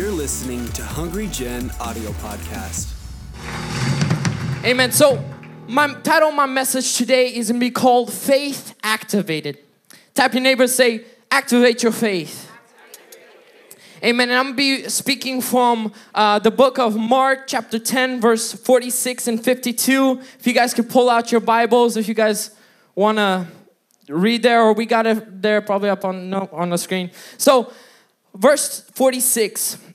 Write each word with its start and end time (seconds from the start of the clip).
You're 0.00 0.10
listening 0.10 0.66
to 0.68 0.82
Hungry 0.82 1.26
Gen 1.26 1.70
audio 1.78 2.12
podcast. 2.12 2.94
Amen. 4.64 4.92
So, 4.92 5.22
my 5.68 5.92
title 5.92 6.32
my 6.32 6.46
message 6.46 6.96
today 6.96 7.34
is 7.34 7.50
going 7.50 7.60
to 7.60 7.66
be 7.66 7.70
called 7.70 8.10
Faith 8.10 8.74
Activated. 8.82 9.58
Tap 10.14 10.32
your 10.32 10.42
neighbor 10.42 10.66
say, 10.68 11.04
Activate 11.30 11.82
your 11.82 11.92
faith. 11.92 12.50
Amen. 14.02 14.30
And 14.30 14.38
I'm 14.38 14.56
going 14.56 14.78
to 14.78 14.84
be 14.84 14.88
speaking 14.88 15.42
from 15.42 15.92
uh, 16.14 16.38
the 16.38 16.50
book 16.50 16.78
of 16.78 16.96
Mark, 16.96 17.46
chapter 17.46 17.78
10, 17.78 18.22
verse 18.22 18.54
46 18.54 19.28
and 19.28 19.44
52. 19.44 20.18
If 20.38 20.46
you 20.46 20.54
guys 20.54 20.72
could 20.72 20.88
pull 20.88 21.10
out 21.10 21.30
your 21.30 21.42
Bibles, 21.42 21.98
if 21.98 22.08
you 22.08 22.14
guys 22.14 22.52
want 22.94 23.18
to 23.18 23.46
read 24.08 24.42
there, 24.42 24.62
or 24.62 24.72
we 24.72 24.86
got 24.86 25.06
it 25.06 25.42
there 25.42 25.60
probably 25.60 25.90
up 25.90 26.06
on, 26.06 26.30
no, 26.30 26.48
on 26.52 26.70
the 26.70 26.78
screen. 26.78 27.10
So, 27.36 27.70
verse 28.34 28.80
46. 28.94 29.89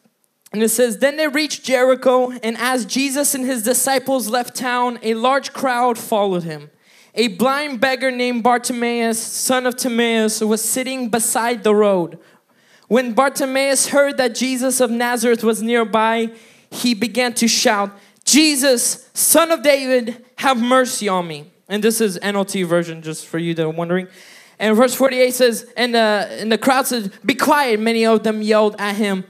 And 0.56 0.64
it 0.64 0.70
says, 0.70 1.00
Then 1.00 1.18
they 1.18 1.28
reached 1.28 1.66
Jericho, 1.66 2.32
and 2.32 2.56
as 2.58 2.86
Jesus 2.86 3.36
and 3.36 3.44
his 3.44 3.62
disciples 3.62 4.30
left 4.30 4.56
town, 4.56 5.00
a 5.04 5.14
large 5.14 5.52
crowd 5.52 5.98
followed 5.98 6.44
him. 6.44 6.72
A 7.14 7.28
blind 7.28 7.82
beggar 7.82 8.10
named 8.10 8.42
Bartimaeus, 8.42 9.22
son 9.22 9.66
of 9.66 9.76
Timaeus, 9.76 10.40
was 10.40 10.64
sitting 10.64 11.10
beside 11.10 11.66
the 11.66 11.76
road. 11.76 12.20
When 12.88 13.12
Bartimaeus 13.12 13.88
heard 13.88 14.16
that 14.16 14.34
Jesus 14.34 14.80
of 14.80 14.90
Nazareth 14.90 15.44
was 15.44 15.62
nearby, 15.62 16.32
he 16.72 16.94
began 16.94 17.34
to 17.34 17.50
shout, 17.50 17.92
Jesus, 18.24 19.10
son 19.14 19.52
of 19.52 19.62
David, 19.62 20.26
have 20.38 20.58
mercy 20.58 21.10
on 21.10 21.28
me. 21.28 21.52
And 21.68 21.84
this 21.84 22.00
is 22.00 22.18
NLT 22.20 22.66
version, 22.66 23.02
just 23.02 23.26
for 23.26 23.40
you 23.40 23.54
that 23.56 23.64
are 23.66 23.70
wondering. 23.70 24.08
And 24.58 24.78
verse 24.78 24.96
48 24.96 25.34
says, 25.34 25.70
and, 25.76 25.98
uh, 25.98 26.28
and 26.30 26.50
the 26.50 26.58
crowd 26.58 26.88
said, 26.88 27.12
Be 27.26 27.36
quiet. 27.36 27.78
Many 27.82 28.06
of 28.06 28.24
them 28.24 28.42
yelled 28.42 28.78
at 28.80 28.96
him. 28.96 29.26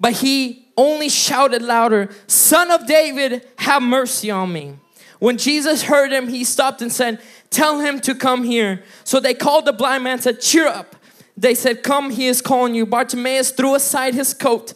But 0.00 0.14
he 0.14 0.66
only 0.76 1.08
shouted 1.08 1.62
louder, 1.62 2.10
Son 2.26 2.70
of 2.70 2.86
David, 2.86 3.46
have 3.58 3.82
mercy 3.82 4.30
on 4.30 4.52
me. 4.52 4.76
When 5.18 5.38
Jesus 5.38 5.84
heard 5.84 6.12
him, 6.12 6.28
he 6.28 6.44
stopped 6.44 6.82
and 6.82 6.92
said, 6.92 7.20
Tell 7.50 7.80
him 7.80 8.00
to 8.00 8.14
come 8.14 8.42
here. 8.44 8.82
So 9.04 9.20
they 9.20 9.34
called 9.34 9.64
the 9.64 9.72
blind 9.72 10.04
man 10.04 10.14
and 10.14 10.22
said, 10.22 10.40
Cheer 10.40 10.66
up. 10.66 10.96
They 11.36 11.54
said, 11.54 11.82
Come, 11.82 12.10
he 12.10 12.26
is 12.26 12.42
calling 12.42 12.74
you. 12.74 12.84
Bartimaeus 12.86 13.52
threw 13.52 13.74
aside 13.74 14.14
his 14.14 14.34
coat, 14.34 14.74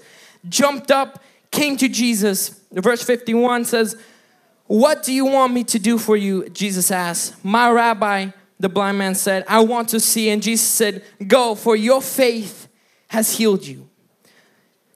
jumped 0.49 0.91
up, 0.91 1.23
came 1.51 1.77
to 1.77 1.89
Jesus. 1.89 2.61
Verse 2.73 3.03
51 3.03 3.65
says, 3.65 3.97
What 4.67 5.03
do 5.03 5.13
you 5.13 5.27
want 5.27 5.53
me 5.53 5.65
to 5.65 5.79
do 5.79 5.99
for 5.99 6.17
you? 6.17 6.49
Jesus 6.51 6.91
asked. 6.91 7.45
My 7.45 7.71
rabbi, 7.71 8.31
the 8.61 8.69
blind 8.69 8.99
man 8.99 9.15
said, 9.15 9.45
I 9.49 9.61
want 9.61 9.89
to 9.91 10.01
see. 10.01 10.31
And 10.31 10.43
Jesus 10.43 10.67
said, 10.67 11.05
Go, 11.27 11.55
for 11.55 11.77
your 11.77 12.01
faith 12.01 12.69
has 13.09 13.37
healed 13.37 13.67
you. 13.67 13.89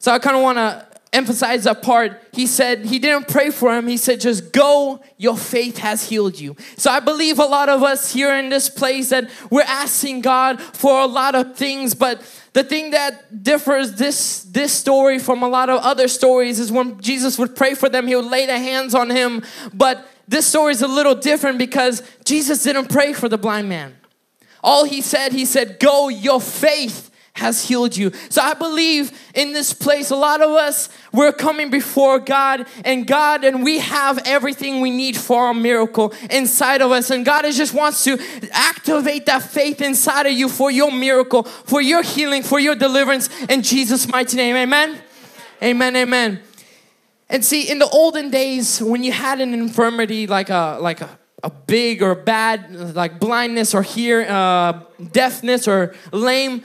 So 0.02 0.10
I 0.10 0.18
kind 0.18 0.36
of 0.36 0.42
want 0.42 0.58
to 0.58 0.84
emphasize 1.12 1.62
that 1.62 1.80
part. 1.80 2.20
He 2.32 2.48
said 2.48 2.84
he 2.84 2.98
didn't 2.98 3.28
pray 3.28 3.50
for 3.50 3.72
him. 3.72 3.86
He 3.86 3.96
said, 3.96 4.20
just 4.20 4.52
go, 4.52 5.00
your 5.16 5.36
faith 5.36 5.78
has 5.78 6.08
healed 6.08 6.40
you. 6.40 6.56
So 6.76 6.90
I 6.90 6.98
believe 6.98 7.38
a 7.38 7.44
lot 7.44 7.68
of 7.68 7.84
us 7.84 8.12
here 8.12 8.34
in 8.34 8.48
this 8.48 8.68
place 8.68 9.10
that 9.10 9.30
we're 9.48 9.62
asking 9.62 10.22
God 10.22 10.60
for 10.60 11.00
a 11.00 11.06
lot 11.06 11.36
of 11.36 11.54
things, 11.54 11.94
but 11.94 12.20
the 12.52 12.64
thing 12.64 12.90
that 12.90 13.44
differs 13.44 13.94
this 13.94 14.42
this 14.42 14.72
story 14.72 15.20
from 15.20 15.44
a 15.44 15.48
lot 15.48 15.70
of 15.70 15.80
other 15.82 16.08
stories 16.08 16.58
is 16.58 16.72
when 16.72 17.00
Jesus 17.00 17.38
would 17.38 17.54
pray 17.54 17.74
for 17.74 17.88
them, 17.88 18.08
he 18.08 18.16
would 18.16 18.26
lay 18.26 18.44
the 18.44 18.58
hands 18.58 18.96
on 18.96 19.08
him. 19.08 19.44
But 19.72 20.04
this 20.26 20.48
story 20.48 20.72
is 20.72 20.82
a 20.82 20.88
little 20.88 21.14
different 21.14 21.58
because 21.58 22.02
Jesus 22.24 22.64
didn't 22.64 22.90
pray 22.90 23.12
for 23.12 23.28
the 23.28 23.38
blind 23.38 23.68
man. 23.68 23.94
All 24.64 24.84
he 24.84 25.00
said, 25.00 25.32
he 25.32 25.44
said, 25.44 25.78
Go, 25.78 26.08
your 26.08 26.40
faith 26.40 27.11
has 27.34 27.64
healed 27.64 27.96
you. 27.96 28.12
So 28.28 28.42
I 28.42 28.54
believe 28.54 29.18
in 29.34 29.52
this 29.52 29.72
place, 29.72 30.10
a 30.10 30.16
lot 30.16 30.42
of 30.42 30.50
us, 30.50 30.90
we're 31.12 31.32
coming 31.32 31.70
before 31.70 32.18
God 32.18 32.66
and 32.84 33.06
God, 33.06 33.44
and 33.44 33.64
we 33.64 33.78
have 33.78 34.20
everything 34.26 34.80
we 34.80 34.90
need 34.90 35.16
for 35.16 35.46
our 35.46 35.54
miracle 35.54 36.12
inside 36.30 36.82
of 36.82 36.92
us. 36.92 37.10
And 37.10 37.24
God 37.24 37.44
just 37.52 37.72
wants 37.72 38.04
to 38.04 38.18
activate 38.52 39.26
that 39.26 39.42
faith 39.42 39.80
inside 39.80 40.26
of 40.26 40.32
you 40.32 40.48
for 40.48 40.70
your 40.70 40.92
miracle, 40.92 41.44
for 41.44 41.80
your 41.80 42.02
healing, 42.02 42.42
for 42.42 42.60
your 42.60 42.74
deliverance 42.74 43.30
in 43.46 43.62
Jesus' 43.62 44.06
mighty 44.08 44.36
name. 44.36 44.54
Amen. 44.56 44.98
Amen. 45.62 45.96
Amen. 45.96 46.40
And 47.30 47.42
see, 47.42 47.70
in 47.70 47.78
the 47.78 47.88
olden 47.88 48.30
days, 48.30 48.82
when 48.82 49.02
you 49.02 49.12
had 49.12 49.40
an 49.40 49.54
infirmity 49.54 50.26
like 50.26 50.50
a 50.50 50.76
like 50.80 51.00
a 51.00 51.18
a 51.42 51.50
big 51.50 52.02
or 52.02 52.14
bad 52.14 52.94
like 52.94 53.18
blindness 53.18 53.74
or 53.74 53.82
hear 53.82 54.22
uh, 54.28 54.80
deafness 55.10 55.66
or 55.66 55.94
lame 56.12 56.62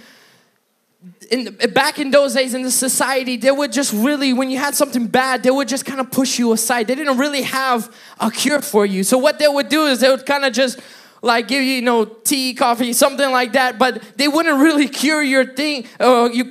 in, 1.32 1.56
back 1.74 2.00
in 2.00 2.12
those 2.12 2.34
days 2.34 2.54
in 2.54 2.64
the 2.64 2.72
society, 2.72 3.38
they 3.38 3.52
would 3.52 3.72
just 3.72 3.94
really, 3.94 4.34
when 4.34 4.50
you 4.50 4.58
had 4.58 4.76
something 4.76 5.08
bad, 5.08 5.44
they 5.44 5.52
would 5.52 5.68
just 5.68 5.86
kind 5.86 6.00
of 6.00 6.12
push 6.12 6.40
you 6.40 6.54
aside. 6.54 6.88
They 6.88 6.96
didn't 6.96 7.18
really 7.18 7.44
have 7.44 7.94
a 8.20 8.32
cure 8.32 8.62
for 8.62 8.86
you. 8.86 9.04
So 9.04 9.18
what 9.18 9.40
they 9.40 9.48
would 9.48 9.70
do 9.70 9.86
is 9.88 10.00
they 10.00 10.10
would 10.10 10.26
kind 10.26 10.46
of 10.46 10.54
just 10.54 10.80
like 11.22 11.48
give 11.48 11.64
you, 11.64 11.74
you 11.74 11.82
know, 11.82 12.06
tea, 12.06 12.54
coffee, 12.54 12.94
something 12.94 13.32
like 13.32 13.54
that, 13.54 13.80
but 13.80 14.02
they 14.18 14.28
wouldn't 14.28 14.60
really 14.60 14.88
cure 14.88 15.22
your 15.22 15.46
thing, 15.46 15.86
or 16.00 16.30
you 16.32 16.46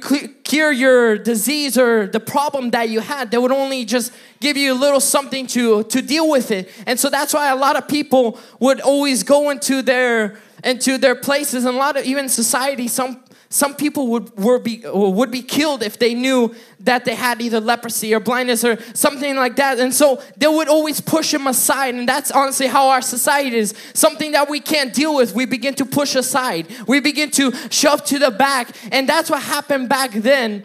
cure 0.44 0.72
your 0.72 1.19
disease 1.19 1.78
or 1.78 2.06
the 2.09 2.20
problem 2.20 2.70
that 2.70 2.88
you 2.88 3.00
had. 3.00 3.31
They 3.31 3.38
would 3.38 3.53
only 3.53 3.84
just 3.84 4.12
give 4.41 4.56
you 4.56 4.72
a 4.72 4.78
little 4.78 5.00
something 5.00 5.47
to 5.48 5.84
to 5.84 6.03
deal 6.03 6.28
with 6.28 6.50
it. 6.50 6.69
And 6.86 6.98
so 6.98 7.09
that's 7.09 7.32
why 7.32 7.50
a 7.50 7.56
lot 7.56 7.76
of 7.76 7.86
people 7.88 8.38
would 8.59 8.81
always 8.81 9.22
go 9.22 9.50
into 9.50 9.82
their 9.82 10.38
into 10.65 10.98
their 10.98 11.15
places 11.15 11.65
and 11.65 11.76
a 11.76 11.78
lot 11.78 11.97
of 11.97 12.04
even 12.04 12.28
society 12.28 12.88
some 12.88 13.20
some 13.48 13.74
people 13.76 14.08
would, 14.08 14.36
were 14.36 14.58
be, 14.58 14.82
would 14.84 15.30
be 15.30 15.42
killed 15.42 15.82
if 15.82 15.98
they 15.98 16.14
knew 16.14 16.54
that 16.80 17.04
they 17.04 17.14
had 17.14 17.40
either 17.40 17.60
leprosy 17.60 18.12
or 18.12 18.20
blindness 18.20 18.64
or 18.64 18.76
something 18.92 19.36
like 19.36 19.56
that. 19.56 19.78
And 19.78 19.94
so 19.94 20.20
they 20.36 20.48
would 20.48 20.68
always 20.68 21.00
push 21.00 21.30
them 21.30 21.46
aside. 21.46 21.94
And 21.94 22.08
that's 22.08 22.30
honestly 22.30 22.66
how 22.66 22.88
our 22.88 23.02
society 23.02 23.56
is. 23.56 23.74
Something 23.94 24.32
that 24.32 24.50
we 24.50 24.58
can't 24.60 24.92
deal 24.92 25.14
with, 25.14 25.34
we 25.34 25.46
begin 25.46 25.74
to 25.76 25.84
push 25.84 26.16
aside. 26.16 26.66
We 26.88 27.00
begin 27.00 27.30
to 27.32 27.52
shove 27.70 28.04
to 28.06 28.18
the 28.18 28.32
back. 28.32 28.70
And 28.90 29.08
that's 29.08 29.30
what 29.30 29.42
happened 29.42 29.88
back 29.88 30.10
then 30.10 30.64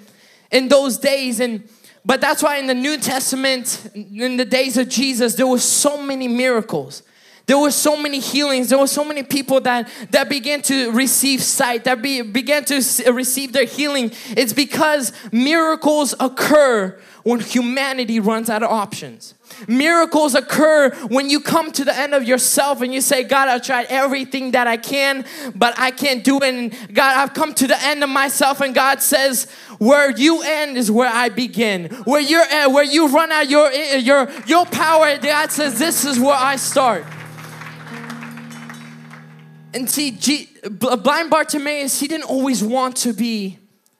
in 0.51 0.67
those 0.67 0.97
days. 0.97 1.39
And 1.39 1.67
but 2.03 2.19
that's 2.19 2.41
why 2.41 2.57
in 2.57 2.67
the 2.67 2.73
New 2.73 2.97
Testament, 2.97 3.91
in 3.93 4.37
the 4.37 4.45
days 4.45 4.75
of 4.77 4.89
Jesus, 4.89 5.35
there 5.35 5.45
were 5.45 5.59
so 5.59 6.01
many 6.01 6.27
miracles. 6.27 7.03
There 7.51 7.59
were 7.59 7.71
so 7.71 7.97
many 7.97 8.21
healings. 8.21 8.69
There 8.69 8.79
were 8.79 8.87
so 8.87 9.03
many 9.03 9.23
people 9.23 9.59
that, 9.59 9.89
that 10.11 10.29
began 10.29 10.61
to 10.61 10.89
receive 10.91 11.43
sight, 11.43 11.83
that 11.83 12.01
be, 12.01 12.21
began 12.21 12.63
to 12.63 12.75
receive 13.11 13.51
their 13.51 13.65
healing. 13.65 14.13
It's 14.29 14.53
because 14.53 15.11
miracles 15.33 16.15
occur 16.17 16.97
when 17.23 17.41
humanity 17.41 18.21
runs 18.21 18.49
out 18.49 18.63
of 18.63 18.71
options. 18.71 19.33
Miracles 19.67 20.33
occur 20.33 20.91
when 21.09 21.29
you 21.29 21.41
come 21.41 21.73
to 21.73 21.83
the 21.83 21.93
end 21.93 22.13
of 22.13 22.23
yourself 22.23 22.79
and 22.79 22.93
you 22.93 23.01
say, 23.01 23.25
God, 23.25 23.49
I've 23.49 23.63
tried 23.63 23.87
everything 23.89 24.51
that 24.51 24.67
I 24.67 24.77
can, 24.77 25.25
but 25.53 25.77
I 25.77 25.91
can't 25.91 26.23
do 26.23 26.37
it. 26.37 26.43
And 26.43 26.95
God, 26.95 27.17
I've 27.17 27.33
come 27.33 27.53
to 27.55 27.67
the 27.67 27.77
end 27.83 28.01
of 28.01 28.09
myself. 28.09 28.61
And 28.61 28.73
God 28.73 29.01
says, 29.01 29.51
where 29.77 30.09
you 30.09 30.41
end 30.41 30.77
is 30.77 30.89
where 30.89 31.11
I 31.11 31.27
begin. 31.27 31.89
Where 32.05 32.21
you're 32.21 32.39
at, 32.39 32.67
where 32.67 32.85
you 32.85 33.09
run 33.09 33.29
out 33.29 33.49
your, 33.49 33.69
your, 33.73 34.31
your 34.45 34.65
power, 34.67 35.17
God 35.17 35.51
says, 35.51 35.77
this 35.77 36.05
is 36.05 36.17
where 36.17 36.33
I 36.33 36.55
start. 36.55 37.03
And 39.73 39.89
see, 39.89 40.11
G- 40.11 40.49
blind 40.69 41.29
Bartimaeus, 41.29 41.99
he 41.99 42.07
didn't 42.07 42.29
always 42.29 42.63
want 42.63 42.97
to 42.97 43.13
be 43.13 43.57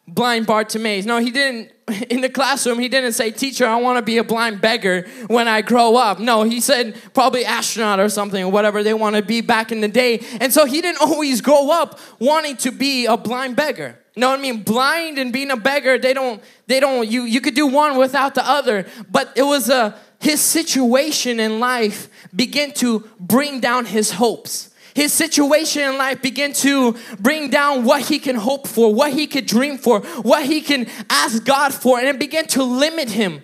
blind 0.08 0.46
Bartimaeus. 0.46 1.06
No, 1.06 1.20
he 1.20 1.32
didn't, 1.32 1.72
in 2.10 2.22
the 2.22 2.30
classroom, 2.30 2.80
he 2.80 2.90
didn't 2.90 3.14
say, 3.14 3.32
Teacher, 3.32 3.66
I 3.66 3.78
want 3.78 3.98
to 3.98 4.02
be 4.02 4.18
a 4.18 4.24
blind 4.24 4.62
beggar 4.62 5.08
when 5.28 5.48
I 5.48 5.62
grow 5.62 5.96
up. 5.96 6.20
No, 6.20 6.44
he 6.44 6.60
said 6.60 6.96
probably 7.14 7.46
astronaut 7.46 8.00
or 8.00 8.10
something, 8.10 8.44
or 8.44 8.52
whatever 8.52 8.84
they 8.84 8.94
want 8.94 9.16
to 9.16 9.22
be 9.22 9.42
back 9.42 9.72
in 9.72 9.82
the 9.82 9.88
day. 9.88 10.24
And 10.40 10.52
so 10.52 10.66
he 10.66 10.82
didn't 10.82 11.02
always 11.02 11.42
grow 11.42 11.72
up 11.72 12.00
wanting 12.20 12.58
to 12.58 12.72
be 12.72 13.06
a 13.06 13.18
blind 13.18 13.56
beggar. 13.56 13.98
You 14.16 14.22
know 14.22 14.32
what 14.32 14.40
I 14.40 14.42
mean? 14.42 14.64
Blind 14.64 15.18
and 15.18 15.32
being 15.32 15.52
a 15.52 15.58
beggar, 15.58 15.98
they 15.98 16.14
don't, 16.14 16.44
they 16.68 16.82
don't, 16.82 17.08
you, 17.08 17.24
you 17.24 17.40
could 17.40 17.56
do 17.56 17.68
one 17.68 17.98
without 17.98 18.36
the 18.36 18.46
other. 18.46 18.86
But 19.10 19.32
it 19.38 19.44
was 19.44 19.70
a, 19.70 19.98
his 20.20 20.42
situation 20.42 21.40
in 21.40 21.62
life 21.62 22.10
began 22.36 22.74
to 22.74 23.08
bring 23.22 23.62
down 23.62 23.86
his 23.86 24.12
hopes 24.12 24.71
his 24.94 25.14
situation 25.14 25.84
in 25.84 25.98
life 25.98 26.22
began 26.22 26.54
to 26.54 26.96
bring 27.20 27.50
down 27.50 27.86
what 27.86 28.04
he 28.04 28.20
can 28.20 28.36
hope 28.36 28.68
for, 28.68 28.94
what 28.94 29.14
he 29.14 29.28
could 29.28 29.46
dream 29.46 29.78
for, 29.78 30.02
what 30.22 30.46
he 30.46 30.62
can 30.62 30.88
ask 31.10 31.44
God 31.44 31.74
for, 31.74 32.00
and 32.00 32.08
it 32.08 32.20
began 32.20 32.46
to 32.48 32.64
limit 32.64 33.10
him. 33.10 33.42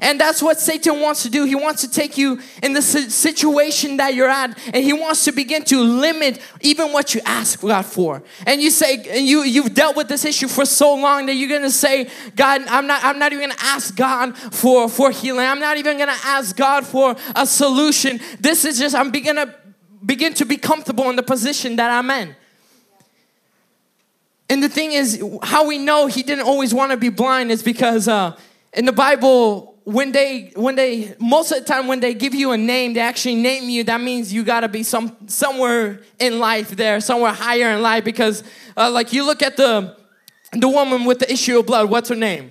And 0.00 0.20
that's 0.20 0.40
what 0.40 0.60
Satan 0.60 1.00
wants 1.00 1.24
to 1.24 1.30
do. 1.30 1.44
He 1.44 1.56
wants 1.56 1.82
to 1.82 1.90
take 1.90 2.16
you 2.16 2.40
in 2.62 2.74
the 2.74 2.82
situation 2.82 3.96
that 3.96 4.14
you're 4.14 4.28
at, 4.28 4.56
and 4.72 4.84
he 4.84 4.92
wants 4.92 5.24
to 5.24 5.32
begin 5.32 5.64
to 5.64 5.80
limit 5.80 6.40
even 6.60 6.92
what 6.92 7.14
you 7.14 7.20
ask 7.24 7.60
God 7.60 7.84
for. 7.84 8.22
And 8.46 8.60
you 8.60 8.70
say, 8.70 9.20
you 9.20 9.42
you've 9.42 9.74
dealt 9.74 9.96
with 9.96 10.08
this 10.08 10.24
issue 10.24 10.46
for 10.46 10.64
so 10.64 10.94
long 10.94 11.26
that 11.26 11.34
you're 11.34 11.48
gonna 11.48 11.70
say, 11.70 12.08
God, 12.36 12.62
I'm 12.68 12.86
not, 12.86 13.02
I'm 13.04 13.18
not 13.18 13.32
even 13.32 13.48
gonna 13.48 13.60
ask 13.62 13.96
God 13.96 14.36
for 14.36 14.88
for 14.88 15.10
healing. 15.10 15.46
I'm 15.46 15.60
not 15.60 15.76
even 15.76 15.98
gonna 15.98 16.16
ask 16.24 16.56
God 16.56 16.86
for 16.86 17.16
a 17.34 17.44
solution. 17.44 18.20
This 18.38 18.64
is 18.64 18.78
just 18.78 18.94
I'm 18.94 19.10
gonna 19.10 19.54
begin 20.04 20.34
to 20.34 20.44
be 20.44 20.56
comfortable 20.56 21.10
in 21.10 21.16
the 21.16 21.22
position 21.22 21.76
that 21.76 21.90
I'm 21.90 22.10
in. 22.10 22.34
And 24.48 24.62
the 24.62 24.68
thing 24.68 24.92
is, 24.92 25.22
how 25.42 25.66
we 25.66 25.78
know 25.78 26.08
he 26.08 26.22
didn't 26.22 26.44
always 26.44 26.74
want 26.74 26.90
to 26.90 26.96
be 26.96 27.08
blind 27.08 27.52
is 27.52 27.62
because 27.62 28.08
uh, 28.08 28.36
in 28.72 28.84
the 28.84 28.92
Bible, 28.92 29.78
when 29.84 30.12
they 30.12 30.52
when 30.56 30.74
they 30.74 31.14
most 31.20 31.52
of 31.52 31.58
the 31.58 31.64
time 31.64 31.86
when 31.86 32.00
they 32.00 32.14
give 32.14 32.34
you 32.34 32.50
a 32.50 32.58
name, 32.58 32.94
they 32.94 33.00
actually 33.00 33.36
name 33.36 33.68
you. 33.68 33.84
That 33.84 34.00
means 34.00 34.32
you 34.32 34.42
got 34.42 34.60
to 34.60 34.68
be 34.68 34.82
some 34.82 35.16
somewhere 35.28 36.00
in 36.18 36.40
life 36.40 36.70
there, 36.70 37.00
somewhere 37.00 37.32
higher 37.32 37.70
in 37.70 37.82
life. 37.82 38.04
Because 38.04 38.42
uh, 38.76 38.90
like 38.90 39.12
you 39.12 39.24
look 39.24 39.40
at 39.40 39.56
the 39.56 39.96
the 40.52 40.68
woman 40.68 41.04
with 41.04 41.20
the 41.20 41.32
issue 41.32 41.58
of 41.58 41.66
blood. 41.66 41.88
What's 41.88 42.08
her 42.08 42.16
name? 42.16 42.50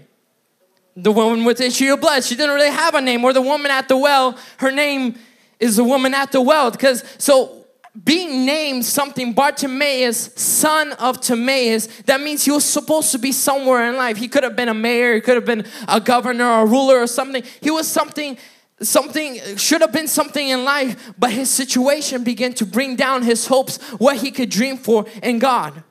The 0.95 1.11
woman 1.11 1.43
with 1.45 1.57
the 1.57 1.65
issue 1.65 1.93
of 1.93 2.01
blood. 2.01 2.23
She 2.23 2.35
didn't 2.35 2.55
really 2.55 2.71
have 2.71 2.95
a 2.95 3.01
name. 3.01 3.23
Or 3.23 3.33
the 3.33 3.41
woman 3.41 3.71
at 3.71 3.87
the 3.87 3.97
well. 3.97 4.37
Her 4.57 4.71
name 4.71 5.15
is 5.59 5.75
the 5.75 5.83
woman 5.83 6.13
at 6.13 6.31
the 6.31 6.41
well. 6.41 6.71
Because 6.71 7.03
so 7.17 7.65
being 8.03 8.45
named 8.45 8.85
something 8.85 9.33
Bartimaeus, 9.33 10.31
son 10.35 10.93
of 10.93 11.19
Timaeus, 11.19 11.87
that 12.03 12.21
means 12.21 12.45
he 12.45 12.51
was 12.51 12.65
supposed 12.65 13.11
to 13.11 13.17
be 13.17 13.31
somewhere 13.31 13.89
in 13.89 13.97
life. 13.97 14.17
He 14.17 14.27
could 14.27 14.43
have 14.43 14.55
been 14.55 14.69
a 14.69 14.73
mayor, 14.73 15.15
he 15.15 15.21
could 15.21 15.35
have 15.35 15.45
been 15.45 15.65
a 15.87 15.99
governor 15.99 16.45
or 16.45 16.61
a 16.61 16.65
ruler 16.65 16.99
or 16.99 17.07
something. 17.07 17.43
He 17.61 17.71
was 17.71 17.87
something, 17.87 18.37
something, 18.81 19.39
should 19.57 19.81
have 19.81 19.91
been 19.91 20.07
something 20.07 20.47
in 20.47 20.63
life, 20.63 21.13
but 21.17 21.31
his 21.31 21.49
situation 21.49 22.23
began 22.23 22.53
to 22.53 22.65
bring 22.65 22.95
down 22.95 23.23
his 23.23 23.47
hopes, 23.47 23.77
what 23.93 24.17
he 24.17 24.31
could 24.31 24.49
dream 24.49 24.77
for 24.77 25.05
in 25.23 25.39
God. 25.39 25.83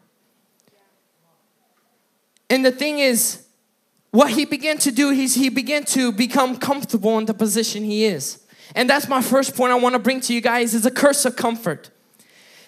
And 2.48 2.64
the 2.64 2.72
thing 2.72 3.00
is, 3.00 3.44
what 4.10 4.30
he 4.30 4.46
began 4.46 4.78
to 4.78 4.90
do 4.90 5.10
is 5.10 5.34
he 5.34 5.50
began 5.50 5.84
to 5.86 6.12
become 6.12 6.56
comfortable 6.56 7.18
in 7.18 7.26
the 7.26 7.34
position 7.34 7.84
he 7.84 8.06
is. 8.06 8.42
And 8.74 8.88
that's 8.88 9.08
my 9.08 9.22
first 9.22 9.56
point 9.56 9.72
I 9.72 9.76
want 9.76 9.94
to 9.94 9.98
bring 9.98 10.20
to 10.22 10.34
you 10.34 10.40
guys 10.40 10.74
is 10.74 10.86
a 10.86 10.90
curse 10.90 11.24
of 11.24 11.36
comfort. 11.36 11.90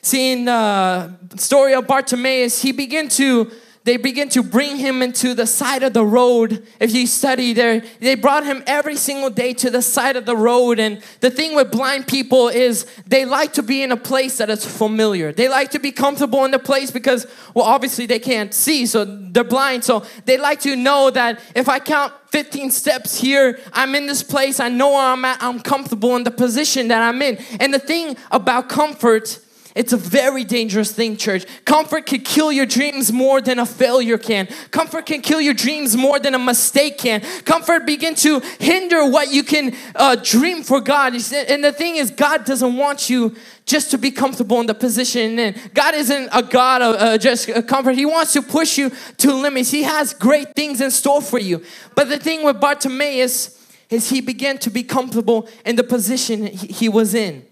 See, 0.02 0.32
in 0.32 0.46
the 0.46 1.12
story 1.36 1.74
of 1.74 1.86
Bartimaeus, 1.86 2.62
he 2.62 2.72
began 2.72 3.08
to 3.10 3.50
they 3.84 3.96
begin 3.96 4.28
to 4.30 4.42
bring 4.42 4.76
him 4.76 5.02
into 5.02 5.32
the 5.32 5.46
side 5.46 5.82
of 5.82 5.94
the 5.94 6.04
road. 6.04 6.66
If 6.78 6.94
you 6.94 7.06
study 7.06 7.54
there, 7.54 7.82
they 8.00 8.14
brought 8.14 8.44
him 8.44 8.62
every 8.66 8.96
single 8.96 9.30
day 9.30 9.54
to 9.54 9.70
the 9.70 9.80
side 9.80 10.16
of 10.16 10.26
the 10.26 10.36
road. 10.36 10.78
And 10.78 11.02
the 11.20 11.30
thing 11.30 11.56
with 11.56 11.70
blind 11.70 12.06
people 12.06 12.48
is 12.48 12.84
they 13.06 13.24
like 13.24 13.54
to 13.54 13.62
be 13.62 13.82
in 13.82 13.90
a 13.90 13.96
place 13.96 14.36
that 14.36 14.50
is 14.50 14.66
familiar. 14.66 15.32
They 15.32 15.48
like 15.48 15.70
to 15.70 15.78
be 15.78 15.92
comfortable 15.92 16.44
in 16.44 16.50
the 16.50 16.58
place 16.58 16.90
because, 16.90 17.26
well, 17.54 17.64
obviously 17.64 18.04
they 18.04 18.18
can't 18.18 18.52
see, 18.52 18.84
so 18.84 19.06
they're 19.06 19.44
blind. 19.44 19.82
So 19.82 20.04
they 20.26 20.36
like 20.36 20.60
to 20.60 20.76
know 20.76 21.10
that 21.10 21.40
if 21.54 21.66
I 21.66 21.78
count 21.78 22.12
15 22.28 22.70
steps 22.70 23.18
here, 23.18 23.58
I'm 23.72 23.94
in 23.94 24.06
this 24.06 24.22
place, 24.22 24.60
I 24.60 24.68
know 24.68 24.90
where 24.90 25.06
I'm 25.06 25.24
at, 25.24 25.42
I'm 25.42 25.58
comfortable 25.58 26.16
in 26.16 26.24
the 26.24 26.30
position 26.30 26.88
that 26.88 27.02
I'm 27.02 27.22
in. 27.22 27.38
And 27.58 27.72
the 27.72 27.78
thing 27.78 28.16
about 28.30 28.68
comfort 28.68 29.40
it's 29.74 29.92
a 29.92 29.96
very 29.96 30.44
dangerous 30.44 30.92
thing, 30.92 31.16
church. 31.16 31.44
Comfort 31.64 32.06
can 32.06 32.20
kill 32.20 32.50
your 32.50 32.66
dreams 32.66 33.12
more 33.12 33.40
than 33.40 33.58
a 33.58 33.66
failure 33.66 34.18
can. 34.18 34.48
Comfort 34.70 35.06
can 35.06 35.20
kill 35.20 35.40
your 35.40 35.54
dreams 35.54 35.96
more 35.96 36.18
than 36.18 36.34
a 36.34 36.38
mistake 36.38 36.98
can. 36.98 37.20
Comfort 37.44 37.86
begin 37.86 38.14
to 38.16 38.40
hinder 38.58 39.08
what 39.08 39.32
you 39.32 39.42
can 39.44 39.76
uh, 39.94 40.16
dream 40.22 40.62
for 40.62 40.80
God. 40.80 41.14
And 41.14 41.62
the 41.64 41.72
thing 41.72 41.96
is, 41.96 42.10
God 42.10 42.44
doesn't 42.44 42.76
want 42.76 43.08
you 43.08 43.36
just 43.64 43.92
to 43.92 43.98
be 43.98 44.10
comfortable 44.10 44.60
in 44.60 44.66
the 44.66 44.74
position 44.74 45.38
and 45.38 45.74
God 45.74 45.94
isn't 45.94 46.28
a 46.32 46.42
God 46.42 46.82
of 46.82 46.96
uh, 46.96 47.18
just 47.18 47.48
comfort. 47.68 47.94
He 47.94 48.06
wants 48.06 48.32
to 48.32 48.42
push 48.42 48.76
you 48.76 48.90
to 49.18 49.32
limits. 49.32 49.70
He 49.70 49.84
has 49.84 50.12
great 50.12 50.54
things 50.56 50.80
in 50.80 50.90
store 50.90 51.22
for 51.22 51.38
you. 51.38 51.62
But 51.94 52.08
the 52.08 52.18
thing 52.18 52.44
with 52.44 52.60
Bartimaeus 52.60 53.56
is 53.88 54.10
he 54.10 54.20
began 54.20 54.58
to 54.58 54.70
be 54.70 54.82
comfortable 54.82 55.48
in 55.64 55.76
the 55.76 55.84
position 55.84 56.46
he 56.46 56.88
was 56.88 57.14
in. 57.14 57.46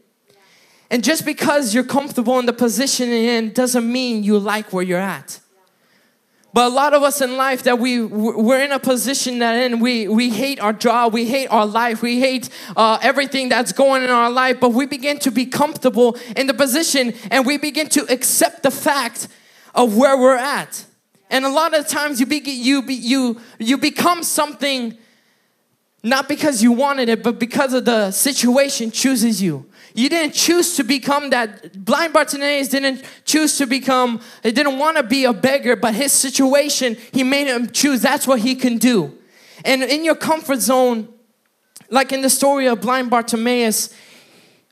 And 0.90 1.05
just 1.05 1.25
because 1.25 1.75
you're 1.75 1.85
comfortable 1.85 2.38
in 2.38 2.46
the 2.46 2.52
position 2.52 3.08
you're 3.08 3.35
in 3.35 3.52
doesn't 3.52 3.90
mean 3.90 4.25
you 4.25 4.38
like 4.38 4.73
where 4.73 4.82
you're 4.82 4.99
at. 4.99 5.40
But 6.55 6.67
a 6.67 6.75
lot 6.75 6.94
of 6.94 7.02
us 7.02 7.20
in 7.20 7.37
life 7.37 7.64
that 7.64 7.79
we 7.79 8.02
we're 8.02 8.64
in 8.64 8.73
a 8.73 8.79
position 8.79 9.40
that 9.40 9.55
in 9.62 9.81
we 9.81 10.08
we 10.08 10.31
hate 10.31 10.58
our 10.61 10.73
job, 10.73 11.12
we 11.12 11.26
hate 11.26 11.49
our 11.49 11.67
life, 11.67 12.00
we 12.00 12.20
hate 12.20 12.49
uh, 12.75 12.99
everything 13.02 13.50
that's 13.50 13.73
going 13.73 14.02
in 14.02 14.11
our 14.11 14.31
life. 14.31 14.58
But 14.58 14.70
we 14.70 14.87
begin 14.87 15.19
to 15.20 15.31
be 15.31 15.44
comfortable 15.44 16.17
in 16.37 16.46
the 16.46 16.55
position, 16.55 17.12
and 17.31 17.44
we 17.44 17.58
begin 17.58 17.88
to 17.91 18.11
accept 18.11 18.62
the 18.62 18.70
fact 18.70 19.29
of 19.75 19.96
where 19.96 20.17
we're 20.17 20.37
at. 20.37 20.87
And 21.31 21.44
a 21.44 21.50
lot 21.50 21.79
of 21.79 21.87
times 21.87 22.19
you 22.19 22.25
be, 22.25 22.38
you 22.38 22.81
be, 22.81 22.94
you 22.94 23.41
you 23.58 23.76
become 23.76 24.23
something 24.23 24.96
not 26.02 26.29
because 26.29 26.62
you 26.62 26.73
wanted 26.73 27.08
it, 27.08 27.23
but 27.23 27.38
because 27.38 27.75
of 27.75 27.84
the 27.84 28.11
situation 28.11 28.91
chooses 28.91 29.43
you. 29.43 29.67
You 29.99 30.09
didn't 30.09 30.35
choose 30.35 30.77
to 30.77 30.85
become 30.85 31.31
that. 31.31 31.85
Blind 31.85 32.12
Bartimaeus 32.12 32.69
didn't 32.69 33.03
choose 33.25 33.59
to 33.59 33.67
become, 33.67 34.21
he 34.45 34.53
didn't 34.53 34.79
want 34.79 34.97
to 34.97 35.03
be 35.03 35.25
a 35.25 35.33
beggar, 35.33 35.75
but 35.75 35.93
his 35.93 36.12
situation, 36.12 36.97
he 37.12 37.25
made 37.25 37.49
him 37.49 37.69
choose. 37.71 38.00
That's 38.00 38.25
what 38.25 38.39
he 38.39 38.55
can 38.55 38.79
do. 38.79 39.19
And 39.65 39.83
in 39.83 40.05
your 40.05 40.15
comfort 40.15 40.61
zone, 40.61 41.09
like 41.91 42.12
in 42.12 42.23
the 42.23 42.31
story 42.31 42.69
of 42.69 42.81
blind 42.81 43.11
Bartimaeus, 43.11 43.93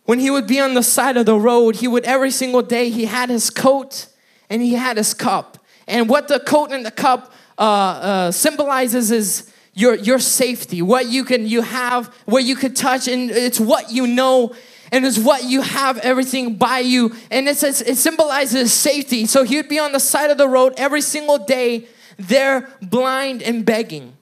when 0.04 0.20
he 0.20 0.30
would 0.30 0.46
be 0.46 0.60
on 0.60 0.74
the 0.74 0.82
side 0.84 1.16
of 1.16 1.26
the 1.26 1.40
road, 1.40 1.74
he 1.74 1.88
would 1.88 2.04
every 2.04 2.30
single 2.30 2.62
day, 2.62 2.88
he 2.90 3.06
had 3.06 3.28
his 3.28 3.50
coat 3.50 4.06
and 4.48 4.62
he 4.62 4.74
had 4.74 4.96
his 4.96 5.12
cup. 5.12 5.58
And 5.88 6.08
what 6.08 6.28
the 6.28 6.38
coat 6.38 6.70
and 6.70 6.86
the 6.86 6.92
cup 6.92 7.32
uh, 7.58 7.62
uh, 7.62 8.30
symbolizes 8.30 9.10
is 9.10 9.52
your, 9.74 9.96
your 9.96 10.20
safety, 10.20 10.82
what 10.82 11.06
you 11.06 11.24
can 11.24 11.48
you 11.48 11.62
have, 11.62 12.14
what 12.26 12.44
you 12.44 12.54
could 12.54 12.76
touch, 12.76 13.08
and 13.08 13.28
it's 13.28 13.58
what 13.58 13.90
you 13.90 14.06
know 14.06 14.54
and 14.92 15.04
it's 15.04 15.18
what 15.18 15.44
you 15.44 15.62
have 15.62 15.98
everything 15.98 16.56
by 16.56 16.80
you. 16.80 17.14
And 17.30 17.48
it 17.48 17.56
says 17.56 17.82
it 17.82 17.96
symbolizes 17.96 18.72
safety. 18.72 19.26
So 19.26 19.44
he 19.44 19.56
would 19.56 19.68
be 19.68 19.78
on 19.78 19.92
the 19.92 20.00
side 20.00 20.30
of 20.30 20.38
the 20.38 20.48
road 20.48 20.74
every 20.76 21.00
single 21.00 21.38
day 21.38 21.88
there 22.18 22.68
blind 22.80 23.42
and 23.42 23.64
begging 23.64 24.15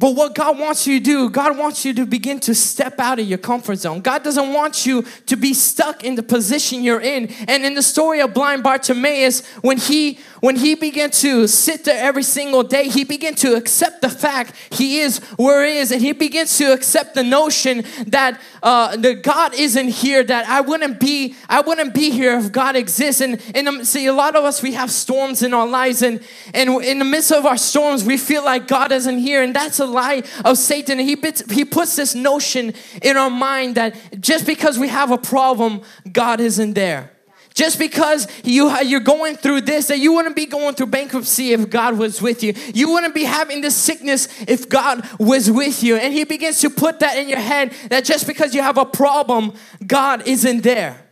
but 0.00 0.16
what 0.16 0.34
God 0.34 0.58
wants 0.58 0.86
you 0.86 0.98
to 0.98 1.04
do, 1.04 1.28
God 1.28 1.58
wants 1.58 1.84
you 1.84 1.92
to 1.92 2.06
begin 2.06 2.40
to 2.40 2.54
step 2.54 2.98
out 2.98 3.18
of 3.18 3.26
your 3.26 3.36
comfort 3.36 3.76
zone. 3.76 4.00
God 4.00 4.24
doesn't 4.24 4.50
want 4.50 4.86
you 4.86 5.04
to 5.26 5.36
be 5.36 5.52
stuck 5.52 6.02
in 6.02 6.14
the 6.14 6.22
position 6.22 6.82
you're 6.82 7.02
in. 7.02 7.26
And 7.46 7.66
in 7.66 7.74
the 7.74 7.82
story 7.82 8.22
of 8.22 8.32
blind 8.32 8.62
Bartimaeus, 8.62 9.46
when 9.56 9.76
he 9.76 10.18
when 10.40 10.56
he 10.56 10.74
began 10.74 11.10
to 11.10 11.46
sit 11.46 11.84
there 11.84 12.02
every 12.02 12.22
single 12.22 12.62
day, 12.62 12.88
he 12.88 13.04
began 13.04 13.34
to 13.34 13.56
accept 13.56 14.00
the 14.00 14.08
fact 14.08 14.54
he 14.70 15.00
is 15.00 15.18
where 15.36 15.66
he 15.66 15.76
is, 15.76 15.92
and 15.92 16.00
he 16.00 16.12
begins 16.12 16.56
to 16.56 16.72
accept 16.72 17.14
the 17.14 17.22
notion 17.22 17.84
that 18.06 18.40
uh, 18.62 18.96
the 18.96 19.14
God 19.14 19.52
isn't 19.52 19.88
here. 19.88 20.24
That 20.24 20.48
I 20.48 20.62
wouldn't 20.62 20.98
be, 20.98 21.34
I 21.46 21.60
wouldn't 21.60 21.92
be 21.92 22.08
here 22.08 22.38
if 22.38 22.52
God 22.52 22.74
exists. 22.74 23.20
And 23.20 23.38
and 23.54 23.68
um, 23.68 23.84
see, 23.84 24.06
a 24.06 24.14
lot 24.14 24.34
of 24.34 24.44
us 24.44 24.62
we 24.62 24.72
have 24.72 24.90
storms 24.90 25.42
in 25.42 25.52
our 25.52 25.66
lives, 25.66 26.00
and 26.00 26.24
and 26.54 26.82
in 26.82 26.98
the 27.00 27.04
midst 27.04 27.32
of 27.32 27.44
our 27.44 27.58
storms, 27.58 28.02
we 28.02 28.16
feel 28.16 28.42
like 28.42 28.66
God 28.66 28.92
isn't 28.92 29.18
here, 29.18 29.42
and 29.42 29.54
that's 29.54 29.78
a 29.78 29.89
lie 29.92 30.22
of 30.44 30.58
Satan. 30.58 30.98
He 30.98 31.16
puts, 31.16 31.50
he 31.50 31.64
puts 31.64 31.96
this 31.96 32.14
notion 32.14 32.74
in 33.02 33.16
our 33.16 33.30
mind 33.30 33.74
that 33.76 34.20
just 34.20 34.46
because 34.46 34.78
we 34.78 34.88
have 34.88 35.10
a 35.10 35.18
problem, 35.18 35.82
God 36.10 36.40
isn't 36.40 36.74
there. 36.74 37.12
Just 37.54 37.78
because 37.78 38.28
you, 38.44 38.70
you're 38.80 39.00
going 39.00 39.36
through 39.36 39.62
this, 39.62 39.88
that 39.88 39.98
you 39.98 40.12
wouldn't 40.12 40.36
be 40.36 40.46
going 40.46 40.74
through 40.74 40.86
bankruptcy 40.86 41.52
if 41.52 41.68
God 41.68 41.98
was 41.98 42.22
with 42.22 42.42
you. 42.42 42.54
You 42.72 42.92
wouldn't 42.92 43.14
be 43.14 43.24
having 43.24 43.60
this 43.60 43.76
sickness 43.76 44.28
if 44.46 44.68
God 44.68 45.06
was 45.18 45.50
with 45.50 45.82
you. 45.82 45.96
And 45.96 46.14
He 46.14 46.24
begins 46.24 46.60
to 46.60 46.70
put 46.70 47.00
that 47.00 47.18
in 47.18 47.28
your 47.28 47.40
head 47.40 47.72
that 47.88 48.04
just 48.04 48.26
because 48.26 48.54
you 48.54 48.62
have 48.62 48.78
a 48.78 48.86
problem, 48.86 49.54
God 49.84 50.26
isn't 50.26 50.62
there. 50.62 51.04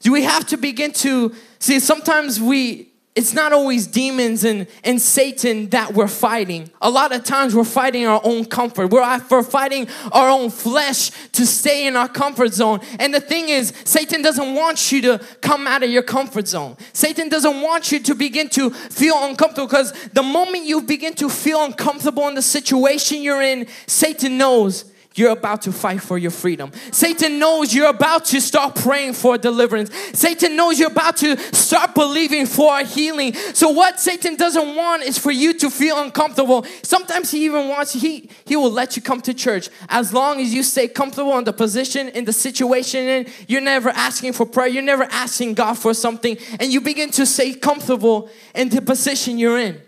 Do 0.00 0.12
we 0.12 0.22
have 0.22 0.46
to 0.46 0.56
begin 0.56 0.92
to 0.92 1.34
see? 1.58 1.78
Sometimes 1.78 2.40
we 2.40 2.89
it's 3.16 3.34
not 3.34 3.52
always 3.52 3.88
demons 3.88 4.44
and, 4.44 4.68
and 4.84 5.00
Satan 5.00 5.68
that 5.70 5.94
we're 5.94 6.06
fighting. 6.06 6.70
A 6.80 6.88
lot 6.88 7.12
of 7.12 7.24
times 7.24 7.56
we're 7.56 7.64
fighting 7.64 8.06
our 8.06 8.20
own 8.22 8.44
comfort. 8.44 8.90
We're, 8.90 9.02
uh, 9.02 9.18
we're 9.28 9.42
fighting 9.42 9.88
our 10.12 10.30
own 10.30 10.48
flesh 10.48 11.10
to 11.32 11.44
stay 11.44 11.88
in 11.88 11.96
our 11.96 12.08
comfort 12.08 12.54
zone. 12.54 12.78
And 13.00 13.12
the 13.12 13.20
thing 13.20 13.48
is, 13.48 13.72
Satan 13.84 14.22
doesn't 14.22 14.54
want 14.54 14.92
you 14.92 15.02
to 15.02 15.18
come 15.40 15.66
out 15.66 15.82
of 15.82 15.90
your 15.90 16.04
comfort 16.04 16.46
zone. 16.46 16.76
Satan 16.92 17.28
doesn't 17.28 17.60
want 17.60 17.90
you 17.90 17.98
to 17.98 18.14
begin 18.14 18.48
to 18.50 18.70
feel 18.70 19.16
uncomfortable 19.24 19.66
because 19.66 19.92
the 20.12 20.22
moment 20.22 20.66
you 20.66 20.80
begin 20.80 21.14
to 21.14 21.28
feel 21.28 21.64
uncomfortable 21.64 22.28
in 22.28 22.36
the 22.36 22.42
situation 22.42 23.22
you're 23.22 23.42
in, 23.42 23.66
Satan 23.88 24.38
knows 24.38 24.89
you're 25.14 25.30
about 25.30 25.62
to 25.62 25.72
fight 25.72 26.00
for 26.00 26.18
your 26.18 26.30
freedom. 26.30 26.70
Satan 26.92 27.38
knows 27.38 27.74
you're 27.74 27.88
about 27.88 28.24
to 28.26 28.40
start 28.40 28.76
praying 28.76 29.14
for 29.14 29.36
deliverance. 29.36 29.90
Satan 30.12 30.56
knows 30.56 30.78
you're 30.78 30.90
about 30.90 31.16
to 31.18 31.36
start 31.54 31.94
believing 31.94 32.46
for 32.46 32.78
healing. 32.80 33.34
So 33.34 33.70
what 33.70 33.98
Satan 33.98 34.36
doesn't 34.36 34.76
want 34.76 35.02
is 35.02 35.18
for 35.18 35.32
you 35.32 35.52
to 35.54 35.70
feel 35.70 36.00
uncomfortable. 36.00 36.64
Sometimes 36.82 37.32
he 37.32 37.44
even 37.44 37.68
wants 37.68 37.92
he 37.92 38.30
he 38.46 38.54
will 38.56 38.70
let 38.70 38.96
you 38.96 39.02
come 39.02 39.20
to 39.22 39.34
church 39.34 39.68
as 39.88 40.12
long 40.12 40.40
as 40.40 40.54
you 40.54 40.62
stay 40.62 40.86
comfortable 40.86 41.36
in 41.38 41.44
the 41.44 41.52
position 41.52 42.08
in 42.10 42.24
the 42.24 42.32
situation 42.32 43.08
and 43.08 43.28
you're 43.48 43.60
never 43.60 43.88
asking 43.90 44.32
for 44.32 44.46
prayer. 44.46 44.68
You're 44.68 44.82
never 44.82 45.04
asking 45.10 45.54
God 45.54 45.76
for 45.76 45.92
something 45.92 46.36
and 46.60 46.72
you 46.72 46.80
begin 46.80 47.10
to 47.12 47.26
stay 47.26 47.52
comfortable 47.54 48.30
in 48.54 48.68
the 48.68 48.80
position 48.80 49.38
you're 49.38 49.58
in. 49.58 49.80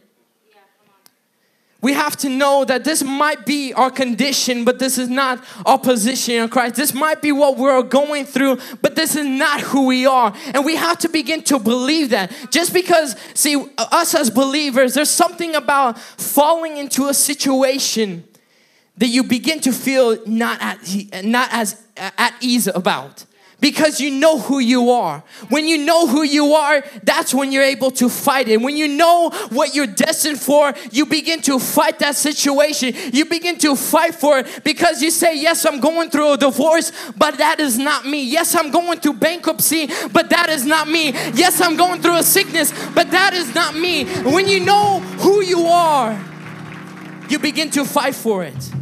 We 1.83 1.95
have 1.95 2.17
to 2.19 2.29
know 2.29 2.65
that 2.65 2.85
this 2.85 3.03
might 3.03 3.45
be 3.45 3.73
our 3.73 3.91
condition, 3.91 4.65
but 4.65 4.79
this 4.79 4.99
is 4.99 5.09
not 5.09 5.45
our 5.67 5.79
position 5.79 6.35
in 6.35 6.49
Christ. 6.49 6.77
This 6.77 6.95
might 6.95 7.21
be 7.21 7.33
what 7.33 7.59
we're 7.59 7.83
going 7.83 8.25
through, 8.25 8.59
but 8.81 8.95
this 8.95 9.17
is 9.17 9.27
not 9.27 9.61
who 9.61 9.87
we 9.87 10.07
are. 10.07 10.33
And 10.55 10.65
we 10.65 10.77
have 10.77 10.99
to 10.99 11.09
begin 11.09 11.43
to 11.45 11.59
believe 11.59 12.11
that. 12.11 12.33
Just 12.51 12.73
because, 12.73 13.17
see, 13.35 13.67
us 13.77 14.15
as 14.15 14.31
believers, 14.31 14.95
there's 14.95 15.11
something 15.11 15.57
about 15.57 15.99
falling 15.99 16.77
into 16.77 17.09
a 17.09 17.15
situation 17.15 18.25
that 18.99 19.09
you 19.09 19.25
begin 19.25 19.59
to 19.61 19.73
feel 19.73 20.25
not 20.25 20.59
at, 20.63 21.25
not 21.25 21.49
as 21.53 21.83
at 21.97 22.35
ease 22.41 22.69
about 22.69 23.25
because 23.63 24.01
you 24.01 24.11
know 24.11 24.39
who 24.41 24.59
you 24.59 24.91
are. 24.91 25.23
When 25.49 25.69
you 25.69 25.79
know 25.79 26.09
who 26.09 26.25
you 26.25 26.53
are, 26.55 26.85
that's 27.05 27.33
when 27.33 27.53
you're 27.53 27.63
able 27.63 27.93
to 27.93 28.09
fight 28.09 28.49
it. 28.49 28.61
When 28.61 28.77
you 28.77 28.89
know 28.89 29.31
what 29.51 29.73
you're 29.73 29.87
destined 29.87 30.41
for, 30.41 30.75
you 30.91 31.07
begin 31.07 31.41
to 31.43 31.61
fight 31.61 32.01
that 32.01 32.17
situation. 32.17 32.93
You 33.13 33.25
begin 33.25 33.57
to 33.59 33.77
fight 33.77 34.17
for 34.17 34.41
it 34.41 34.65
because 34.65 35.01
you 35.01 35.13
say, 35.13 35.41
Yes, 35.41 35.65
I'm 35.65 35.79
going 35.79 36.11
through 36.11 36.33
a 36.33 36.37
divorce, 36.37 36.91
but 37.17 37.39
that 37.39 37.61
is 37.61 37.79
not 37.79 38.05
me. 38.05 38.25
Yes, 38.25 38.57
I'm 38.57 38.73
going 38.73 38.99
through 38.99 39.15
bankruptcy, 39.15 39.89
but 40.13 40.29
that 40.31 40.49
is 40.49 40.67
not 40.67 40.89
me. 40.89 41.13
Yes, 41.33 41.61
I'm 41.61 41.77
going 41.77 42.03
through 42.03 42.17
a 42.17 42.25
sickness, 42.25 42.73
but 42.95 43.13
that 43.13 43.33
is 43.33 43.55
not 43.55 43.77
me. 43.77 44.07
When 44.23 44.49
you 44.49 44.59
know 44.59 44.99
who 45.21 45.41
you 45.41 45.67
are, 45.67 46.21
you 47.29 47.39
begin 47.39 47.71
to 47.71 47.85
fight 47.85 48.17
for 48.17 48.43
it. 48.43 48.73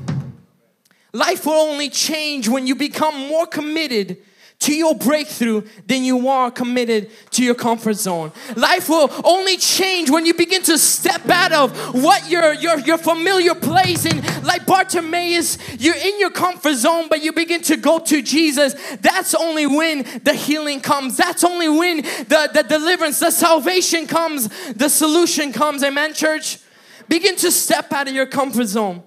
Life 1.13 1.45
will 1.45 1.53
only 1.53 1.91
change 1.91 2.49
when 2.49 2.67
you 2.67 2.75
become 2.75 3.29
more 3.29 3.47
committed 3.47 4.17
to 4.61 4.75
your 4.75 4.95
breakthrough 4.95 5.63
than 5.87 6.05
you 6.05 6.29
are 6.29 6.51
committed 6.51 7.11
to 7.31 7.43
your 7.43 7.55
comfort 7.55 7.95
zone. 7.95 8.31
Life 8.57 8.89
will 8.89 9.11
only 9.25 9.57
change 9.57 10.11
when 10.11 10.27
you 10.27 10.35
begin 10.35 10.63
to 10.65 10.79
step 10.79 11.29
out 11.29 11.53
of 11.53 11.95
what 11.95 12.31
your 12.31 12.53
your, 12.55 12.79
your 12.81 12.99
familiar 12.99 13.55
place 13.55 14.05
and 14.05 14.23
like 14.45 14.67
Bartimaeus, 14.67 15.59
you're 15.79 15.97
in 15.97 16.21
your 16.21 16.31
comfort 16.31 16.75
zone, 16.75 17.07
but 17.09 17.23
you 17.23 17.33
begin 17.33 17.63
to 17.63 17.77
go 17.77 17.99
to 17.99 18.23
Jesus. 18.23 18.75
That's 19.01 19.35
only 19.35 19.67
when 19.67 20.05
the 20.23 20.35
healing 20.35 20.81
comes. 20.81 21.17
That's 21.17 21.45
only 21.45 21.69
when 21.69 21.99
the, 21.99 22.51
the 22.53 22.65
deliverance, 22.69 23.19
the 23.19 23.31
salvation 23.31 24.07
comes, 24.07 24.49
the 24.73 24.89
solution 24.89 25.53
comes. 25.53 25.83
Amen, 25.83 26.15
church. 26.15 26.59
Begin 27.09 27.37
to 27.37 27.51
step 27.51 27.93
out 27.93 28.09
of 28.09 28.15
your 28.15 28.27
comfort 28.27 28.67
zone. 28.67 29.03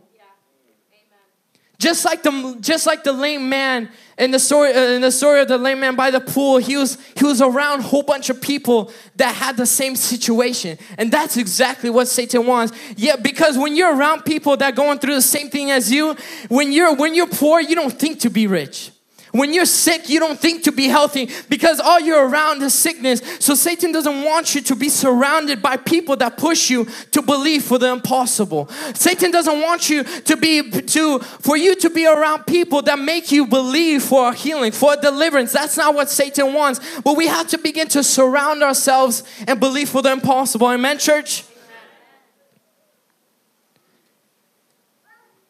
Just 1.80 2.06
like 2.06 2.24
the 2.24 2.58
just 2.62 2.86
like 2.86 3.04
the 3.04 3.12
lame 3.12 3.50
man 3.50 3.90
in 4.18 4.32
the 4.32 4.40
story 4.40 4.74
uh, 4.74 4.92
in 4.92 5.02
the 5.02 5.12
story 5.12 5.42
of 5.42 5.48
the 5.48 5.58
lame 5.58 5.80
man 5.80 5.96
by 5.96 6.12
the 6.12 6.20
pool, 6.20 6.58
he 6.58 6.78
was 6.78 6.98
he 7.16 7.26
was 7.26 7.42
around 7.42 7.80
a 7.80 7.84
whole 7.84 8.04
bunch 8.04 8.30
of 8.30 8.42
people 8.42 8.92
that 9.16 9.36
had 9.36 9.58
the 9.58 9.66
same 9.66 9.96
situation, 9.96 10.78
and 10.98 11.12
that's 11.12 11.38
exactly 11.38 11.90
what 11.90 12.08
Satan 12.08 12.46
wants. 12.46 12.74
Yeah, 12.96 13.16
because 13.16 13.58
when 13.58 13.76
you're 13.76 13.96
around 13.96 14.24
people 14.24 14.58
that 14.58 14.76
going 14.76 15.00
through 15.00 15.16
the 15.16 15.22
same 15.22 15.50
thing 15.50 15.72
as 15.72 15.92
you, 15.92 16.16
when 16.50 16.72
you're 16.72 16.96
when 16.96 17.16
you're 17.16 17.28
poor, 17.28 17.60
you 17.60 17.76
don't 17.76 17.94
think 17.94 18.20
to 18.22 18.30
be 18.30 18.48
rich. 18.48 18.92
When 19.34 19.52
you're 19.52 19.66
sick, 19.66 20.10
you 20.10 20.20
don't 20.20 20.40
think 20.40 20.62
to 20.66 20.72
be 20.72 20.88
healthy 20.88 21.28
because 21.50 21.80
all 21.80 22.00
you're 22.00 22.30
around 22.30 22.62
is 22.62 22.72
sickness. 22.72 23.20
So 23.40 23.56
Satan 23.56 23.92
doesn't 23.92 24.24
want 24.24 24.54
you 24.54 24.62
to 24.62 24.76
be 24.76 24.90
surrounded 24.90 25.60
by 25.60 25.78
people 25.78 26.16
that 26.18 26.38
push 26.38 26.70
you 26.70 26.86
to 27.10 27.22
believe 27.24 27.64
for 27.64 27.80
the 27.80 27.92
impossible. 27.92 28.68
Satan 28.94 29.32
doesn't 29.32 29.60
want 29.60 29.90
you 29.90 30.04
to 30.04 30.38
be 30.38 30.70
to 30.70 31.18
for 31.18 31.58
you 31.58 31.74
to 31.78 31.90
be 31.90 32.06
around 32.06 32.46
people 32.46 32.84
that 32.84 33.00
make 33.00 33.32
you 33.32 33.48
believe 33.48 34.04
for 34.04 34.30
a 34.30 34.36
healing, 34.36 34.72
for 34.72 34.94
a 34.94 34.98
deliverance. 34.98 35.52
That's 35.52 35.78
not 35.78 35.96
what 35.96 36.12
Satan 36.12 36.54
wants. 36.54 37.02
But 37.02 37.18
we 37.18 37.26
have 37.26 37.48
to 37.48 37.58
begin 37.58 37.88
to 37.88 38.04
surround 38.04 38.62
ourselves 38.62 39.24
and 39.48 39.60
believe 39.60 39.90
for 39.90 40.04
the 40.04 40.12
impossible. 40.12 40.68
Amen, 40.68 41.00
church. 41.00 41.44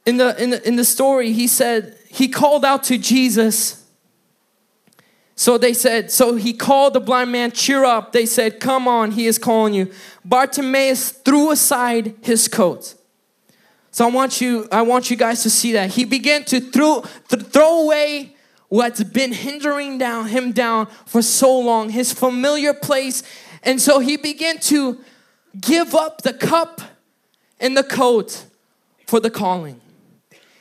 In 0.06 0.18
the, 0.18 0.42
in 0.42 0.52
the 0.52 0.66
in 0.68 0.76
the 0.78 0.86
story, 0.86 1.34
he 1.34 1.48
said 1.48 1.98
he 2.14 2.28
called 2.28 2.64
out 2.64 2.84
to 2.84 2.98
Jesus. 3.00 3.84
So 5.36 5.58
they 5.58 5.74
said, 5.74 6.12
so 6.12 6.36
he 6.36 6.54
called 6.54 6.94
the 6.94 7.00
blind 7.00 7.32
man, 7.32 7.52
cheer 7.52 7.84
up. 7.84 8.12
They 8.12 8.28
said, 8.28 8.60
come 8.60 8.88
on, 8.88 9.14
he 9.14 9.26
is 9.26 9.40
calling 9.40 9.74
you. 9.74 9.92
Bartimaeus 10.24 11.10
threw 11.10 11.50
aside 11.50 12.14
his 12.22 12.48
coat. 12.48 12.94
So 13.90 14.08
I 14.08 14.12
want 14.12 14.42
you, 14.42 14.68
I 14.72 14.84
want 14.84 15.10
you 15.10 15.18
guys 15.18 15.42
to 15.42 15.50
see 15.50 15.72
that. 15.72 15.90
He 15.90 16.06
began 16.06 16.44
to 16.46 16.60
throw, 16.60 17.04
th- 17.30 17.46
throw 17.48 17.82
away 17.82 18.36
what's 18.70 19.04
been 19.04 19.34
hindering 19.34 19.98
down 19.98 20.28
him 20.28 20.52
down 20.52 20.86
for 21.08 21.24
so 21.24 21.60
long, 21.60 21.90
his 21.90 22.14
familiar 22.14 22.76
place. 22.76 23.24
And 23.64 23.82
so 23.82 23.98
he 23.98 24.18
began 24.18 24.60
to 24.60 25.00
give 25.60 25.96
up 25.96 26.22
the 26.22 26.34
cup 26.34 26.80
and 27.60 27.76
the 27.76 27.84
coat 27.84 28.46
for 29.08 29.20
the 29.20 29.32
calling. 29.32 29.82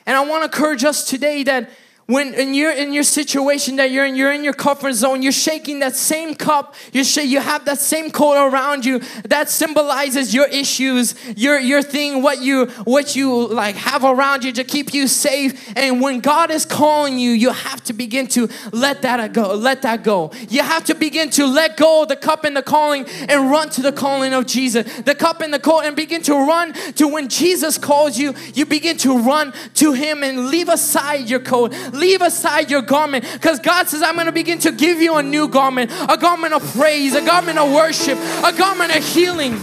And 0.05 0.17
I 0.17 0.25
want 0.25 0.41
to 0.41 0.45
encourage 0.45 0.83
us 0.83 1.07
today 1.07 1.43
that 1.43 1.69
when 2.05 2.53
you're 2.53 2.73
in 2.73 2.91
your 2.91 3.03
situation 3.03 3.77
that 3.77 3.89
you're 3.91 4.05
in, 4.05 4.15
you're 4.15 4.33
in 4.33 4.43
your 4.43 4.53
comfort 4.53 4.93
zone, 4.93 5.21
you're 5.21 5.31
shaking 5.31 5.79
that 5.79 5.95
same 5.95 6.35
cup, 6.35 6.75
you 6.91 7.03
sh- 7.03 7.17
you 7.19 7.39
have 7.39 7.63
that 7.65 7.79
same 7.79 8.11
coat 8.11 8.35
around 8.35 8.83
you 8.83 8.99
that 9.23 9.49
symbolizes 9.49 10.33
your 10.33 10.47
issues, 10.47 11.15
your 11.37 11.57
your 11.59 11.81
thing, 11.81 12.21
what 12.21 12.41
you 12.41 12.65
what 12.83 13.15
you 13.15 13.47
like 13.47 13.75
have 13.75 14.03
around 14.03 14.43
you 14.43 14.51
to 14.51 14.65
keep 14.65 14.93
you 14.93 15.07
safe. 15.07 15.71
And 15.77 16.01
when 16.01 16.19
God 16.19 16.51
is 16.51 16.65
calling 16.65 17.17
you, 17.17 17.31
you 17.31 17.51
have 17.51 17.81
to 17.85 17.93
begin 17.93 18.27
to 18.27 18.49
let 18.73 19.01
that 19.03 19.31
go, 19.31 19.55
let 19.55 19.83
that 19.83 20.03
go. 20.03 20.31
You 20.49 20.61
have 20.61 20.83
to 20.85 20.95
begin 20.95 21.29
to 21.31 21.45
let 21.45 21.77
go 21.77 22.05
the 22.05 22.17
cup 22.17 22.43
and 22.43 22.55
the 22.55 22.63
calling 22.63 23.05
and 23.29 23.49
run 23.49 23.69
to 23.71 23.81
the 23.81 23.93
calling 23.93 24.33
of 24.33 24.45
Jesus. 24.45 24.91
The 25.03 25.15
cup 25.15 25.39
and 25.39 25.53
the 25.53 25.59
coat 25.59 25.81
and 25.81 25.95
begin 25.95 26.21
to 26.23 26.33
run 26.33 26.73
to 26.95 27.07
when 27.07 27.29
Jesus 27.29 27.77
calls 27.77 28.17
you, 28.17 28.33
you 28.53 28.65
begin 28.65 28.97
to 28.97 29.19
run 29.19 29.53
to 29.75 29.93
him 29.93 30.21
and 30.21 30.47
leave 30.47 30.67
aside 30.67 31.29
your 31.29 31.39
coat 31.39 31.73
leave 31.93 32.21
aside 32.21 32.69
your 32.69 32.81
garment 32.81 33.23
because 33.33 33.59
God 33.59 33.87
says, 33.87 34.01
I'm 34.01 34.15
going 34.15 34.25
to 34.25 34.31
begin 34.31 34.59
to 34.59 34.71
give 34.71 34.99
you 34.99 35.15
a 35.15 35.23
new 35.23 35.47
garment, 35.47 35.91
a 36.09 36.17
garment 36.17 36.53
of 36.53 36.63
praise, 36.75 37.15
a 37.15 37.25
garment 37.25 37.57
of 37.57 37.71
worship, 37.71 38.17
a 38.43 38.51
garment 38.57 38.95
of 38.95 39.03
healing. 39.03 39.53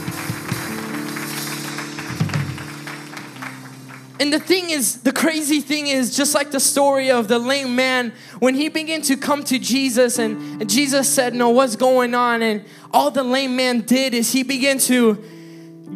And 4.21 4.31
the 4.31 4.39
thing 4.39 4.69
is, 4.69 5.01
the 5.01 5.13
crazy 5.13 5.63
thing 5.63 5.87
is, 5.87 6.15
just 6.15 6.35
like 6.35 6.51
the 6.51 6.61
story 6.61 7.11
of 7.11 7.27
the 7.27 7.39
lame 7.39 7.75
man, 7.75 8.13
when 8.39 8.55
he 8.55 8.69
began 8.69 9.01
to 9.03 9.17
come 9.17 9.43
to 9.45 9.59
Jesus 9.59 10.19
and, 10.19 10.61
and 10.61 10.69
Jesus 10.69 11.09
said, 11.09 11.35
No, 11.35 11.49
what's 11.49 11.75
going 11.75 12.15
on? 12.15 12.43
And 12.43 12.67
all 12.93 13.11
the 13.11 13.25
lame 13.25 13.57
man 13.57 13.81
did 13.81 14.13
is 14.13 14.31
he 14.31 14.43
began 14.43 14.77
to 14.81 15.25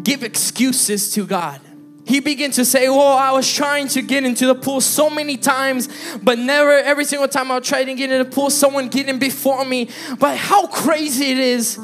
give 0.03 0.23
excuses 0.23 1.13
to 1.13 1.27
God. 1.27 1.61
He 2.07 2.21
began 2.21 2.51
to 2.53 2.65
say, 2.65 2.87
Oh, 2.87 3.17
I 3.17 3.33
was 3.33 3.51
trying 3.51 3.89
to 3.89 4.03
get 4.03 4.25
into 4.25 4.47
the 4.47 4.55
pool 4.55 4.81
so 4.81 5.09
many 5.09 5.37
times, 5.37 5.89
but 6.23 6.39
never, 6.39 6.73
every 6.73 7.05
single 7.05 7.29
time 7.29 7.51
I 7.51 7.61
tried 7.61 7.85
to 7.85 7.95
get 7.95 8.11
in 8.11 8.19
the 8.19 8.29
pool, 8.29 8.51
someone 8.51 8.89
getting 8.89 9.19
before 9.19 9.65
me. 9.65 9.89
But 10.19 10.37
how 10.37 10.67
crazy 10.67 11.33
it 11.33 11.39
is 11.39 11.77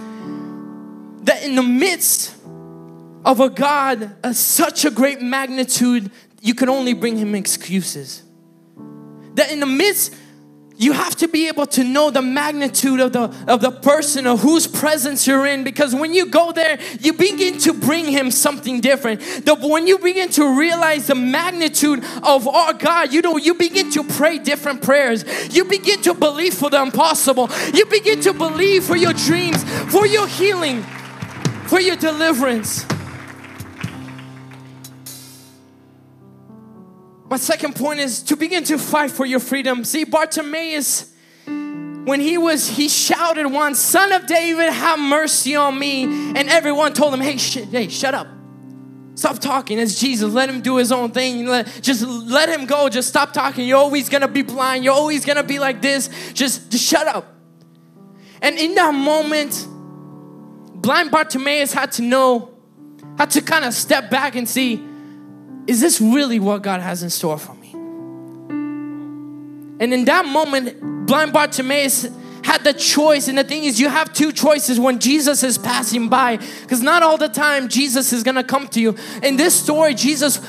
that 1.23 1.43
in 1.43 1.55
the 1.55 1.63
midst 1.63 2.37
of 3.25 3.41
a 3.41 3.49
God 3.49 4.17
of 4.23 4.37
such 4.37 4.85
a 4.85 4.91
great 4.91 5.21
magnitude, 5.21 6.11
you 6.41 6.55
can 6.55 6.69
only 6.69 6.93
bring 6.93 7.17
him 7.17 7.35
excuses. 7.35 8.23
That 9.35 9.53
in 9.53 9.61
the 9.61 9.67
midst 9.67 10.15
you 10.81 10.95
have 10.95 11.15
to 11.17 11.29
be 11.29 11.47
able 11.47 11.67
to 11.67 11.85
know 11.85 12.11
the 12.11 12.23
magnitude 12.23 13.01
of 13.01 13.13
the 13.13 13.25
of 13.47 13.61
the 13.61 13.71
person 13.71 14.27
of 14.27 14.41
whose 14.41 14.67
presence 14.67 15.27
you're 15.27 15.47
in 15.47 15.63
because 15.63 15.95
when 15.95 16.15
you 16.15 16.27
go 16.27 16.53
there 16.53 16.81
you 17.01 17.13
begin 17.13 17.59
to 17.59 17.75
bring 17.75 18.07
him 18.07 18.31
something 18.31 18.81
different. 18.81 19.21
The, 19.45 19.55
when 19.57 19.87
you 19.87 19.99
begin 19.99 20.31
to 20.31 20.59
realize 20.59 21.07
the 21.07 21.15
magnitude 21.15 22.03
of 22.23 22.49
our 22.49 22.73
god 22.73 23.13
you 23.13 23.21
know 23.21 23.37
you 23.37 23.53
begin 23.55 23.91
to 23.93 24.03
pray 24.03 24.39
different 24.39 24.81
prayers. 24.81 25.25
You 25.55 25.65
begin 25.65 26.01
to 26.03 26.15
believe 26.15 26.55
for 26.55 26.71
the 26.71 26.81
impossible. 26.81 27.51
You 27.75 27.85
begin 27.85 28.23
to 28.23 28.33
believe 28.33 28.85
for 28.85 28.97
your 28.97 29.13
dreams 29.13 29.63
for 29.93 30.07
your 30.07 30.27
healing 30.27 30.83
for 31.67 31.79
your 31.79 31.97
deliverance 31.97 32.87
My 37.31 37.37
second 37.37 37.77
point 37.77 38.01
is 38.01 38.25
to 38.25 38.37
begin 38.37 38.65
to 38.65 38.77
fight 38.77 39.13
for 39.13 39.25
your 39.25 39.39
freedom. 39.39 39.85
See, 39.85 40.03
Bartimaeus, 40.03 41.13
when 41.47 42.21
he 42.21 42.37
was, 42.37 42.69
he 42.69 42.89
shouted 42.89 43.47
once, 43.47 43.79
Son 43.79 44.11
of 44.11 44.27
David, 44.27 44.73
have 44.73 44.99
mercy 44.99 45.55
on 45.55 45.79
me. 45.79 46.03
And 46.03 46.51
everyone 46.51 46.93
told 46.93 47.15
him, 47.15 47.21
Hey, 47.21 47.37
sh- 47.37 47.69
hey, 47.71 47.87
shut 47.87 48.15
up. 48.15 48.27
Stop 49.15 49.39
talking. 49.39 49.79
It's 49.79 50.01
Jesus. 50.01 50.33
Let 50.33 50.49
him 50.49 50.61
do 50.61 50.77
his 50.77 50.91
own 50.91 51.13
thing. 51.13 51.47
Let, 51.47 51.67
just 51.83 52.03
let 52.03 52.49
him 52.49 52.67
go. 52.67 52.89
Just 52.89 53.09
stop 53.09 53.33
talking. 53.33 53.69
You're 53.69 53.79
always 53.79 54.09
gonna 54.09 54.27
be 54.27 54.43
blind. 54.43 54.83
You're 54.83 54.95
always 54.95 55.25
gonna 55.25 55.45
be 55.45 55.61
like 55.61 55.81
this. 55.81 56.09
Just, 56.33 56.73
just 56.73 56.85
shut 56.85 57.07
up. 57.07 57.33
And 58.43 58.59
in 58.59 58.75
that 58.75 58.93
moment, 58.93 59.69
blind 60.83 61.13
Bartimaeus 61.13 61.73
had 61.73 61.93
to 61.93 62.03
know, 62.03 62.55
had 63.19 63.31
to 63.33 63.43
kind 63.43 63.65
of 63.65 63.73
step 63.73 64.11
back 64.11 64.35
and 64.35 64.49
see, 64.49 64.85
is 65.71 65.81
this 65.81 66.01
really 66.01 66.41
what 66.41 66.63
God 66.63 66.81
has 66.81 67.05
in 67.05 67.11
store 67.11 67.39
for 67.39 67.55
me? 67.55 67.71
And 69.79 69.95
in 69.95 70.05
that 70.07 70.27
moment, 70.27 71.07
blind 71.07 71.33
Bartimaeus 71.33 72.09
had 72.43 72.65
the 72.65 72.73
choice. 72.73 73.29
And 73.29 73.39
the 73.39 73.45
thing 73.45 73.63
is, 73.63 73.79
you 73.79 73.89
have 73.89 74.13
two 74.13 74.33
choices 74.33 74.81
when 74.81 74.99
Jesus 74.99 75.45
is 75.45 75.59
passing 75.59 76.09
by, 76.09 76.39
because 76.63 76.83
not 76.83 77.05
all 77.05 77.17
the 77.17 77.29
time 77.29 77.69
Jesus 77.69 78.13
is 78.13 78.25
gonna 78.25 78.43
come 78.43 78.67
to 78.67 78.81
you. 78.81 78.97
In 79.23 79.37
this 79.37 79.55
story, 79.55 79.95
Jesus 79.95 80.41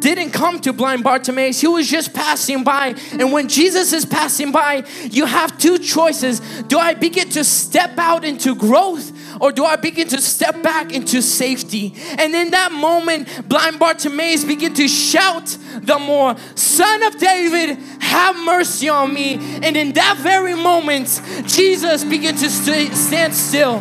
didn't 0.00 0.32
come 0.32 0.58
to 0.62 0.72
blind 0.72 1.04
Bartimaeus. 1.04 1.60
He 1.60 1.68
was 1.68 1.88
just 1.88 2.12
passing 2.12 2.64
by. 2.64 2.96
And 3.12 3.30
when 3.32 3.46
Jesus 3.46 3.92
is 3.92 4.04
passing 4.04 4.50
by, 4.50 4.84
you 5.08 5.24
have 5.24 5.56
two 5.56 5.78
choices. 5.78 6.40
Do 6.66 6.78
I 6.80 6.94
begin 6.94 7.30
to 7.30 7.44
step 7.44 7.96
out 7.96 8.24
into 8.24 8.56
growth 8.56 9.12
or 9.42 9.50
do 9.50 9.64
I 9.64 9.74
begin 9.74 10.06
to 10.06 10.20
step 10.20 10.62
back 10.62 10.92
into 10.92 11.20
safety? 11.20 11.92
And 12.16 12.32
in 12.32 12.52
that 12.52 12.70
moment, 12.70 13.48
blind 13.48 13.80
Bartimaeus 13.80 14.44
begin 14.44 14.72
to 14.74 14.86
shout 14.86 15.58
the 15.80 15.98
more, 15.98 16.36
Son 16.54 17.02
of 17.02 17.18
David, 17.18 17.76
have 17.98 18.36
mercy 18.36 18.88
on 18.88 19.12
me. 19.12 19.34
And 19.64 19.76
in 19.76 19.94
that 19.94 20.18
very 20.18 20.54
moment, 20.54 21.20
Jesus 21.48 22.04
began 22.04 22.36
to 22.36 22.48
st- 22.48 22.94
stand 22.94 23.34
still. 23.34 23.78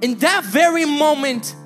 In 0.00 0.14
that 0.20 0.44
very 0.44 0.84
moment, 0.84 1.56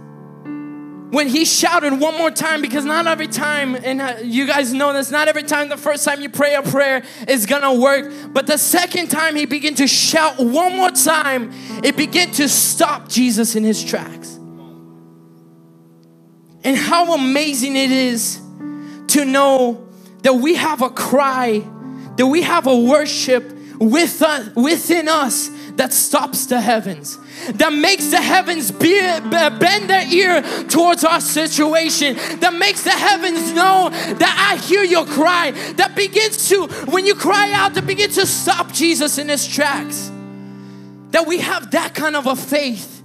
when 1.14 1.28
he 1.28 1.44
shouted 1.44 2.00
one 2.00 2.18
more 2.18 2.30
time, 2.30 2.60
because 2.60 2.84
not 2.84 3.06
every 3.06 3.28
time, 3.28 3.76
and 3.76 4.02
uh, 4.02 4.16
you 4.20 4.48
guys 4.48 4.74
know 4.74 4.92
this, 4.92 5.12
not 5.12 5.28
every 5.28 5.44
time 5.44 5.68
the 5.68 5.76
first 5.76 6.04
time 6.04 6.20
you 6.20 6.28
pray 6.28 6.56
a 6.56 6.62
prayer 6.62 7.04
is 7.28 7.46
gonna 7.46 7.72
work, 7.72 8.12
but 8.32 8.48
the 8.48 8.58
second 8.58 9.08
time 9.08 9.36
he 9.36 9.46
began 9.46 9.76
to 9.76 9.86
shout 9.86 10.40
one 10.40 10.76
more 10.76 10.90
time, 10.90 11.52
it 11.84 11.96
began 11.96 12.32
to 12.32 12.48
stop 12.48 13.08
Jesus 13.08 13.54
in 13.54 13.62
his 13.62 13.84
tracks. 13.84 14.34
And 16.64 16.76
how 16.76 17.14
amazing 17.14 17.76
it 17.76 17.92
is 17.92 18.40
to 19.08 19.24
know 19.24 19.86
that 20.22 20.34
we 20.34 20.56
have 20.56 20.82
a 20.82 20.90
cry, 20.90 21.62
that 22.16 22.26
we 22.26 22.42
have 22.42 22.66
a 22.66 22.76
worship 22.76 23.52
with 23.78 24.20
us, 24.20 24.52
within 24.56 25.08
us 25.08 25.48
that 25.76 25.92
stops 25.92 26.46
the 26.46 26.60
heavens 26.60 27.18
that 27.52 27.72
makes 27.72 28.10
the 28.10 28.20
heavens 28.20 28.70
be, 28.70 28.98
bend 28.98 29.90
their 29.90 30.06
ear 30.12 30.42
towards 30.68 31.04
our 31.04 31.20
situation, 31.20 32.16
that 32.40 32.54
makes 32.54 32.84
the 32.84 32.90
heavens 32.90 33.52
know 33.52 33.90
that 33.90 34.52
I 34.52 34.56
hear 34.64 34.82
your 34.82 35.04
cry, 35.04 35.50
that 35.76 35.94
begins 35.94 36.48
to, 36.48 36.66
when 36.86 37.06
you 37.06 37.14
cry 37.14 37.52
out, 37.52 37.74
that 37.74 37.86
begins 37.86 38.14
to 38.16 38.26
stop 38.26 38.72
Jesus 38.72 39.18
in 39.18 39.28
his 39.28 39.46
tracks. 39.46 40.10
That 41.10 41.26
we 41.26 41.38
have 41.38 41.70
that 41.72 41.94
kind 41.94 42.16
of 42.16 42.26
a 42.26 42.34
faith 42.34 43.02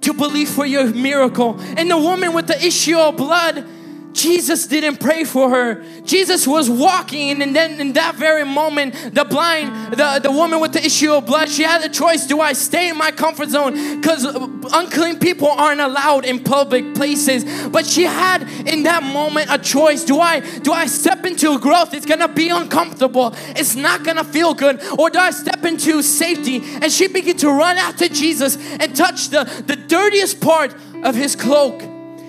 to 0.00 0.12
believe 0.12 0.48
for 0.48 0.66
your 0.66 0.92
miracle. 0.92 1.56
And 1.60 1.90
the 1.90 1.98
woman 1.98 2.32
with 2.32 2.48
the 2.48 2.64
issue 2.64 2.98
of 2.98 3.16
blood, 3.16 3.64
Jesus 4.12 4.66
didn't 4.66 4.98
pray 4.98 5.24
for 5.24 5.50
her. 5.50 5.84
Jesus 6.04 6.46
was 6.46 6.68
walking, 6.68 7.42
and 7.42 7.54
then 7.54 7.80
in 7.80 7.92
that 7.94 8.16
very 8.16 8.44
moment, 8.44 8.94
the 9.14 9.24
blind, 9.24 9.94
the, 9.94 10.20
the 10.22 10.30
woman 10.30 10.60
with 10.60 10.72
the 10.72 10.84
issue 10.84 11.12
of 11.12 11.26
blood, 11.26 11.48
she 11.48 11.62
had 11.62 11.82
a 11.84 11.88
choice 11.88 12.26
do 12.26 12.40
I 12.40 12.52
stay 12.52 12.88
in 12.88 12.96
my 12.96 13.10
comfort 13.10 13.48
zone? 13.48 14.00
Because 14.00 14.24
unclean 14.72 15.18
people 15.18 15.48
aren't 15.48 15.80
allowed 15.80 16.24
in 16.24 16.42
public 16.42 16.94
places. 16.94 17.44
But 17.68 17.86
she 17.86 18.02
had 18.02 18.42
in 18.66 18.84
that 18.84 19.02
moment 19.02 19.48
a 19.50 19.58
choice 19.58 20.04
do 20.04 20.20
I 20.20 20.40
do 20.60 20.72
I 20.72 20.86
step 20.86 21.24
into 21.24 21.58
growth? 21.58 21.94
It's 21.94 22.06
gonna 22.06 22.28
be 22.28 22.48
uncomfortable, 22.48 23.34
it's 23.48 23.74
not 23.74 24.04
gonna 24.04 24.24
feel 24.24 24.54
good, 24.54 24.82
or 24.98 25.10
do 25.10 25.18
I 25.18 25.30
step 25.30 25.64
into 25.64 26.02
safety? 26.02 26.62
And 26.80 26.90
she 26.90 27.08
began 27.08 27.36
to 27.38 27.48
run 27.48 27.78
after 27.78 28.08
Jesus 28.08 28.56
and 28.56 28.94
touch 28.94 29.28
the, 29.28 29.44
the 29.66 29.76
dirtiest 29.76 30.40
part 30.40 30.74
of 31.02 31.14
his 31.14 31.36
cloak. 31.36 31.82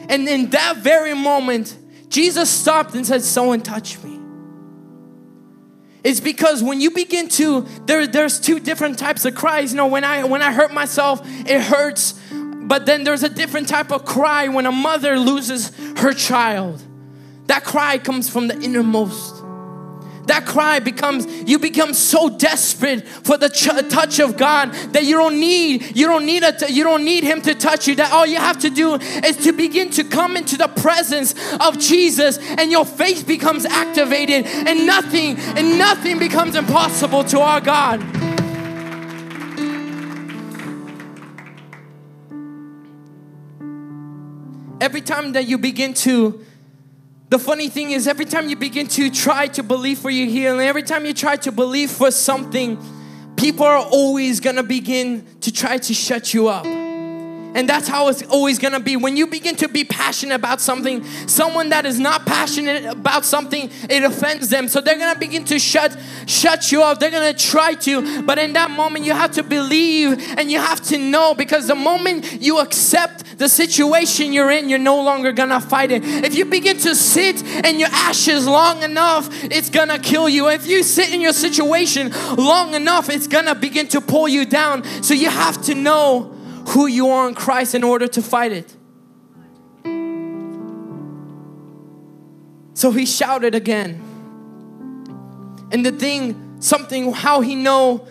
And 0.10 0.28
in 0.28 0.50
that 0.52 0.78
very 0.78 1.14
moment, 1.14 1.78
Jesus 2.10 2.50
stopped 2.50 2.94
and 2.96 3.06
said, 3.06 3.22
Someone 3.22 3.62
touch 3.62 4.02
me. 4.04 4.20
It's 6.04 6.20
because 6.20 6.62
when 6.62 6.82
you 6.82 6.92
begin 6.92 7.30
to, 7.30 7.62
there, 7.86 8.06
there's 8.06 8.40
two 8.40 8.60
different 8.60 9.00
types 9.00 9.24
of 9.24 9.36
cries. 9.36 9.72
You 9.72 9.78
know, 9.78 9.88
when 9.88 10.04
I 10.04 10.26
when 10.26 10.42
I 10.42 10.52
hurt 10.52 10.74
myself, 10.74 11.22
it 11.26 11.62
hurts. 11.62 12.20
But 12.32 12.86
then 12.86 13.04
there's 13.04 13.24
a 13.24 13.30
different 13.30 13.68
type 13.68 13.92
of 13.92 14.06
cry 14.06 14.48
when 14.48 14.66
a 14.66 14.72
mother 14.72 15.18
loses 15.18 15.72
her 15.98 16.14
child. 16.14 16.82
That 17.48 17.64
cry 17.64 17.98
comes 17.98 18.30
from 18.30 18.48
the 18.48 18.60
innermost. 18.60 19.33
That 20.28 20.46
cry 20.46 20.80
becomes, 20.80 21.28
you 21.50 21.60
become 21.60 21.94
so 21.94 22.30
desperate 22.30 23.06
for 23.06 23.38
the 23.38 23.50
ch- 23.50 23.90
touch 23.90 24.20
of 24.20 24.38
God 24.38 24.72
that 24.94 25.04
you 25.04 25.18
don't 25.18 25.40
need, 25.40 25.98
you 25.98 26.08
don't 26.08 26.26
need 26.26 26.44
a, 26.44 26.54
t- 26.54 26.72
you 26.72 26.84
don't 26.84 27.04
need 27.04 27.24
Him 27.24 27.42
to 27.42 27.54
touch 27.54 27.88
you. 27.88 27.96
That 27.96 28.12
all 28.14 28.26
you 28.26 28.38
have 28.38 28.60
to 28.60 28.70
do 28.70 28.96
is 28.96 29.38
to 29.38 29.52
begin 29.52 29.90
to 29.92 30.04
come 30.04 30.38
into 30.38 30.56
the 30.56 30.68
presence 30.70 31.36
of 31.60 31.78
Jesus, 31.78 32.38
and 32.38 32.72
your 32.72 32.86
faith 32.86 33.28
becomes 33.28 33.66
activated, 33.66 34.46
and 34.46 34.88
nothing, 34.88 35.36
and 35.38 35.78
nothing 35.78 36.20
becomes 36.20 36.56
impossible 36.56 37.24
to 37.26 37.40
our 37.40 37.60
God. 37.60 38.02
Every 44.82 45.02
time 45.02 45.34
that 45.34 45.48
you 45.48 45.58
begin 45.58 45.94
to 45.96 46.46
the 47.34 47.40
funny 47.40 47.68
thing 47.68 47.90
is, 47.90 48.08
every 48.08 48.26
time 48.26 48.48
you 48.48 48.56
begin 48.56 48.86
to 48.86 49.10
try 49.10 49.48
to 49.48 49.64
believe 49.64 49.98
for 49.98 50.12
your 50.12 50.28
healing, 50.28 50.60
every 50.68 50.84
time 50.84 51.04
you 51.04 51.16
try 51.16 51.36
to 51.36 51.52
believe 51.52 51.90
for 51.90 52.12
something, 52.12 52.78
people 53.36 53.66
are 53.66 53.80
always 53.80 54.40
gonna 54.40 54.62
begin 54.62 55.26
to 55.42 55.52
try 55.52 55.80
to 55.80 55.96
shut 55.96 56.36
you 56.36 56.48
up. 56.48 56.83
And 57.56 57.70
that's 57.70 57.88
how 57.88 58.08
it's 58.08 58.24
always 58.24 58.60
gonna 58.60 58.80
be. 58.80 58.96
When 58.96 59.16
you 59.16 59.28
begin 59.28 59.56
to 59.58 59.68
be 59.68 59.84
passionate 59.84 60.36
about 60.36 60.62
something, 60.62 61.04
someone 61.28 61.70
that 61.70 61.86
is 61.86 62.00
not 62.00 62.26
passionate 62.26 62.86
about 62.86 63.26
something, 63.26 63.70
it 63.90 64.04
offends 64.04 64.50
them. 64.50 64.68
So 64.68 64.82
they're 64.82 64.98
gonna 64.98 65.20
begin 65.20 65.46
to 65.46 65.60
shut 65.60 65.98
shut 66.26 66.72
you 66.72 66.82
off. 66.82 67.00
They're 67.00 67.12
gonna 67.12 67.34
try 67.34 67.76
to, 67.76 68.24
but 68.24 68.40
in 68.40 68.54
that 68.54 68.72
moment 68.72 69.06
you 69.06 69.14
have 69.14 69.32
to 69.34 69.44
believe 69.44 70.20
and 70.38 70.52
you 70.52 70.60
have 70.60 70.82
to 70.86 70.98
know 70.98 71.34
because 71.34 71.68
the 71.68 71.76
moment 71.76 72.42
you 72.42 72.60
accept 72.60 73.38
the 73.38 73.50
situation 73.50 74.34
you're 74.34 74.52
in, 74.52 74.70
you're 74.70 74.80
no 74.80 75.04
longer 75.04 75.32
gonna 75.32 75.62
fight 75.62 75.92
it. 75.92 76.04
If 76.04 76.36
you 76.36 76.46
begin 76.46 76.78
to 76.80 76.96
sit 76.96 77.42
in 77.66 77.80
your 77.80 77.90
ashes 77.92 78.48
long 78.48 78.84
enough, 78.84 79.30
it's 79.44 79.70
gonna 79.70 80.00
kill 80.00 80.28
you. 80.30 80.50
If 80.50 80.68
you 80.68 80.84
sit 80.84 81.14
in 81.14 81.22
your 81.22 81.34
situation 81.34 82.12
long 82.38 82.74
enough, 82.74 83.10
it's 83.10 83.28
gonna 83.28 83.56
begin 83.56 83.88
to 83.90 84.02
pull 84.02 84.28
you 84.28 84.46
down. 84.46 84.84
So 85.04 85.14
you 85.14 85.30
have 85.30 85.62
to 85.64 85.76
know 85.76 86.32
who 86.74 86.88
you 86.88 87.10
are 87.10 87.28
in 87.28 87.36
Christ 87.36 87.76
in 87.76 87.84
order 87.84 88.08
to 88.08 88.22
fight 88.22 88.52
it. 88.52 88.76
So 92.74 92.92
he 92.92 93.06
shouted 93.06 93.56
again. 93.56 94.02
And 95.72 95.86
the 95.86 95.92
thing, 95.92 96.58
something, 96.60 97.14
how 97.14 97.42
he 97.42 97.56
know 97.56 98.08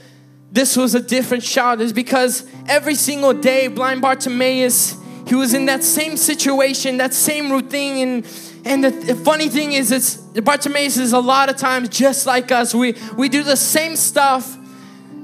this 0.51 0.77
was 0.77 0.95
a 0.95 1.01
different 1.01 1.43
shout 1.43 1.81
is 1.81 1.93
because 1.93 2.47
every 2.69 2.95
single 2.95 3.33
day, 3.33 3.69
blind 3.69 4.03
Bartimaeus, 4.03 4.97
he 5.27 5.35
was 5.35 5.55
in 5.55 5.67
that 5.67 5.83
same 5.83 6.17
situation, 6.17 6.99
that 6.99 7.15
same 7.15 7.51
routine, 7.51 8.09
and 8.09 8.27
and 8.65 8.85
the, 8.85 8.91
the, 8.91 9.17
funny 9.17 9.49
thing 9.49 9.73
is, 9.73 9.91
it's 9.91 10.17
Bartimaeus 10.17 10.97
is 10.97 11.13
a 11.13 11.19
lot 11.19 11.49
of 11.49 11.57
times 11.57 11.89
just 11.89 12.27
like 12.27 12.53
us. 12.53 12.75
We 12.75 12.95
we 13.17 13.29
do 13.29 13.43
the 13.43 13.57
same 13.57 13.97
stuff, 13.97 14.57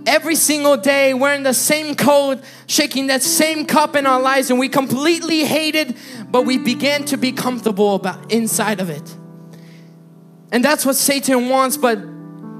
every 0.09 0.35
single 0.35 0.77
day 0.77 1.15
wearing 1.15 1.43
the 1.45 1.55
same 1.55 1.95
coat, 1.95 2.43
shaking 2.67 3.09
that 3.09 3.23
same 3.23 3.67
cup 3.67 3.95
in 3.95 4.07
our 4.07 4.21
lives, 4.21 4.51
and 4.51 4.59
we 4.59 4.69
completely 4.69 5.45
hate 5.45 5.75
it, 5.75 5.97
but 6.31 6.43
we 6.43 6.59
began 6.59 7.05
to 7.05 7.17
be 7.17 7.31
comfortable 7.31 7.95
about 7.95 8.33
inside 8.33 8.81
of 8.81 8.91
it. 8.91 9.17
And 10.51 10.65
that's 10.65 10.87
what 10.87 10.97
Satan 10.97 11.49
wants, 11.51 11.77
but 11.77 11.99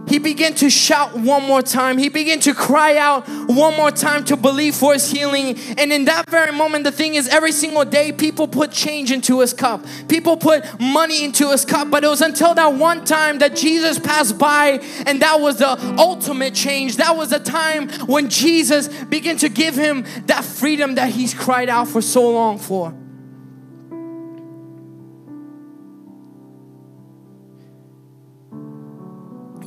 he 0.09 0.19
began 0.19 0.55
to 0.55 0.71
shout 0.71 1.17
one 1.17 1.45
more 1.45 1.63
time. 1.63 1.99
He 1.99 2.09
began 2.09 2.41
to 2.41 2.55
cry 2.55 2.97
out 2.97 3.29
one 3.29 3.77
more 3.77 3.91
time 3.91 4.25
to 4.25 4.37
believe 4.37 4.75
for 4.75 4.95
his 4.95 5.11
healing. 5.11 5.59
And 5.77 5.93
in 5.93 6.07
that 6.07 6.29
very 6.31 6.53
moment, 6.53 6.85
the 6.85 6.93
thing 6.93 7.15
is, 7.15 7.29
every 7.29 7.53
single 7.53 7.85
day, 7.85 8.13
people 8.13 8.49
put 8.49 8.73
change 8.73 9.13
into 9.13 9.41
his 9.41 9.53
cup. 9.53 9.85
People 10.09 10.37
put 10.37 10.65
money 10.81 11.25
into 11.25 11.51
his 11.51 11.65
cup. 11.65 11.91
But 11.91 12.05
it 12.05 12.09
was 12.09 12.23
until 12.23 12.55
that 12.55 12.75
one 12.75 13.05
time 13.05 13.39
that 13.39 13.55
Jesus 13.55 13.99
passed 13.99 14.39
by, 14.39 14.81
and 15.07 15.21
that 15.23 15.41
was 15.41 15.59
the 15.59 15.79
ultimate 15.99 16.55
change. 16.55 16.97
That 16.97 17.17
was 17.17 17.31
the 17.31 17.41
time 17.41 17.89
when 18.07 18.29
Jesus 18.31 18.89
began 18.89 19.37
to 19.39 19.49
give 19.49 19.75
him 19.75 20.05
that 20.27 20.45
freedom 20.45 20.95
that 20.97 21.11
he's 21.11 21.35
cried 21.35 21.69
out 21.69 21.89
for 21.89 22.01
so 22.01 22.31
long 22.31 22.59
for. 22.59 22.95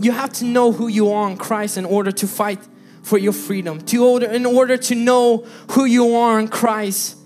You 0.01 0.11
have 0.11 0.33
to 0.33 0.45
know 0.45 0.71
who 0.71 0.87
you 0.87 1.11
are 1.11 1.29
in 1.29 1.37
Christ 1.37 1.77
in 1.77 1.85
order 1.85 2.11
to 2.11 2.27
fight 2.27 2.59
for 3.03 3.17
your 3.17 3.33
freedom. 3.33 3.81
To 3.81 4.05
order, 4.05 4.25
in 4.27 4.45
order 4.45 4.77
to 4.77 4.95
know 4.95 5.45
who 5.71 5.85
you 5.85 6.15
are 6.15 6.39
in 6.39 6.47
Christ. 6.47 7.17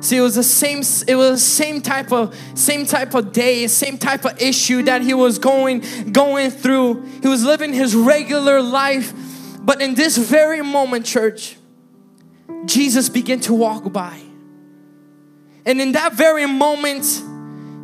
See, 0.00 0.16
it 0.16 0.20
was 0.20 0.36
the 0.36 0.44
same. 0.44 0.78
It 1.08 1.16
was 1.16 1.30
the 1.32 1.38
same 1.38 1.80
type 1.80 2.12
of 2.12 2.38
same 2.54 2.86
type 2.86 3.14
of 3.14 3.32
day, 3.32 3.66
same 3.66 3.98
type 3.98 4.24
of 4.24 4.40
issue 4.40 4.82
that 4.82 5.02
he 5.02 5.14
was 5.14 5.38
going 5.38 5.82
going 6.12 6.50
through. 6.50 7.02
He 7.22 7.28
was 7.28 7.44
living 7.44 7.72
his 7.72 7.96
regular 7.96 8.62
life, 8.62 9.12
but 9.60 9.82
in 9.82 9.94
this 9.94 10.16
very 10.16 10.62
moment, 10.62 11.04
church, 11.04 11.56
Jesus 12.66 13.08
began 13.08 13.40
to 13.40 13.54
walk 13.54 13.92
by, 13.92 14.20
and 15.66 15.80
in 15.80 15.92
that 15.92 16.12
very 16.12 16.46
moment, 16.46 17.04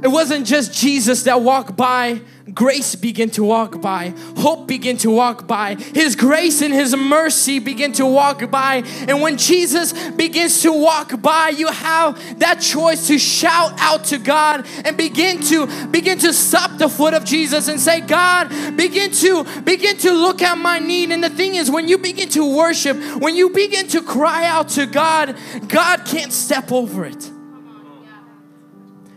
it 0.03 0.09
wasn't 0.09 0.47
just 0.47 0.73
Jesus 0.73 1.23
that 1.23 1.41
walked 1.41 1.77
by, 1.77 2.21
grace 2.53 2.95
began 2.95 3.31
to 3.31 3.43
walk 3.43 3.81
by, 3.81 4.13
hope 4.37 4.67
began 4.67 4.99
to 4.99 5.11
walk 5.11 5.47
by, 5.47 5.77
His 5.77 6.15
grace 6.15 6.61
and 6.61 6.75
His 6.75 6.95
mercy 6.95 7.59
begin 7.59 7.93
to 7.95 8.05
walk 8.05 8.51
by. 8.51 8.83
And 9.09 9.23
when 9.23 9.39
Jesus 9.39 9.93
begins 10.11 10.63
to 10.63 10.73
walk 10.73 11.21
by, 11.23 11.51
you 11.51 11.69
have 11.69 12.39
that 12.41 12.61
choice 12.61 13.07
to 13.07 13.19
shout 13.19 13.73
out 13.79 14.05
to 14.07 14.19
God 14.19 14.67
and 14.85 14.97
begin 14.97 15.41
to 15.45 15.67
begin 15.87 16.19
to 16.19 16.33
stop 16.33 16.77
the 16.77 16.89
foot 16.89 17.15
of 17.15 17.25
Jesus 17.25 17.69
and 17.69 17.81
say, 17.81 18.01
God, 18.01 18.51
begin 18.77 19.11
to 19.13 19.45
begin 19.63 19.97
to 19.99 20.13
look 20.13 20.43
at 20.43 20.59
my 20.59 20.79
need. 20.79 21.13
And 21.13 21.25
the 21.25 21.31
thing 21.31 21.55
is, 21.55 21.71
when 21.71 21.89
you 21.89 21.99
begin 21.99 22.29
to 22.31 22.57
worship, 22.57 22.97
when 23.21 23.37
you 23.37 23.51
begin 23.51 23.89
to 23.89 24.03
cry 24.03 24.47
out 24.47 24.69
to 24.71 24.87
God, 24.87 25.37
God 25.67 26.05
can't 26.05 26.33
step 26.33 26.73
over 26.73 27.05
it. 27.07 27.31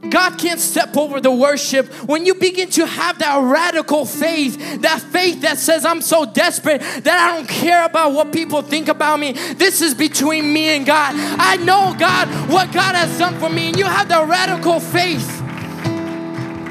God 0.10 0.38
can't 0.38 0.60
step 0.60 0.96
over 0.96 1.20
the 1.20 1.32
worship. 1.32 1.88
When 2.08 2.26
you 2.26 2.36
begin 2.36 2.70
to 2.72 2.86
have 2.86 3.20
that 3.20 3.42
radical 3.44 4.06
faith, 4.06 4.82
that 4.82 5.02
faith 5.02 5.42
that 5.42 5.58
says, 5.58 5.86
I'm 5.86 6.02
so 6.02 6.26
desperate 6.26 6.82
that 6.82 7.08
I 7.08 7.36
don't 7.36 7.48
care 7.48 7.86
about 7.86 8.14
what 8.14 8.32
people 8.32 8.62
think 8.62 8.88
about 8.88 9.20
me. 9.20 9.34
This 9.34 9.82
is 9.82 9.94
between 9.94 10.52
me 10.52 10.70
and 10.70 10.86
God. 10.86 11.14
I 11.16 11.58
know, 11.58 11.96
God, 11.98 12.28
what 12.50 12.72
God 12.72 12.96
has 12.96 13.18
done 13.18 13.40
for 13.40 13.50
me. 13.50 13.68
And 13.68 13.78
you 13.78 13.86
have 13.86 14.08
the 14.08 14.26
radical 14.26 14.80
faith 14.80 15.44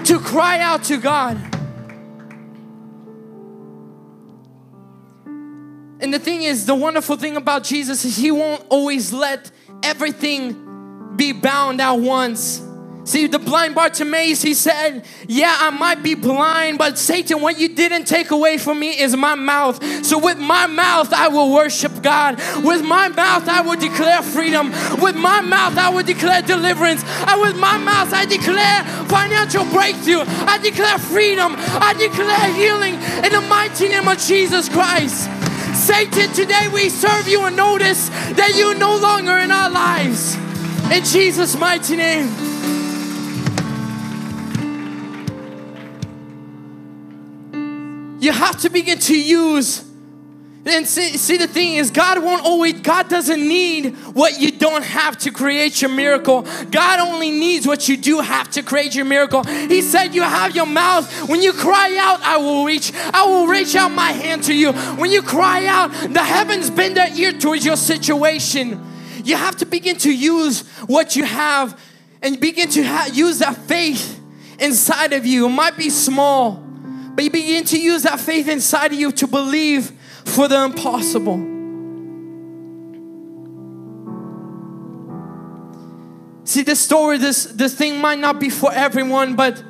to 0.07 0.21
cry 0.21 0.61
out 0.61 0.85
to 0.85 0.99
God. 0.99 1.37
And 5.99 6.13
the 6.13 6.19
thing 6.19 6.43
is, 6.43 6.67
the 6.67 6.75
wonderful 6.75 7.17
thing 7.17 7.37
about 7.37 7.65
Jesus 7.65 8.05
is 8.05 8.17
He 8.17 8.31
won't 8.31 8.65
always 8.69 9.13
let 9.13 9.51
everything 9.83 11.15
be 11.17 11.33
bound 11.33 11.81
at 11.81 11.93
once. 11.93 12.66
See, 13.07 13.29
the 13.29 13.39
blind 13.39 13.77
Bartimaeus, 13.77 14.43
he 14.43 14.53
said, 14.53 15.05
Yeah, 15.29 15.57
I 15.57 15.71
might 15.71 16.03
be 16.03 16.17
blind, 16.17 16.77
but 16.77 16.99
Satan, 16.99 17.41
what 17.41 17.57
you 17.57 17.69
didn't 17.69 18.07
take 18.07 18.33
away 18.33 18.59
from 18.59 18.81
me 18.81 19.01
is 19.01 19.15
my 19.17 19.37
mouth. 19.37 19.81
So 20.05 20.19
with 20.19 20.39
my 20.39 20.67
mouth, 20.67 21.13
I 21.13 21.29
will 21.29 21.55
worship 21.55 22.03
God. 22.03 22.37
With 22.65 22.85
my 22.85 23.07
mouth, 23.09 23.49
I 23.49 23.61
will 23.61 23.77
declare 23.77 24.23
freedom. 24.23 24.73
With 25.01 25.15
my 25.15 25.41
mouth, 25.41 25.79
I 25.79 25.89
will 25.89 26.03
declare 26.03 26.43
deliverance. 26.43 27.05
And 27.05 27.41
with 27.41 27.57
my 27.57 27.79
mouth, 27.79 28.13
I 28.13 28.27
declare 28.27 28.83
financial 29.07 29.65
breakthrough. 29.67 30.25
I 30.45 30.59
declare 30.59 30.99
freedom. 30.99 31.55
I 31.57 31.95
declare 31.95 32.53
healing 32.55 32.95
in 33.25 33.31
the 33.31 33.47
mighty 33.49 33.89
name 33.89 34.09
of 34.09 34.19
Jesus 34.19 34.69
Christ. 34.69 35.31
Satan, 35.77 36.33
today 36.33 36.67
we 36.75 36.89
serve 36.89 37.29
you 37.29 37.45
and 37.45 37.55
notice 37.55 38.09
that 38.35 38.55
you're 38.57 38.75
no 38.75 38.97
longer 38.97 39.39
in 39.39 39.53
our 39.53 39.71
lives. 39.71 40.35
In 40.91 41.05
Jesus' 41.05 41.57
mighty 41.57 41.95
name. 41.95 42.56
You 48.27 48.33
have 48.33 48.61
to 48.63 48.71
begin 48.71 48.99
to 48.99 49.17
use. 49.17 49.85
And 50.65 50.85
see, 50.85 51.17
see, 51.17 51.37
the 51.37 51.47
thing 51.47 51.75
is, 51.75 51.93
God 51.93 52.21
won't 52.21 52.45
always, 52.45 52.81
God 52.81 53.09
doesn't 53.09 53.39
need 53.39 53.95
what 54.15 54.41
you 54.41 54.51
don't 54.51 54.83
have 54.83 55.17
to 55.19 55.31
create 55.31 55.81
your 55.81 55.93
miracle. 55.93 56.43
God 56.73 56.99
only 56.99 57.31
needs 57.31 57.69
what 57.69 57.89
you 57.89 57.97
do 57.97 58.19
have 58.19 58.51
to 58.51 58.65
create 58.65 58.97
your 58.97 59.05
miracle. 59.05 59.45
He 59.45 59.81
said, 59.81 60.09
You 60.09 60.23
have 60.23 60.57
your 60.57 60.67
mouth. 60.67 61.29
When 61.29 61.41
you 61.41 61.53
cry 61.53 61.97
out, 62.01 62.21
I 62.23 62.39
will 62.39 62.65
reach. 62.65 62.93
I 62.93 63.25
will 63.27 63.47
reach 63.47 63.77
out 63.77 63.93
my 63.93 64.11
hand 64.11 64.43
to 64.45 64.53
you. 64.53 64.73
When 64.73 65.13
you 65.13 65.23
cry 65.23 65.65
out, 65.67 65.93
the 66.13 66.25
heavens 66.25 66.69
bend 66.69 66.97
their 66.97 67.17
ear 67.17 67.31
towards 67.31 67.65
your 67.65 67.77
situation. 67.77 68.85
You 69.23 69.37
have 69.37 69.55
to 69.59 69.67
begin 69.67 69.99
to 69.99 70.13
use 70.13 70.69
what 70.89 71.15
you 71.15 71.23
have 71.23 71.81
and 72.23 72.41
begin 72.41 72.71
to 72.71 72.83
ha- 72.83 73.09
use 73.13 73.39
that 73.39 73.57
faith 73.57 74.21
inside 74.59 75.13
of 75.13 75.25
you. 75.25 75.47
It 75.47 75.51
might 75.51 75.77
be 75.77 75.91
small. 75.91 76.66
But 77.17 77.25
you 77.25 77.31
begin 77.31 77.65
to 77.65 77.81
use 77.81 78.03
that 78.03 78.21
faith 78.21 78.47
inside 78.47 78.93
of 78.93 79.01
you 79.01 79.11
to 79.11 79.27
believe 79.27 79.91
for 80.27 80.49
the 80.49 80.63
impossible. 80.63 81.39
See, 86.45 86.63
this 86.63 86.79
story, 86.79 87.17
this, 87.17 87.45
this 87.45 87.75
thing 87.75 88.03
might 88.03 88.19
not 88.19 88.39
be 88.39 88.51
for 88.51 88.71
everyone, 88.71 89.35
but 89.35 89.65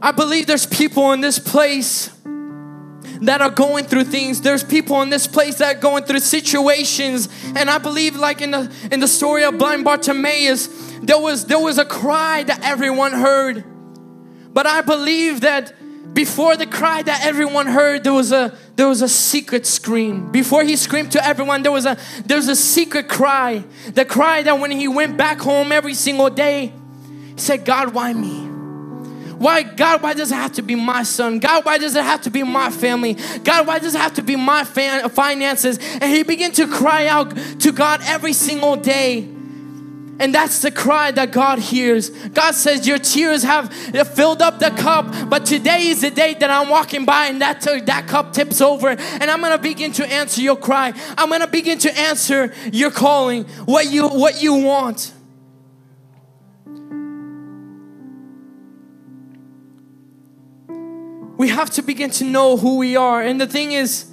I 0.00 0.12
believe 0.12 0.46
there's 0.46 0.64
people 0.64 1.12
in 1.12 1.20
this 1.20 1.38
place 1.38 2.10
that 3.20 3.42
are 3.42 3.50
going 3.50 3.84
through 3.84 4.04
things. 4.04 4.40
There's 4.40 4.64
people 4.64 5.02
in 5.02 5.10
this 5.10 5.26
place 5.26 5.58
that 5.58 5.76
are 5.76 5.78
going 5.78 6.04
through 6.04 6.20
situations. 6.20 7.28
And 7.54 7.68
I 7.68 7.76
believe, 7.76 8.16
like 8.16 8.40
in 8.40 8.52
the 8.52 8.72
in 8.90 9.00
the 9.00 9.08
story 9.08 9.44
of 9.44 9.58
blind 9.58 9.84
Bartimaeus, 9.84 10.68
there 11.02 11.18
was 11.18 11.44
there 11.44 11.58
was 11.58 11.76
a 11.76 11.84
cry 11.84 12.44
that 12.44 12.64
everyone 12.64 13.12
heard. 13.12 13.64
But 14.54 14.66
I 14.66 14.80
believe 14.80 15.42
that 15.42 15.74
before 16.12 16.56
the 16.56 16.66
cry 16.66 17.02
that 17.02 17.24
everyone 17.24 17.66
heard 17.66 18.04
there 18.04 18.12
was 18.12 18.32
a 18.32 18.56
there 18.76 18.88
was 18.88 19.02
a 19.02 19.08
secret 19.08 19.66
scream. 19.66 20.30
Before 20.30 20.64
he 20.64 20.76
screamed 20.76 21.12
to 21.12 21.24
everyone 21.24 21.62
there 21.62 21.72
was 21.72 21.86
a 21.86 21.96
there 22.24 22.36
was 22.36 22.48
a 22.48 22.56
secret 22.56 23.08
cry. 23.08 23.64
The 23.92 24.04
cry 24.04 24.42
that 24.42 24.58
when 24.58 24.70
he 24.70 24.88
went 24.88 25.16
back 25.16 25.38
home 25.38 25.72
every 25.72 25.94
single 25.94 26.30
day 26.30 26.72
he 27.34 27.40
said 27.40 27.64
god 27.64 27.94
why 27.94 28.12
me? 28.12 28.46
Why 29.38 29.62
god 29.62 30.02
why 30.02 30.14
does 30.14 30.32
it 30.32 30.36
have 30.36 30.52
to 30.54 30.62
be 30.62 30.74
my 30.74 31.02
son? 31.02 31.38
God 31.38 31.64
why 31.64 31.78
does 31.78 31.94
it 31.94 32.02
have 32.02 32.22
to 32.22 32.30
be 32.30 32.42
my 32.42 32.70
family? 32.70 33.16
God 33.44 33.66
why 33.66 33.78
does 33.78 33.94
it 33.94 34.00
have 34.00 34.14
to 34.14 34.22
be 34.22 34.36
my 34.36 34.64
finances? 34.64 35.78
And 35.78 36.04
he 36.04 36.22
began 36.24 36.52
to 36.52 36.66
cry 36.66 37.06
out 37.06 37.36
to 37.60 37.72
god 37.72 38.00
every 38.04 38.32
single 38.32 38.76
day 38.76 39.37
and 40.20 40.34
that's 40.34 40.62
the 40.62 40.70
cry 40.70 41.10
that 41.12 41.30
God 41.30 41.58
hears. 41.58 42.10
God 42.10 42.54
says, 42.54 42.86
Your 42.86 42.98
tears 42.98 43.42
have 43.42 43.72
filled 44.14 44.42
up 44.42 44.58
the 44.58 44.70
cup, 44.70 45.28
but 45.28 45.46
today 45.46 45.88
is 45.88 46.00
the 46.00 46.10
day 46.10 46.34
that 46.34 46.50
I'm 46.50 46.68
walking 46.68 47.04
by 47.04 47.26
and 47.26 47.40
that, 47.40 47.60
that 47.86 48.06
cup 48.08 48.32
tips 48.32 48.60
over. 48.60 48.88
And 48.88 49.30
I'm 49.30 49.40
gonna 49.40 49.58
begin 49.58 49.92
to 49.92 50.06
answer 50.06 50.40
your 50.40 50.56
cry. 50.56 50.92
I'm 51.16 51.30
gonna 51.30 51.46
begin 51.46 51.78
to 51.80 51.98
answer 51.98 52.52
your 52.72 52.90
calling, 52.90 53.44
what 53.64 53.90
you, 53.90 54.08
what 54.08 54.42
you 54.42 54.54
want. 54.54 55.12
We 61.36 61.48
have 61.50 61.70
to 61.70 61.82
begin 61.82 62.10
to 62.10 62.24
know 62.24 62.56
who 62.56 62.78
we 62.78 62.96
are. 62.96 63.22
And 63.22 63.40
the 63.40 63.46
thing 63.46 63.70
is, 63.70 64.10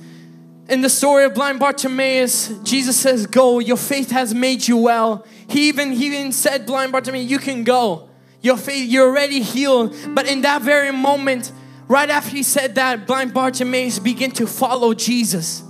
in 0.70 0.82
the 0.82 0.90
story 0.90 1.26
of 1.26 1.34
blind 1.34 1.60
Bartimaeus, 1.60 2.50
Jesus 2.64 2.96
says, 2.96 3.26
Go, 3.26 3.58
your 3.58 3.78
faith 3.78 4.12
has 4.12 4.34
made 4.34 4.68
you 4.68 4.78
well. 4.78 5.26
He 5.48 5.68
even, 5.68 5.92
he 5.92 6.08
even 6.08 6.32
said, 6.32 6.66
Blind 6.66 6.92
Bartimaeus, 6.92 7.30
you 7.30 7.40
can 7.40 7.64
go. 7.64 8.10
Your 8.42 8.58
faith, 8.58 8.90
you're 8.90 9.10
already 9.10 9.42
healed. 9.42 9.96
But 10.10 10.28
in 10.28 10.42
that 10.42 10.62
very 10.62 10.92
moment, 10.92 11.52
right 11.88 12.10
after 12.10 12.30
he 12.30 12.44
said 12.44 12.76
that, 12.76 13.08
blind 13.08 13.34
Bartimaeus 13.34 14.00
began 14.00 14.32
to 14.32 14.48
follow 14.48 14.94
Jesus. 14.94 15.64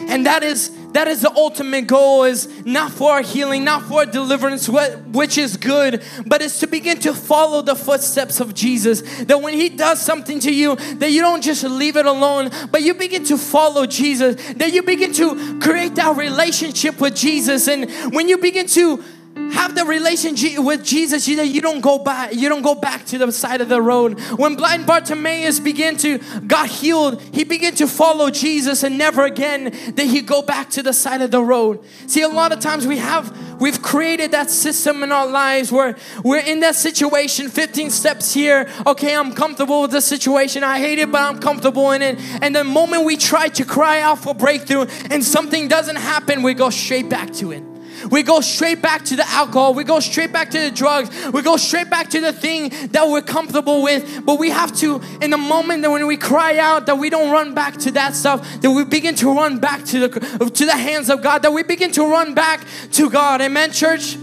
And 0.00 0.26
that 0.26 0.42
is 0.42 0.70
that 0.92 1.08
is 1.08 1.22
the 1.22 1.32
ultimate 1.34 1.86
goal 1.86 2.24
is 2.24 2.48
not 2.66 2.92
for 2.92 3.22
healing, 3.22 3.64
not 3.64 3.82
for 3.84 4.04
deliverance, 4.04 4.68
which 4.68 5.38
is 5.38 5.56
good, 5.56 6.02
but 6.26 6.42
it's 6.42 6.60
to 6.60 6.66
begin 6.66 6.98
to 7.00 7.14
follow 7.14 7.62
the 7.62 7.74
footsteps 7.74 8.40
of 8.40 8.52
Jesus. 8.52 9.00
That 9.24 9.40
when 9.40 9.54
he 9.54 9.70
does 9.70 10.02
something 10.02 10.38
to 10.40 10.54
you, 10.54 10.76
that 10.76 11.10
you 11.10 11.22
don't 11.22 11.42
just 11.42 11.64
leave 11.64 11.96
it 11.96 12.04
alone, 12.04 12.50
but 12.70 12.82
you 12.82 12.92
begin 12.94 13.24
to 13.24 13.38
follow 13.38 13.86
Jesus. 13.86 14.36
That 14.54 14.72
you 14.72 14.82
begin 14.82 15.12
to 15.14 15.58
create 15.60 15.94
that 15.94 16.16
relationship 16.16 17.00
with 17.00 17.16
Jesus. 17.16 17.68
And 17.68 17.90
when 18.14 18.28
you 18.28 18.36
begin 18.36 18.66
to 18.68 19.02
have 19.50 19.74
the 19.74 19.84
relationship 19.84 20.58
with 20.58 20.84
Jesus, 20.84 21.28
you, 21.28 21.36
know, 21.36 21.42
you 21.42 21.60
don't 21.60 21.80
go 21.80 21.98
back, 21.98 22.34
you 22.34 22.48
don't 22.48 22.62
go 22.62 22.74
back 22.74 23.04
to 23.06 23.18
the 23.18 23.30
side 23.32 23.60
of 23.60 23.68
the 23.68 23.80
road. 23.80 24.18
When 24.38 24.56
blind 24.56 24.86
Bartimaeus 24.86 25.60
began 25.60 25.96
to 25.98 26.18
got 26.46 26.68
healed, 26.68 27.20
he 27.32 27.44
began 27.44 27.74
to 27.76 27.86
follow 27.86 28.30
Jesus 28.30 28.82
and 28.82 28.98
never 28.98 29.24
again 29.24 29.64
did 29.94 30.08
he 30.08 30.20
go 30.20 30.42
back 30.42 30.70
to 30.70 30.82
the 30.82 30.92
side 30.92 31.22
of 31.22 31.30
the 31.30 31.42
road. 31.42 31.84
See, 32.06 32.22
a 32.22 32.28
lot 32.28 32.52
of 32.52 32.60
times 32.60 32.86
we 32.86 32.98
have 32.98 33.36
we've 33.60 33.80
created 33.82 34.32
that 34.32 34.50
system 34.50 35.02
in 35.02 35.12
our 35.12 35.26
lives 35.26 35.70
where 35.70 35.96
we're 36.24 36.40
in 36.40 36.60
that 36.60 36.74
situation, 36.74 37.48
15 37.48 37.90
steps 37.90 38.34
here. 38.34 38.68
Okay, 38.86 39.14
I'm 39.14 39.32
comfortable 39.32 39.82
with 39.82 39.92
the 39.92 40.00
situation. 40.00 40.64
I 40.64 40.78
hate 40.78 40.98
it, 40.98 41.10
but 41.10 41.20
I'm 41.20 41.38
comfortable 41.38 41.92
in 41.92 42.02
it. 42.02 42.18
And 42.42 42.54
the 42.54 42.64
moment 42.64 43.04
we 43.04 43.16
try 43.16 43.48
to 43.48 43.64
cry 43.64 44.00
out 44.00 44.18
for 44.18 44.34
breakthrough 44.34 44.86
and 45.10 45.24
something 45.24 45.68
doesn't 45.68 45.96
happen, 45.96 46.42
we 46.42 46.54
go 46.54 46.70
straight 46.70 47.08
back 47.08 47.32
to 47.34 47.52
it. 47.52 47.71
We 48.10 48.22
go 48.22 48.40
straight 48.40 48.82
back 48.82 49.04
to 49.06 49.16
the 49.16 49.28
alcohol. 49.28 49.74
We 49.74 49.84
go 49.84 50.00
straight 50.00 50.32
back 50.32 50.50
to 50.50 50.60
the 50.60 50.70
drugs. 50.70 51.10
We 51.32 51.42
go 51.42 51.56
straight 51.56 51.90
back 51.90 52.10
to 52.10 52.20
the 52.20 52.32
thing 52.32 52.70
that 52.92 53.08
we're 53.08 53.22
comfortable 53.22 53.82
with. 53.82 54.24
But 54.24 54.38
we 54.38 54.50
have 54.50 54.74
to, 54.76 55.00
in 55.20 55.30
the 55.30 55.38
moment 55.38 55.82
that 55.82 55.90
when 55.90 56.06
we 56.06 56.16
cry 56.16 56.58
out, 56.58 56.86
that 56.86 56.96
we 56.96 57.10
don't 57.10 57.30
run 57.30 57.54
back 57.54 57.76
to 57.78 57.90
that 57.92 58.14
stuff, 58.14 58.60
that 58.60 58.70
we 58.70 58.84
begin 58.84 59.14
to 59.16 59.34
run 59.34 59.58
back 59.58 59.84
to 59.86 60.08
the 60.08 60.52
to 60.52 60.66
the 60.66 60.76
hands 60.76 61.10
of 61.10 61.22
God, 61.22 61.42
that 61.42 61.52
we 61.52 61.62
begin 61.62 61.92
to 61.92 62.04
run 62.04 62.34
back 62.34 62.66
to 62.92 63.10
God. 63.10 63.40
Amen, 63.40 63.72
church. 63.72 64.16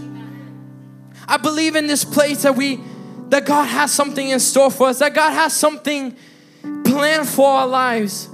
I 1.26 1.36
believe 1.36 1.76
in 1.76 1.86
this 1.86 2.04
place 2.04 2.42
that 2.42 2.56
we 2.56 2.80
that 3.28 3.46
God 3.46 3.64
has 3.64 3.92
something 3.92 4.28
in 4.28 4.40
store 4.40 4.70
for 4.70 4.88
us, 4.88 4.98
that 4.98 5.14
God 5.14 5.32
has 5.32 5.54
something 5.54 6.16
planned 6.84 7.28
for 7.28 7.48
our 7.48 7.66
lives. 7.66 8.28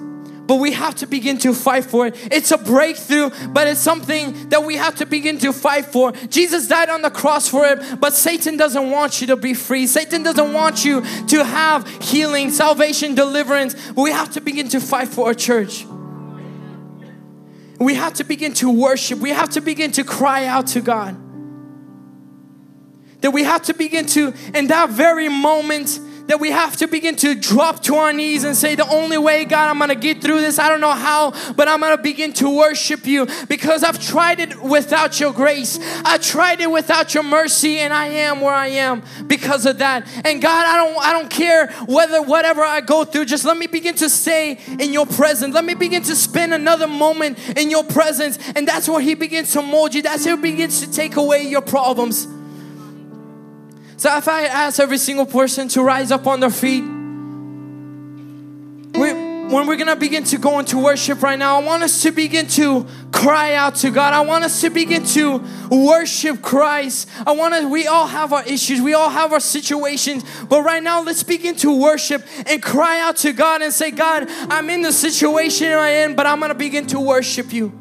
But 0.46 0.56
we 0.56 0.72
have 0.72 0.94
to 0.96 1.06
begin 1.06 1.38
to 1.38 1.52
fight 1.52 1.84
for 1.84 2.06
it. 2.06 2.14
It's 2.32 2.50
a 2.52 2.58
breakthrough, 2.58 3.30
but 3.48 3.66
it's 3.66 3.80
something 3.80 4.48
that 4.50 4.64
we 4.64 4.76
have 4.76 4.96
to 4.96 5.06
begin 5.06 5.38
to 5.40 5.52
fight 5.52 5.86
for. 5.86 6.12
Jesus 6.12 6.68
died 6.68 6.88
on 6.88 7.02
the 7.02 7.10
cross 7.10 7.48
for 7.48 7.66
it, 7.66 8.00
but 8.00 8.12
Satan 8.12 8.56
doesn't 8.56 8.90
want 8.90 9.20
you 9.20 9.26
to 9.28 9.36
be 9.36 9.54
free. 9.54 9.86
Satan 9.86 10.22
doesn't 10.22 10.52
want 10.52 10.84
you 10.84 11.02
to 11.26 11.44
have 11.44 11.88
healing, 12.02 12.50
salvation, 12.50 13.14
deliverance. 13.14 13.74
We 13.94 14.10
have 14.12 14.32
to 14.32 14.40
begin 14.40 14.68
to 14.70 14.80
fight 14.80 15.08
for 15.08 15.30
a 15.30 15.34
church. 15.34 15.84
We 17.78 17.94
have 17.94 18.14
to 18.14 18.24
begin 18.24 18.54
to 18.54 18.70
worship. 18.70 19.18
We 19.18 19.30
have 19.30 19.50
to 19.50 19.60
begin 19.60 19.92
to 19.92 20.04
cry 20.04 20.46
out 20.46 20.68
to 20.68 20.80
God. 20.80 21.16
That 23.20 23.32
we 23.32 23.44
have 23.44 23.62
to 23.64 23.74
begin 23.74 24.06
to, 24.06 24.32
in 24.54 24.68
that 24.68 24.90
very 24.90 25.28
moment, 25.28 25.98
that 26.26 26.40
we 26.40 26.50
have 26.50 26.76
to 26.76 26.88
begin 26.88 27.16
to 27.16 27.34
drop 27.34 27.82
to 27.84 27.96
our 27.96 28.12
knees 28.12 28.44
and 28.44 28.56
say, 28.56 28.74
The 28.74 28.88
only 28.88 29.18
way, 29.18 29.44
God, 29.44 29.68
I'm 29.68 29.78
gonna 29.78 29.94
get 29.94 30.22
through 30.22 30.40
this. 30.40 30.58
I 30.58 30.68
don't 30.68 30.80
know 30.80 30.92
how, 30.92 31.32
but 31.54 31.68
I'm 31.68 31.80
gonna 31.80 31.98
begin 31.98 32.32
to 32.34 32.50
worship 32.54 33.06
you 33.06 33.26
because 33.48 33.82
I've 33.82 34.00
tried 34.00 34.40
it 34.40 34.60
without 34.62 35.18
your 35.20 35.32
grace. 35.32 35.78
I 36.04 36.18
tried 36.18 36.60
it 36.60 36.70
without 36.70 37.14
your 37.14 37.22
mercy, 37.22 37.78
and 37.78 37.92
I 37.92 38.06
am 38.06 38.40
where 38.40 38.54
I 38.54 38.68
am 38.68 39.02
because 39.26 39.66
of 39.66 39.78
that. 39.78 40.06
And 40.24 40.42
God, 40.42 40.66
I 40.66 40.76
don't 40.76 41.04
I 41.04 41.12
don't 41.12 41.30
care 41.30 41.68
whether 41.86 42.22
whatever 42.22 42.62
I 42.62 42.80
go 42.80 43.04
through, 43.04 43.26
just 43.26 43.44
let 43.44 43.56
me 43.56 43.66
begin 43.66 43.94
to 43.96 44.08
stay 44.08 44.58
in 44.78 44.92
your 44.92 45.06
presence. 45.06 45.54
Let 45.54 45.64
me 45.64 45.74
begin 45.74 46.02
to 46.02 46.16
spend 46.16 46.54
another 46.54 46.86
moment 46.86 47.38
in 47.56 47.70
your 47.70 47.84
presence. 47.84 48.38
And 48.54 48.66
that's 48.66 48.88
where 48.88 49.00
He 49.00 49.14
begins 49.14 49.52
to 49.52 49.62
mold 49.62 49.94
you. 49.94 50.02
That's 50.02 50.24
where 50.26 50.36
He 50.36 50.42
begins 50.42 50.80
to 50.80 50.90
take 50.90 51.16
away 51.16 51.42
your 51.42 51.62
problems. 51.62 52.26
So 53.98 54.14
if 54.16 54.28
I 54.28 54.44
ask 54.44 54.78
every 54.78 54.98
single 54.98 55.24
person 55.24 55.68
to 55.68 55.82
rise 55.82 56.12
up 56.12 56.26
on 56.26 56.40
their 56.40 56.50
feet, 56.50 56.82
we, 58.94 59.12
when 59.48 59.66
we're 59.66 59.76
gonna 59.76 59.96
begin 59.96 60.24
to 60.24 60.36
go 60.38 60.58
into 60.58 60.76
worship 60.76 61.22
right 61.22 61.38
now, 61.38 61.58
I 61.58 61.64
want 61.64 61.82
us 61.82 62.02
to 62.02 62.10
begin 62.10 62.46
to 62.48 62.86
cry 63.10 63.54
out 63.54 63.76
to 63.76 63.90
God. 63.90 64.12
I 64.12 64.20
want 64.20 64.44
us 64.44 64.60
to 64.60 64.70
begin 64.70 65.06
to 65.06 65.42
worship 65.70 66.42
Christ. 66.42 67.08
I 67.26 67.32
want 67.32 67.54
to, 67.54 67.68
we 67.68 67.86
all 67.86 68.06
have 68.06 68.34
our 68.34 68.44
issues, 68.44 68.82
we 68.82 68.92
all 68.92 69.08
have 69.08 69.32
our 69.32 69.40
situations, 69.40 70.24
but 70.48 70.62
right 70.62 70.82
now 70.82 71.02
let's 71.02 71.22
begin 71.22 71.54
to 71.56 71.80
worship 71.80 72.22
and 72.46 72.62
cry 72.62 73.00
out 73.00 73.16
to 73.18 73.32
God 73.32 73.62
and 73.62 73.72
say, 73.72 73.92
God, 73.92 74.26
I'm 74.28 74.68
in 74.68 74.82
the 74.82 74.92
situation 74.92 75.72
I'm 75.72 76.14
but 76.16 76.26
I'm 76.26 76.40
gonna 76.40 76.54
begin 76.54 76.86
to 76.88 77.00
worship 77.00 77.50
you. 77.52 77.72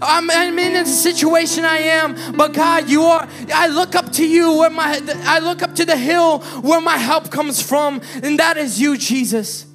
I'm, 0.00 0.30
I'm 0.30 0.58
in 0.58 0.76
a 0.76 0.86
situation 0.86 1.64
I 1.64 1.78
am, 1.78 2.36
but 2.36 2.52
God, 2.52 2.88
you 2.88 3.02
are. 3.04 3.28
I 3.54 3.68
look 3.68 3.94
up 3.94 4.12
to 4.12 4.26
you 4.26 4.58
where 4.58 4.70
my 4.70 5.00
I 5.24 5.38
look 5.38 5.62
up 5.62 5.74
to 5.76 5.84
the 5.84 5.96
hill 5.96 6.40
where 6.60 6.80
my 6.80 6.96
help 6.96 7.30
comes 7.30 7.62
from, 7.62 8.00
and 8.22 8.38
that 8.38 8.56
is 8.56 8.80
you, 8.80 8.96
Jesus. 8.96 9.66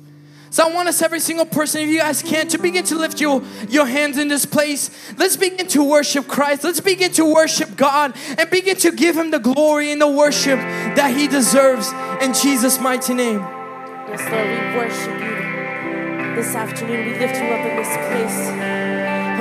So 0.52 0.68
I 0.68 0.74
want 0.74 0.90
us, 0.90 1.02
every 1.02 1.22
single 1.22 1.46
person, 1.46 1.82
if 1.82 1.88
you 1.88 2.00
guys 2.00 2.22
can, 2.22 2.46
to 2.50 2.58
begin 2.58 2.84
to 2.86 2.98
lift 2.98 3.22
your, 3.22 3.42
your 3.70 3.86
hands 3.86 4.18
in 4.18 4.28
this 4.28 4.46
place. 4.46 4.92
Let's 5.18 5.38
begin 5.38 5.66
to 5.68 5.82
worship 5.82 6.28
Christ. 6.28 6.66
Let's 6.66 6.82
begin 6.82 7.14
to 7.14 7.24
worship 7.24 7.78
God 7.78 8.14
and 8.38 8.50
begin 8.50 8.76
to 8.76 8.92
give 8.92 9.16
Him 9.16 9.32
the 9.32 9.40
glory 9.40 9.94
and 9.94 10.02
the 10.02 10.10
worship 10.10 10.60
that 10.60 11.16
He 11.16 11.30
deserves 11.30 11.90
in 12.22 12.34
Jesus' 12.34 12.82
mighty 12.82 13.14
name. 13.14 13.40
Yes, 13.40 14.30
Lord, 14.30 14.50
we 14.50 14.78
worship 14.78 15.22
you 15.22 16.36
this 16.36 16.54
afternoon. 16.54 17.06
We 17.06 17.20
lift 17.20 17.36
you 17.36 17.48
up 17.48 17.66
in 17.66 17.76
this 17.78 17.88
place. 17.88 18.71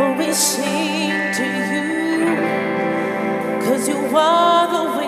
We 0.01 0.33
sing 0.33 1.11
to 1.35 1.47
you, 1.73 2.37
cause 3.61 3.87
you 3.87 3.99
are 4.17 4.67
the 4.73 5.00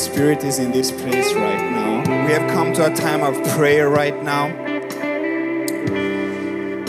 Spirit 0.00 0.44
is 0.44 0.58
in 0.58 0.72
this 0.72 0.90
place 0.90 1.34
right 1.34 1.70
now. 1.70 1.98
We 2.26 2.32
have 2.32 2.50
come 2.52 2.72
to 2.72 2.90
a 2.90 2.94
time 2.94 3.22
of 3.22 3.34
prayer 3.54 3.90
right 3.90 4.22
now. 4.22 4.46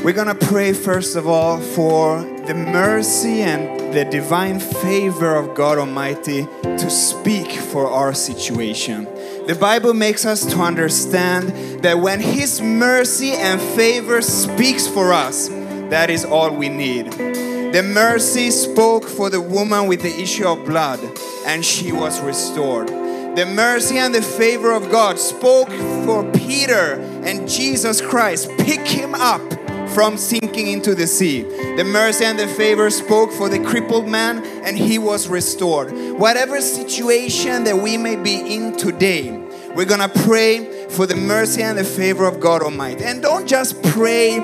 We're 0.02 0.13
gonna 0.13 0.34
pray 0.34 0.71
first 0.71 1.17
of 1.17 1.28
all 1.28 1.60
for 1.60 2.21
the 2.47 2.54
mercy 2.56 3.41
and 3.41 3.93
the 3.93 4.06
divine 4.06 4.62
favor 4.62 5.36
of 5.36 5.54
God 5.54 5.78
Almighty 5.78 6.47
to 6.63 6.89
speak 6.89 7.52
for 7.52 7.88
our 7.88 8.13
situation. 8.13 9.04
The 9.45 9.58
Bible 9.60 9.93
makes 9.93 10.26
us 10.26 10.45
to 10.45 10.60
understand 10.60 11.84
that 11.84 12.00
when 12.00 12.21
His 12.21 12.62
mercy 12.62 13.32
and 13.34 13.60
favor 13.60 14.21
speaks 14.21 14.88
for 14.88 15.12
us, 15.12 15.50
that 15.89 16.10
is 16.10 16.24
all 16.24 16.56
we 16.56 16.69
need. 16.69 17.51
The 17.71 17.84
mercy 17.84 18.51
spoke 18.51 19.05
for 19.05 19.29
the 19.29 19.39
woman 19.39 19.88
with 19.88 20.01
the 20.01 20.13
issue 20.21 20.45
of 20.45 20.65
blood, 20.65 20.99
and 21.45 21.63
she 21.63 21.91
was 21.91 22.19
restored. 22.21 22.89
the 23.36 23.45
mercy 23.45 23.97
and 23.97 24.13
the 24.13 24.21
favor 24.21 24.73
of 24.73 24.91
God 24.91 25.17
spoke 25.17 25.69
for 26.03 26.29
Peter 26.34 26.99
and 27.23 27.47
Jesus 27.47 28.01
Christ. 28.01 28.49
Pick 28.57 28.81
him 28.81 29.15
up 29.15 29.41
from 29.91 30.17
sinking 30.17 30.67
into 30.67 30.93
the 30.95 31.07
sea. 31.07 31.43
The 31.77 31.86
mercy 31.86 32.25
and 32.25 32.38
the 32.38 32.47
favor 32.47 32.89
spoke 32.89 33.31
for 33.31 33.47
the 33.47 33.60
crippled 33.60 34.05
man, 34.05 34.43
and 34.65 34.77
he 34.77 34.99
was 34.99 35.29
restored. 35.29 35.93
Whatever 36.19 36.60
situation 36.60 37.63
that 37.63 37.77
we 37.77 37.95
may 37.95 38.17
be 38.17 38.53
in 38.53 38.75
today, 38.75 39.31
we're 39.73 39.86
gonna 39.86 40.10
pray 40.10 40.88
for 40.89 41.05
the 41.05 41.15
mercy 41.15 41.62
and 41.63 41.77
the 41.77 41.86
favor 41.86 42.25
of 42.25 42.41
God 42.41 42.62
Almighty. 42.62 43.05
And 43.05 43.21
don't 43.21 43.47
just 43.47 43.81
pray 43.81 44.39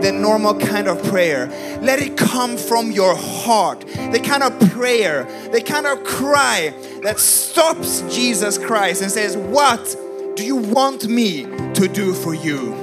the 0.00 0.12
normal 0.12 0.58
kind 0.58 0.88
of 0.88 1.02
prayer. 1.04 1.48
Let 1.82 2.00
it 2.00 2.16
come 2.16 2.56
from 2.56 2.90
your 2.90 3.14
heart. 3.14 3.80
The 3.80 4.20
kind 4.24 4.42
of 4.42 4.58
prayer, 4.72 5.24
the 5.52 5.60
kind 5.60 5.86
of 5.86 6.04
cry 6.04 6.74
that 7.02 7.18
stops 7.18 8.02
Jesus 8.14 8.58
Christ 8.58 9.02
and 9.02 9.10
says, 9.10 9.36
What 9.36 9.96
do 10.36 10.44
you 10.44 10.56
want 10.56 11.08
me 11.08 11.42
to 11.74 11.88
do 11.88 12.14
for 12.14 12.34
you? 12.34 12.74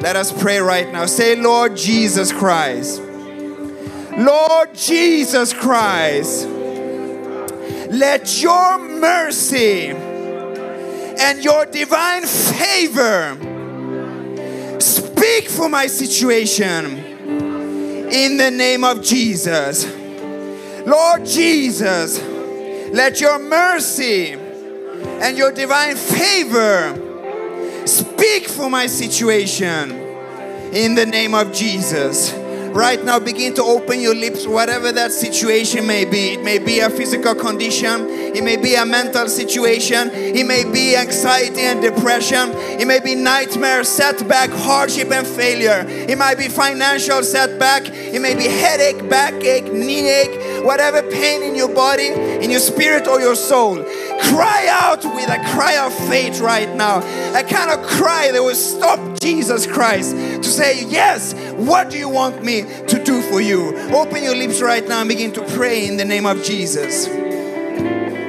Let 0.00 0.16
us 0.16 0.32
pray 0.42 0.58
right 0.58 0.90
now. 0.92 1.06
Say, 1.06 1.34
Lord 1.36 1.76
Jesus 1.76 2.32
Christ. 2.32 3.02
Lord 4.16 4.74
Jesus 4.74 5.52
Christ. 5.52 6.48
Let 7.90 8.42
your 8.42 8.78
mercy 8.78 9.88
and 9.88 11.42
your 11.42 11.66
divine 11.66 12.24
favor 12.26 13.57
speak 15.28 15.50
for 15.50 15.68
my 15.68 15.86
situation 15.86 16.96
in 18.10 18.38
the 18.38 18.50
name 18.50 18.82
of 18.82 19.02
Jesus. 19.02 19.84
Lord 20.86 21.26
Jesus, 21.26 22.18
let 22.92 23.20
your 23.20 23.38
mercy 23.38 24.32
and 24.32 25.36
your 25.36 25.52
divine 25.52 25.96
favor 25.96 27.86
speak 27.86 28.48
for 28.48 28.70
my 28.70 28.86
situation 28.86 29.90
in 30.72 30.94
the 30.94 31.04
name 31.04 31.34
of 31.34 31.52
Jesus. 31.52 32.32
Right 32.70 33.02
now, 33.02 33.18
begin 33.18 33.54
to 33.54 33.62
open 33.62 34.00
your 34.00 34.14
lips, 34.14 34.46
whatever 34.46 34.92
that 34.92 35.10
situation 35.10 35.86
may 35.86 36.04
be. 36.04 36.34
It 36.34 36.44
may 36.44 36.58
be 36.58 36.80
a 36.80 36.90
physical 36.90 37.34
condition, 37.34 38.08
it 38.08 38.44
may 38.44 38.56
be 38.56 38.74
a 38.74 38.84
mental 38.84 39.28
situation, 39.28 40.10
it 40.10 40.46
may 40.46 40.64
be 40.64 40.94
anxiety 40.94 41.62
and 41.62 41.80
depression, 41.80 42.50
it 42.78 42.86
may 42.86 43.00
be 43.00 43.14
nightmare, 43.14 43.84
setback, 43.84 44.50
hardship, 44.50 45.10
and 45.10 45.26
failure. 45.26 45.84
It 45.88 46.18
might 46.18 46.38
be 46.38 46.48
financial 46.48 47.22
setback, 47.22 47.88
it 47.88 48.20
may 48.20 48.34
be 48.34 48.44
headache, 48.44 49.08
backache, 49.08 49.72
knee 49.72 50.08
ache, 50.08 50.64
whatever 50.64 51.02
pain 51.02 51.42
in 51.42 51.54
your 51.54 51.74
body, 51.74 52.08
in 52.08 52.50
your 52.50 52.60
spirit, 52.60 53.08
or 53.08 53.20
your 53.20 53.34
soul. 53.34 53.84
Cry 54.20 54.66
out 54.70 55.04
with 55.04 55.28
a 55.28 55.42
cry 55.52 55.76
of 55.76 55.92
faith 56.08 56.40
right 56.40 56.74
now. 56.74 56.98
A 57.38 57.42
kind 57.42 57.70
of 57.70 57.86
cry 57.86 58.30
that 58.32 58.42
will 58.42 58.54
stop 58.54 59.20
Jesus 59.20 59.66
Christ 59.66 60.12
to 60.12 60.44
say, 60.44 60.84
Yes, 60.86 61.34
what 61.54 61.90
do 61.90 61.98
you 61.98 62.08
want 62.08 62.42
me 62.42 62.62
to 62.62 63.04
do 63.04 63.22
for 63.22 63.40
you? 63.40 63.76
Open 63.94 64.22
your 64.22 64.36
lips 64.36 64.60
right 64.60 64.86
now 64.86 65.00
and 65.00 65.08
begin 65.08 65.32
to 65.32 65.42
pray 65.56 65.86
in 65.86 65.96
the 65.96 66.04
name 66.04 66.26
of 66.26 66.42
Jesus. 66.42 67.27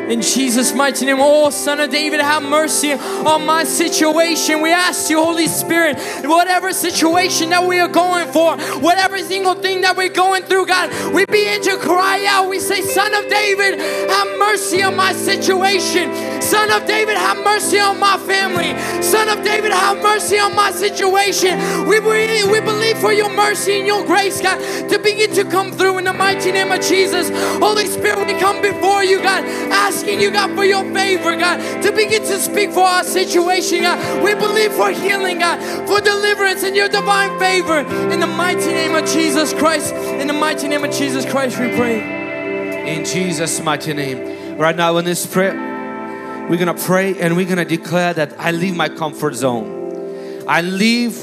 In 0.09 0.23
Jesus' 0.23 0.73
mighty 0.73 1.05
name, 1.05 1.17
oh 1.19 1.51
Son 1.51 1.79
of 1.79 1.91
David, 1.91 2.19
have 2.19 2.41
mercy 2.41 2.93
on 2.93 3.45
my 3.45 3.63
situation. 3.63 4.59
We 4.59 4.73
ask 4.73 5.07
you, 5.07 5.23
Holy 5.23 5.45
Spirit, 5.45 5.99
whatever 6.25 6.73
situation 6.73 7.51
that 7.51 7.63
we 7.63 7.79
are 7.79 7.87
going 7.87 8.27
for, 8.33 8.57
whatever 8.79 9.19
single 9.19 9.53
thing 9.53 9.81
that 9.81 9.95
we're 9.95 10.09
going 10.09 10.41
through, 10.41 10.65
God, 10.65 11.13
we 11.13 11.25
begin 11.25 11.61
to 11.61 11.77
cry 11.77 12.25
out. 12.27 12.49
We 12.49 12.59
say, 12.59 12.81
Son 12.81 13.13
of 13.13 13.29
David, 13.29 13.79
have 14.09 14.39
mercy 14.39 14.81
on 14.81 14.95
my 14.95 15.13
situation. 15.13 16.41
Son 16.41 16.71
of 16.71 16.87
David, 16.87 17.15
have 17.15 17.37
mercy 17.43 17.77
on 17.77 17.99
my 17.99 18.17
family. 18.17 18.73
Son 19.03 19.29
of 19.29 19.45
David, 19.45 19.71
have 19.71 20.01
mercy 20.01 20.39
on 20.39 20.55
my 20.55 20.71
situation. 20.71 21.59
We, 21.87 21.99
we, 21.99 22.43
we 22.51 22.59
believe 22.61 22.97
for 22.97 23.13
your 23.13 23.29
mercy 23.29 23.77
and 23.77 23.85
your 23.85 24.03
grace, 24.07 24.41
God, 24.41 24.57
to 24.89 24.97
begin 24.97 25.31
to 25.35 25.43
come 25.43 25.71
through 25.71 25.99
in 25.99 26.05
the 26.05 26.13
mighty 26.13 26.51
name 26.51 26.71
of 26.71 26.81
Jesus. 26.81 27.29
Holy 27.59 27.85
Spirit, 27.85 28.25
we 28.25 28.33
come 28.39 28.59
before 28.59 29.03
you, 29.03 29.21
God, 29.21 29.43
asking 29.89 30.21
you, 30.21 30.29
God, 30.29 30.55
for 30.55 30.63
your 30.63 30.83
favor, 30.93 31.35
God, 31.35 31.57
to 31.81 31.91
begin 31.91 32.21
to 32.21 32.37
speak 32.37 32.71
for 32.71 32.85
our 32.85 33.03
situation, 33.03 33.81
God. 33.81 34.23
We 34.23 34.35
believe 34.35 34.71
for 34.73 34.91
healing, 34.91 35.39
God, 35.39 35.57
for 35.87 35.99
deliverance 35.99 36.61
and 36.63 36.75
your 36.75 36.89
divine 36.89 37.39
favor. 37.39 37.79
In 38.13 38.19
the 38.19 38.27
mighty 38.27 38.67
name 38.67 38.93
of 38.93 39.05
Jesus 39.05 39.51
Christ, 39.51 39.93
in 39.93 40.27
the 40.27 40.33
mighty 40.33 40.67
name 40.67 40.83
of 40.83 40.91
Jesus 40.91 41.25
Christ, 41.25 41.59
we 41.59 41.69
pray. 41.75 41.97
in 42.97 43.03
Jesus' 43.03 43.61
mighty 43.63 43.93
name. 43.93 44.57
Right 44.57 44.75
now, 44.75 44.97
in 44.97 45.05
this 45.05 45.25
prayer, 45.25 45.55
we're 46.49 46.57
gonna 46.57 46.73
pray 46.73 47.19
and 47.19 47.35
we're 47.35 47.47
gonna 47.47 47.65
declare 47.65 48.13
that 48.13 48.39
I 48.39 48.51
leave 48.51 48.75
my 48.75 48.89
comfort 48.89 49.33
zone. 49.35 50.43
I 50.47 50.61
leave 50.61 51.15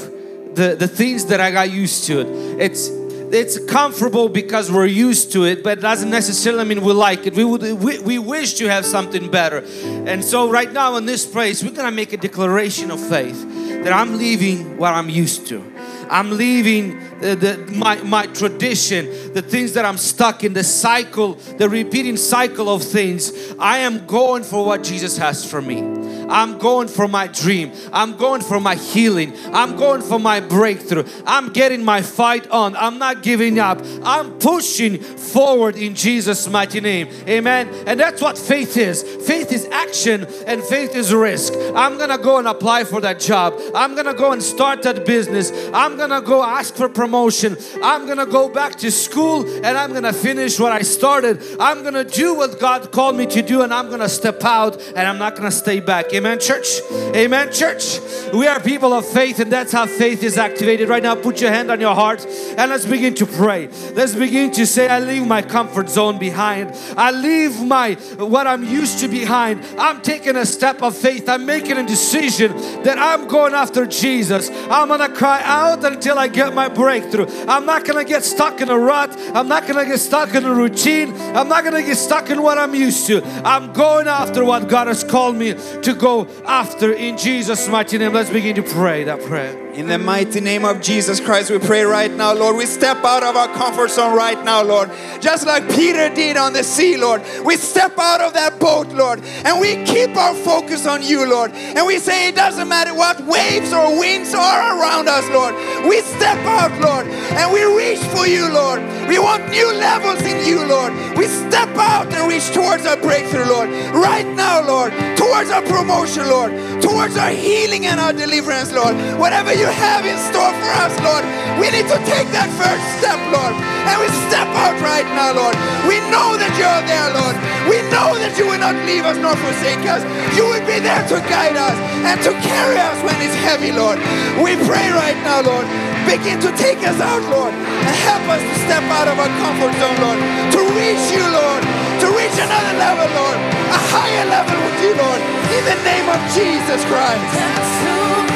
the, 0.55 0.75
the 0.77 0.87
things 0.87 1.25
that 1.25 1.39
I 1.39 1.51
got 1.51 1.69
used 1.71 2.05
to. 2.05 2.21
It's 2.59 2.89
it's 3.31 3.59
comfortable 3.65 4.29
because 4.29 4.71
we're 4.71 4.85
used 4.85 5.31
to 5.33 5.45
it, 5.45 5.63
but 5.63 5.79
it 5.79 5.81
doesn't 5.81 6.09
necessarily 6.09 6.65
mean 6.65 6.81
we 6.81 6.93
like 6.93 7.27
it. 7.27 7.33
We 7.33 7.43
would 7.43 7.61
we, 7.81 7.99
we 7.99 8.19
wish 8.19 8.53
to 8.55 8.67
have 8.67 8.85
something 8.85 9.29
better. 9.29 9.63
And 10.07 10.23
so 10.23 10.49
right 10.49 10.71
now 10.71 10.95
in 10.95 11.05
this 11.05 11.25
place, 11.25 11.63
we're 11.63 11.71
gonna 11.71 11.91
make 11.91 12.13
a 12.13 12.17
declaration 12.17 12.91
of 12.91 12.99
faith 12.99 13.43
that 13.83 13.93
I'm 13.93 14.17
leaving 14.17 14.77
what 14.77 14.93
I'm 14.93 15.09
used 15.09 15.47
to. 15.47 15.63
I'm 16.09 16.31
leaving 16.31 16.99
the, 17.19 17.35
the, 17.35 17.71
my, 17.75 18.01
my 18.03 18.27
tradition, 18.27 19.33
the 19.33 19.41
things 19.41 19.73
that 19.73 19.85
I'm 19.85 19.97
stuck 19.97 20.43
in, 20.43 20.53
the 20.53 20.63
cycle, 20.63 21.33
the 21.33 21.69
repeating 21.69 22.17
cycle 22.17 22.69
of 22.69 22.83
things. 22.83 23.31
I 23.59 23.79
am 23.79 24.05
going 24.05 24.43
for 24.43 24.65
what 24.65 24.83
Jesus 24.83 25.17
has 25.17 25.49
for 25.49 25.61
me. 25.61 25.81
I'm 26.29 26.57
going 26.57 26.87
for 26.87 27.07
my 27.07 27.27
dream. 27.27 27.71
I'm 27.93 28.17
going 28.17 28.41
for 28.41 28.59
my 28.59 28.75
healing. 28.75 29.33
I'm 29.53 29.77
going 29.77 30.01
for 30.01 30.19
my 30.19 30.39
breakthrough. 30.39 31.05
I'm 31.25 31.53
getting 31.53 31.83
my 31.83 32.01
fight 32.01 32.47
on. 32.49 32.75
I'm 32.75 32.99
not 32.99 33.23
giving 33.23 33.59
up. 33.59 33.81
I'm 34.03 34.37
pushing 34.39 34.97
forward 34.97 35.75
in 35.75 35.95
Jesus' 35.95 36.47
mighty 36.49 36.81
name. 36.81 37.09
Amen. 37.27 37.69
And 37.87 37.99
that's 37.99 38.21
what 38.21 38.37
faith 38.37 38.77
is. 38.77 39.03
Faith 39.25 39.51
is 39.51 39.65
action 39.71 40.25
and 40.45 40.63
faith 40.63 40.95
is 40.95 41.13
risk. 41.13 41.53
I'm 41.75 41.97
gonna 41.97 42.17
go 42.17 42.37
and 42.37 42.47
apply 42.47 42.83
for 42.83 43.01
that 43.01 43.19
job. 43.19 43.53
I'm 43.73 43.95
gonna 43.95 44.13
go 44.13 44.31
and 44.31 44.43
start 44.43 44.83
that 44.83 45.05
business. 45.05 45.51
I'm 45.73 45.96
gonna 45.97 46.21
go 46.21 46.43
ask 46.43 46.75
for 46.75 46.89
promotion. 46.89 47.57
I'm 47.83 48.07
gonna 48.07 48.25
go 48.25 48.49
back 48.49 48.75
to 48.77 48.91
school 48.91 49.45
and 49.63 49.77
I'm 49.77 49.93
gonna 49.93 50.13
finish 50.13 50.59
what 50.59 50.71
I 50.71 50.81
started. 50.81 51.41
I'm 51.59 51.83
gonna 51.83 52.03
do 52.03 52.35
what 52.35 52.59
God 52.59 52.91
called 52.91 53.15
me 53.15 53.25
to 53.27 53.41
do 53.41 53.61
and 53.61 53.73
I'm 53.73 53.89
gonna 53.89 54.09
step 54.09 54.43
out 54.43 54.81
and 54.95 55.07
I'm 55.07 55.17
not 55.17 55.35
gonna 55.35 55.51
stay 55.51 55.79
back. 55.79 56.13
Amen, 56.13 56.39
church. 56.39 56.81
Amen, 57.15 57.51
church. 57.51 57.99
We 58.33 58.47
are 58.47 58.59
people 58.59 58.93
of 58.93 59.05
faith 59.05 59.39
and 59.39 59.51
that's 59.51 59.71
how 59.71 59.85
faith 59.85 60.23
is 60.23 60.37
activated. 60.37 60.89
Right 60.89 61.03
now, 61.03 61.15
put 61.15 61.41
your 61.41 61.51
hand 61.51 61.71
on 61.71 61.79
your 61.79 61.95
heart 61.95 62.25
and 62.25 62.71
let's 62.71 62.85
begin 62.85 63.13
to 63.15 63.25
pray. 63.25 63.69
Let's 63.93 64.15
begin 64.15 64.51
to 64.51 64.65
say, 64.65 64.87
I 64.87 64.99
leave 64.99 65.25
my 65.25 65.41
comfort 65.41 65.89
zone 65.89 66.19
behind. 66.19 66.71
I 66.97 67.11
leave 67.11 67.61
my 67.61 67.93
what 68.17 68.47
I'm 68.47 68.63
used 68.63 68.99
to 68.99 69.07
behind. 69.07 69.63
I'm 69.77 70.01
taking 70.01 70.35
a 70.35 70.45
step 70.45 70.81
of 70.81 70.95
faith. 70.95 71.29
I'm 71.29 71.45
making 71.45 71.77
a 71.77 71.85
decision 71.85 72.51
that 72.83 72.97
I'm 72.97 73.27
going 73.27 73.53
after 73.53 73.85
Jesus. 73.85 74.49
I'm 74.69 74.89
gonna 74.89 75.09
cry 75.09 75.41
out 75.43 75.81
until 75.93 76.17
I 76.17 76.27
get 76.27 76.53
my 76.53 76.67
breakthrough. 76.67 77.27
I'm 77.47 77.65
not 77.65 77.85
gonna 77.85 78.05
get 78.05 78.23
stuck 78.23 78.61
in 78.61 78.69
a 78.69 78.77
rut. 78.77 79.15
I'm 79.33 79.47
not 79.47 79.67
gonna 79.67 79.85
get 79.85 79.99
stuck 79.99 80.33
in 80.35 80.45
a 80.45 80.53
routine. 80.53 81.13
I'm 81.35 81.47
not 81.47 81.63
gonna 81.63 81.83
get 81.83 81.97
stuck 81.97 82.29
in 82.29 82.41
what 82.41 82.57
I'm 82.57 82.75
used 82.75 83.07
to. 83.07 83.23
I'm 83.43 83.73
going 83.73 84.07
after 84.07 84.43
what 84.43 84.67
God 84.67 84.87
has 84.87 85.03
called 85.03 85.35
me 85.35 85.53
to 85.53 85.93
go 85.93 86.27
after 86.45 86.91
in 86.91 87.17
Jesus' 87.17 87.67
mighty 87.67 87.97
name. 87.97 88.13
Let's 88.13 88.29
begin 88.29 88.55
to 88.55 88.63
pray 88.63 89.03
that 89.05 89.21
prayer. 89.21 89.66
In 89.77 89.85
the 89.85 89.99
mighty 89.99 90.41
name 90.41 90.65
of 90.65 90.81
Jesus 90.81 91.19
Christ, 91.19 91.51
we 91.51 91.59
pray 91.59 91.83
right 91.83 92.11
now, 92.11 92.33
Lord. 92.33 92.55
We 92.55 92.65
step 92.65 92.97
out 93.05 93.21
of 93.21 93.35
our 93.35 93.47
comfort 93.49 93.91
zone 93.91 94.17
right 94.17 94.43
now, 94.43 94.63
Lord. 94.63 94.89
Just 95.21 95.45
like 95.45 95.69
Peter 95.69 96.09
did 96.09 96.35
on 96.35 96.53
the 96.53 96.63
sea, 96.63 96.97
Lord. 96.97 97.21
We 97.45 97.57
step 97.57 97.95
out 97.99 98.19
of 98.19 98.33
that 98.33 98.59
boat, 98.59 98.87
Lord, 98.87 99.21
and 99.45 99.61
we 99.61 99.83
keep 99.85 100.17
our 100.17 100.33
focus 100.33 100.87
on 100.87 101.03
you, 101.03 101.29
Lord. 101.29 101.51
And 101.51 101.85
we 101.85 101.99
say, 101.99 102.29
it 102.29 102.35
doesn't 102.35 102.67
matter 102.67 102.95
what 102.95 103.21
waves 103.21 103.71
or 103.71 103.99
winds 103.99 104.33
are 104.33 104.79
around 104.79 105.09
us, 105.09 105.29
Lord. 105.29 105.53
We 105.87 106.01
step 106.01 106.39
out, 106.47 106.71
Lord, 106.81 107.05
and 107.05 107.53
we 107.53 107.63
reach 107.77 107.99
for 108.17 108.25
you, 108.25 108.51
Lord. 108.51 108.81
We 109.07 109.19
want 109.19 109.47
new 109.51 109.71
levels 109.73 110.23
in 110.23 110.43
you, 110.43 110.65
Lord. 110.65 110.91
We 111.15 111.27
step 111.27 111.69
out 111.77 112.11
and 112.11 112.27
reach 112.27 112.49
towards 112.51 112.87
our 112.87 112.97
breakthrough, 112.97 113.45
Lord. 113.45 113.69
Right 113.93 114.25
now, 114.25 114.65
Lord, 114.65 114.91
towards 115.15 115.51
our 115.51 115.61
promotion, 115.61 116.27
Lord, 116.27 116.81
towards 116.81 117.15
our 117.15 117.29
healing 117.29 117.85
and 117.85 117.99
our 117.99 118.11
deliverance, 118.11 118.73
Lord. 118.73 118.95
Whatever 119.19 119.53
you 119.53 119.66
have 119.69 120.03
in 120.07 120.17
store 120.17 120.49
for 120.49 120.71
us, 120.81 120.93
Lord, 121.05 121.23
we 121.61 121.69
need 121.69 121.85
to 121.91 121.99
take 122.09 122.27
that 122.33 122.49
first 122.57 122.85
step, 122.97 123.19
Lord. 123.29 123.53
And 123.53 123.95
we 124.01 124.09
step 124.27 124.49
out 124.57 124.75
right 124.81 125.07
now, 125.13 125.37
Lord. 125.37 125.55
We 125.85 126.01
know 126.09 126.35
that 126.39 126.51
you're 126.57 126.83
there, 126.89 127.09
Lord. 127.13 127.35
We 127.69 127.77
know 127.93 128.17
that 128.17 128.33
you 128.39 128.49
will 128.49 128.59
not 128.59 128.73
leave 128.89 129.05
us 129.05 129.19
nor 129.21 129.37
forsake 129.37 129.85
us. 129.85 130.01
You 130.33 130.49
will 130.49 130.65
be 130.65 130.81
there 130.81 131.03
to 131.13 131.17
guide 131.29 131.55
us 131.55 131.77
and 132.01 132.17
to 132.25 132.31
carry 132.41 132.81
us 132.81 132.97
when 133.05 133.17
it's 133.21 133.37
heavy, 133.45 133.71
Lord. 133.75 134.01
We 134.41 134.57
pray 134.65 134.87
right 134.97 135.19
now, 135.21 135.45
Lord. 135.45 135.67
Begin 136.09 136.39
to 136.41 136.51
take 136.55 136.81
us 136.87 136.97
out, 137.03 137.21
Lord, 137.27 137.51
and 137.51 137.95
help 138.07 138.23
us 138.31 138.39
to 138.39 138.55
step 138.63 138.83
out 138.87 139.11
of 139.11 139.19
our 139.19 139.31
comfort 139.43 139.75
zone, 139.75 139.99
Lord, 139.99 140.19
to 140.55 140.59
reach 140.79 141.05
you, 141.11 141.19
Lord, 141.27 141.61
to 141.99 142.07
reach 142.15 142.37
another 142.39 142.75
level, 142.79 143.11
Lord, 143.11 143.37
a 143.75 143.79
higher 143.91 144.25
level 144.31 144.55
with 144.55 144.79
you, 144.79 144.87
you, 144.87 144.95
Lord, 144.95 145.21
in 145.51 145.63
the 145.65 145.75
name 145.83 146.07
of 146.07 146.19
Jesus 146.33 146.81
Christ. 146.85 148.26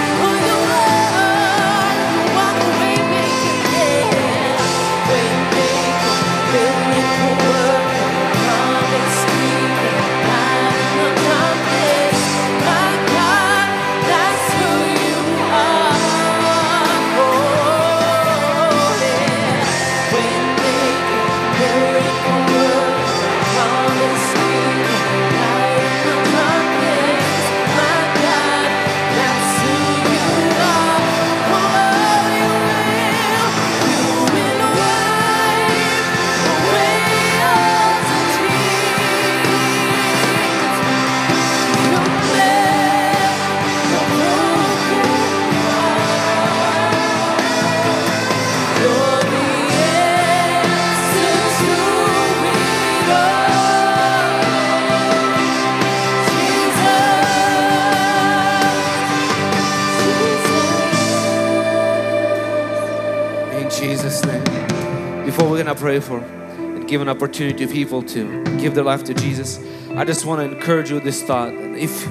Before 65.31 65.49
we're 65.49 65.63
gonna 65.63 65.75
pray 65.75 66.01
for 66.01 66.17
and 66.19 66.85
give 66.89 66.99
an 66.99 67.07
opportunity 67.07 67.65
to 67.65 67.71
people 67.71 68.03
to 68.03 68.43
give 68.57 68.75
their 68.75 68.83
life 68.83 69.05
to 69.05 69.13
Jesus, 69.13 69.61
I 69.91 70.03
just 70.03 70.25
want 70.25 70.41
to 70.41 70.53
encourage 70.57 70.89
you 70.89 70.95
with 70.95 71.05
this 71.05 71.23
thought. 71.23 71.53
If 71.53 72.05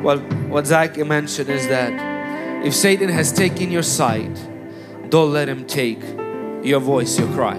well, 0.00 0.18
what 0.48 0.68
Zach 0.68 0.96
mentioned 0.96 1.50
is 1.50 1.66
that 1.66 1.92
if 2.64 2.72
Satan 2.72 3.08
has 3.08 3.32
taken 3.32 3.72
your 3.72 3.82
sight, 3.82 4.32
don't 5.08 5.32
let 5.32 5.48
him 5.48 5.66
take 5.66 6.00
your 6.62 6.78
voice, 6.78 7.18
your 7.18 7.26
cry. 7.32 7.58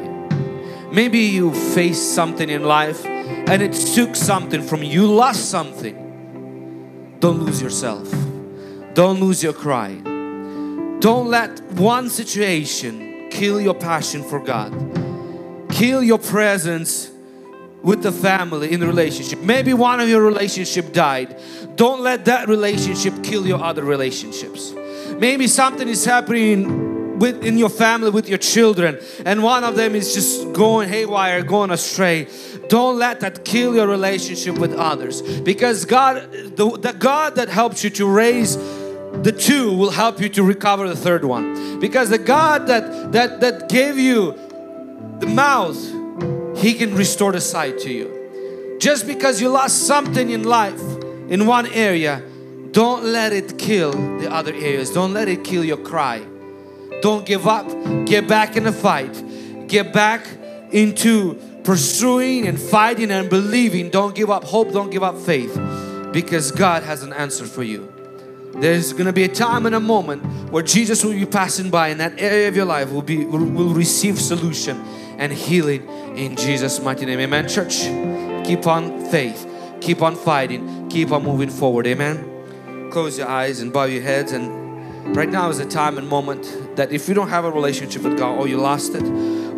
Maybe 0.89 1.19
you 1.19 1.53
faced 1.53 2.15
something 2.15 2.49
in 2.49 2.63
life 2.63 3.05
and 3.05 3.61
it 3.61 3.73
took 3.73 4.15
something 4.15 4.61
from 4.61 4.83
you 4.83 5.05
lost 5.05 5.49
something. 5.49 7.17
Don't 7.19 7.39
lose 7.39 7.61
yourself. 7.61 8.09
Don't 8.93 9.19
lose 9.19 9.43
your 9.43 9.51
cry. 9.51 9.95
Don't 11.01 11.27
let 11.27 11.61
one 11.73 12.09
situation 12.09 13.12
kill 13.33 13.59
your 13.59 13.73
passion 13.73 14.23
for 14.23 14.39
God. 14.39 14.71
Kill 15.69 16.03
your 16.03 16.19
presence 16.19 17.09
with 17.81 18.01
the 18.01 18.11
family 18.11 18.71
in 18.71 18.79
the 18.79 18.87
relationship. 18.87 19.39
Maybe 19.39 19.73
one 19.73 19.99
of 19.99 20.07
your 20.07 20.21
relationship 20.21 20.93
died. 20.93 21.37
Don't 21.75 22.01
let 22.01 22.25
that 22.25 22.47
relationship 22.47 23.23
kill 23.23 23.45
your 23.45 23.61
other 23.61 23.83
relationships. 23.83 24.73
Maybe 25.17 25.47
something 25.47 25.87
is 25.87 26.05
happening 26.05 27.19
with 27.19 27.43
in 27.43 27.57
your 27.57 27.69
family 27.69 28.09
with 28.09 28.27
your 28.27 28.39
children 28.39 28.99
and 29.25 29.43
one 29.43 29.63
of 29.63 29.75
them 29.75 29.95
is 29.95 30.13
just 30.13 30.51
going 30.53 30.89
haywire, 30.89 31.43
going 31.43 31.71
astray. 31.71 32.27
Don't 32.69 32.97
let 32.97 33.19
that 33.19 33.45
kill 33.45 33.75
your 33.75 33.87
relationship 33.87 34.57
with 34.57 34.73
others 34.73 35.21
because 35.41 35.85
God 35.85 36.31
the, 36.31 36.77
the 36.81 36.93
God 36.93 37.35
that 37.35 37.49
helps 37.49 37.83
you 37.83 37.89
to 37.91 38.07
raise 38.07 38.57
the 39.23 39.31
two 39.31 39.71
will 39.71 39.91
help 39.91 40.19
you 40.19 40.27
to 40.27 40.43
recover 40.43 40.87
the 40.87 40.95
third 40.95 41.23
one. 41.23 41.79
Because 41.79 42.09
the 42.09 42.17
God 42.17 42.67
that 42.67 43.13
that 43.13 43.39
that 43.39 43.69
gave 43.69 43.97
you 43.97 44.33
the 45.19 45.27
mouth 45.27 45.77
he 46.57 46.73
can 46.73 46.93
restore 46.95 47.31
the 47.31 47.41
sight 47.41 47.79
to 47.79 47.91
you. 47.91 48.77
Just 48.79 49.07
because 49.07 49.39
you 49.39 49.47
lost 49.47 49.87
something 49.87 50.29
in 50.29 50.43
life 50.43 50.81
in 51.29 51.45
one 51.47 51.67
area 51.67 52.21
don't 52.71 53.03
let 53.05 53.33
it 53.33 53.59
kill 53.59 53.91
the 54.19 54.31
other 54.31 54.51
areas. 54.51 54.89
Don't 54.91 55.13
let 55.13 55.27
it 55.27 55.43
kill 55.43 55.63
your 55.63 55.77
cry. 55.77 56.25
Don't 57.03 57.23
give 57.23 57.47
up. 57.47 57.67
Get 58.05 58.27
back 58.27 58.57
in 58.57 58.63
the 58.63 58.71
fight. 58.71 59.67
Get 59.67 59.93
back 59.93 60.25
into 60.71 61.35
pursuing 61.63 62.47
and 62.47 62.59
fighting 62.59 63.11
and 63.11 63.29
believing. 63.29 63.91
Don't 63.91 64.15
give 64.15 64.31
up 64.31 64.43
hope. 64.43 64.71
Don't 64.73 64.89
give 64.89 65.03
up 65.03 65.19
faith. 65.19 65.53
Because 66.11 66.51
God 66.51 66.81
has 66.81 67.03
an 67.03 67.13
answer 67.13 67.45
for 67.45 67.61
you 67.61 67.92
there's 68.55 68.93
going 68.93 69.05
to 69.05 69.13
be 69.13 69.23
a 69.23 69.27
time 69.27 69.65
and 69.65 69.73
a 69.73 69.79
moment 69.79 70.23
where 70.51 70.63
Jesus 70.63 71.03
will 71.03 71.13
be 71.13 71.25
passing 71.25 71.69
by 71.69 71.87
and 71.87 71.99
that 71.99 72.13
area 72.19 72.47
of 72.47 72.55
your 72.55 72.65
life 72.65 72.91
will 72.91 73.01
be 73.01 73.25
will, 73.25 73.73
receive 73.73 74.19
solution 74.19 74.79
and 75.17 75.33
healing 75.33 75.87
in 76.15 76.35
Jesus 76.35 76.79
mighty 76.79 77.05
name. 77.05 77.19
Amen 77.19 77.47
church. 77.47 77.81
Keep 78.45 78.67
on 78.67 79.05
faith. 79.09 79.49
Keep 79.81 80.01
on 80.01 80.15
fighting. 80.15 80.87
Keep 80.89 81.11
on 81.11 81.23
moving 81.23 81.49
forward. 81.49 81.87
Amen. 81.87 82.89
Close 82.91 83.17
your 83.17 83.27
eyes 83.27 83.59
and 83.59 83.73
bow 83.73 83.85
your 83.85 84.03
heads. 84.03 84.31
And 84.31 85.15
right 85.15 85.29
now 85.29 85.49
is 85.49 85.59
a 85.59 85.65
time 85.65 85.97
and 85.97 86.07
moment 86.07 86.75
that 86.75 86.91
if 86.91 87.07
you 87.07 87.15
don't 87.15 87.29
have 87.29 87.45
a 87.45 87.51
relationship 87.51 88.03
with 88.03 88.17
God 88.17 88.37
or 88.37 88.47
you 88.47 88.57
lost 88.57 88.93
it 88.93 89.03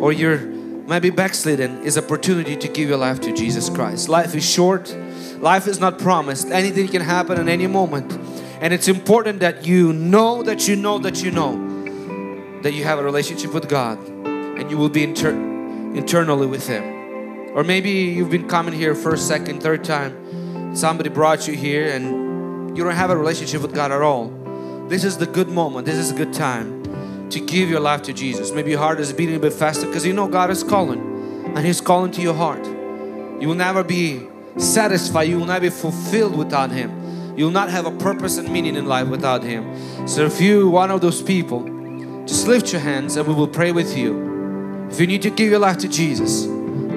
or 0.00 0.12
you're 0.12 0.38
maybe 0.86 1.10
backslidden 1.10 1.82
is 1.82 1.98
opportunity 1.98 2.56
to 2.56 2.68
give 2.68 2.88
your 2.88 2.98
life 2.98 3.20
to 3.20 3.32
Jesus 3.32 3.68
Christ. 3.68 4.08
Life 4.08 4.34
is 4.34 4.48
short. 4.48 4.96
Life 5.40 5.66
is 5.66 5.80
not 5.80 5.98
promised. 5.98 6.48
Anything 6.50 6.88
can 6.88 7.02
happen 7.02 7.38
at 7.38 7.48
any 7.48 7.66
moment 7.66 8.10
and 8.60 8.72
it's 8.72 8.88
important 8.88 9.40
that 9.40 9.66
you 9.66 9.92
know 9.92 10.42
that 10.42 10.66
you 10.66 10.76
know 10.76 10.98
that 10.98 11.22
you 11.22 11.30
know 11.30 11.66
that 12.62 12.72
you 12.72 12.84
have 12.84 12.98
a 12.98 13.04
relationship 13.04 13.52
with 13.52 13.68
God 13.68 13.98
and 14.08 14.70
you 14.70 14.78
will 14.78 14.88
be 14.88 15.02
inter 15.02 15.30
internally 15.30 16.46
with 16.46 16.66
Him. 16.66 16.82
Or 17.54 17.64
maybe 17.64 17.90
you've 17.90 18.30
been 18.30 18.48
coming 18.48 18.74
here 18.74 18.94
first, 18.94 19.28
second, 19.28 19.62
third 19.62 19.84
time. 19.84 20.74
Somebody 20.74 21.08
brought 21.08 21.48
you 21.48 21.54
here 21.54 21.90
and 21.90 22.76
you 22.76 22.84
don't 22.84 22.94
have 22.94 23.10
a 23.10 23.16
relationship 23.16 23.62
with 23.62 23.74
God 23.74 23.92
at 23.92 24.02
all. 24.02 24.28
This 24.88 25.04
is 25.04 25.16
the 25.16 25.26
good 25.26 25.48
moment. 25.48 25.86
This 25.86 25.96
is 25.96 26.10
a 26.10 26.14
good 26.14 26.32
time 26.32 27.28
to 27.30 27.40
give 27.40 27.68
your 27.68 27.80
life 27.80 28.02
to 28.02 28.12
Jesus. 28.12 28.52
Maybe 28.52 28.70
your 28.70 28.80
heart 28.80 29.00
is 29.00 29.12
beating 29.12 29.36
a 29.36 29.38
bit 29.38 29.52
faster 29.52 29.86
because 29.86 30.04
you 30.06 30.12
know 30.12 30.28
God 30.28 30.50
is 30.50 30.62
calling 30.62 31.00
and 31.54 31.64
He's 31.64 31.80
calling 31.80 32.10
to 32.12 32.22
your 32.22 32.34
heart. 32.34 32.64
You 32.66 33.48
will 33.48 33.54
never 33.54 33.82
be 33.82 34.26
satisfied. 34.58 35.24
You 35.24 35.38
will 35.38 35.46
never 35.46 35.60
be 35.60 35.70
fulfilled 35.70 36.36
without 36.36 36.70
Him. 36.70 37.05
You 37.36 37.44
will 37.44 37.52
not 37.52 37.68
have 37.68 37.84
a 37.84 37.90
purpose 37.90 38.38
and 38.38 38.50
meaning 38.50 38.76
in 38.76 38.86
life 38.86 39.08
without 39.08 39.42
Him. 39.42 40.08
So 40.08 40.24
if 40.24 40.40
you 40.40 40.70
one 40.70 40.90
of 40.90 41.02
those 41.02 41.20
people, 41.20 41.62
just 42.24 42.48
lift 42.48 42.72
your 42.72 42.80
hands 42.80 43.16
and 43.16 43.28
we 43.28 43.34
will 43.34 43.46
pray 43.48 43.72
with 43.72 43.96
you. 43.96 44.88
If 44.90 44.98
you 44.98 45.06
need 45.06 45.22
to 45.22 45.30
give 45.30 45.50
your 45.50 45.58
life 45.58 45.78
to 45.78 45.88
Jesus, 45.88 46.46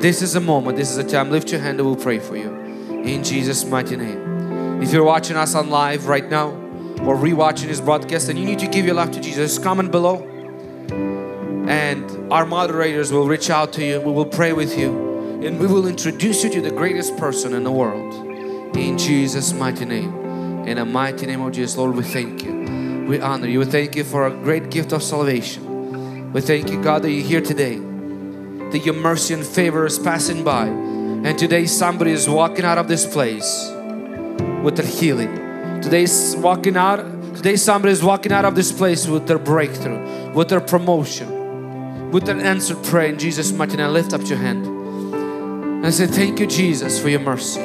this 0.01 0.21
is 0.21 0.35
a 0.35 0.39
moment, 0.39 0.77
this 0.77 0.91
is 0.91 0.97
a 0.97 1.03
time. 1.03 1.29
Lift 1.29 1.51
your 1.51 1.59
hand 1.59 1.79
and 1.79 1.87
we'll 1.87 1.97
pray 1.97 2.19
for 2.19 2.37
you. 2.37 2.49
In 3.03 3.23
Jesus' 3.23 3.65
mighty 3.65 3.97
name. 3.97 4.81
If 4.81 4.93
you're 4.93 5.03
watching 5.03 5.35
us 5.35 5.55
on 5.55 5.69
live 5.69 6.07
right 6.07 6.29
now 6.29 6.51
or 7.01 7.17
rewatching 7.17 7.67
this 7.67 7.81
broadcast 7.81 8.29
and 8.29 8.39
you 8.39 8.45
need 8.45 8.59
to 8.59 8.67
give 8.67 8.85
your 8.85 8.95
life 8.95 9.11
to 9.11 9.19
Jesus, 9.19 9.59
comment 9.59 9.91
below. 9.91 10.25
And 11.67 12.31
our 12.31 12.45
moderators 12.45 13.11
will 13.11 13.27
reach 13.27 13.49
out 13.49 13.73
to 13.73 13.83
you. 13.83 13.99
We 13.99 14.13
will 14.13 14.25
pray 14.25 14.53
with 14.53 14.77
you. 14.77 15.41
And 15.43 15.59
we 15.59 15.67
will 15.67 15.85
introduce 15.85 16.43
you 16.45 16.49
to 16.51 16.61
the 16.61 16.71
greatest 16.71 17.17
person 17.17 17.53
in 17.53 17.65
the 17.65 17.71
world. 17.71 18.13
In 18.77 18.97
Jesus' 18.97 19.51
mighty 19.51 19.83
name. 19.83 20.28
In 20.69 20.77
the 20.77 20.85
mighty 20.85 21.25
name 21.25 21.41
of 21.41 21.51
Jesus, 21.51 21.75
Lord, 21.77 21.95
we 21.95 22.03
thank 22.03 22.43
you. 22.43 23.05
We 23.07 23.19
honor 23.19 23.47
you. 23.47 23.57
We 23.57 23.65
thank 23.65 23.95
you 23.95 24.03
for 24.03 24.27
a 24.27 24.29
great 24.29 24.69
gift 24.69 24.93
of 24.93 25.01
salvation. 25.01 26.31
We 26.31 26.41
thank 26.41 26.69
you, 26.69 26.79
God, 26.79 27.01
that 27.01 27.09
you're 27.09 27.25
here 27.25 27.41
today. 27.41 27.79
That 27.79 28.85
your 28.85 28.93
mercy 28.93 29.33
and 29.33 29.43
favor 29.43 29.87
is 29.87 29.97
passing 29.97 30.43
by. 30.43 30.67
And 30.67 31.39
today 31.39 31.65
somebody 31.65 32.11
is 32.11 32.29
walking 32.29 32.65
out 32.65 32.77
of 32.77 32.87
this 32.87 33.11
place 33.11 33.71
with 34.61 34.77
their 34.77 34.85
healing. 34.85 35.81
Today's 35.81 36.35
walking 36.35 36.77
out, 36.77 36.99
today 37.35 37.55
somebody 37.55 37.91
is 37.91 38.03
walking 38.03 38.31
out 38.31 38.45
of 38.45 38.53
this 38.53 38.71
place 38.71 39.07
with 39.07 39.25
their 39.25 39.39
breakthrough, 39.39 40.33
with 40.33 40.49
their 40.49 40.61
promotion, 40.61 42.11
with 42.11 42.25
their 42.25 42.37
answered 42.37 42.83
prayer 42.83 43.07
in 43.07 43.17
Jesus' 43.17 43.51
mighty 43.51 43.77
name. 43.77 43.91
Lift 43.91 44.13
up 44.13 44.21
your 44.27 44.37
hand 44.37 44.67
and 45.83 45.91
say, 45.91 46.05
Thank 46.05 46.39
you, 46.39 46.45
Jesus, 46.45 47.01
for 47.01 47.09
your 47.09 47.21
mercy. 47.21 47.59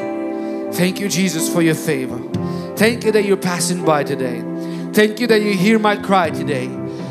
Thank 0.72 1.00
you, 1.00 1.10
Jesus, 1.10 1.52
for 1.52 1.60
your 1.60 1.74
favor. 1.74 2.18
Thank 2.76 3.04
you 3.04 3.12
that 3.12 3.24
you're 3.24 3.36
passing 3.36 3.84
by 3.84 4.02
today. 4.02 4.40
Thank 4.92 5.20
you 5.20 5.26
that 5.28 5.42
you 5.42 5.54
hear 5.54 5.78
my 5.78 5.96
cry 5.96 6.30
today. 6.30 6.66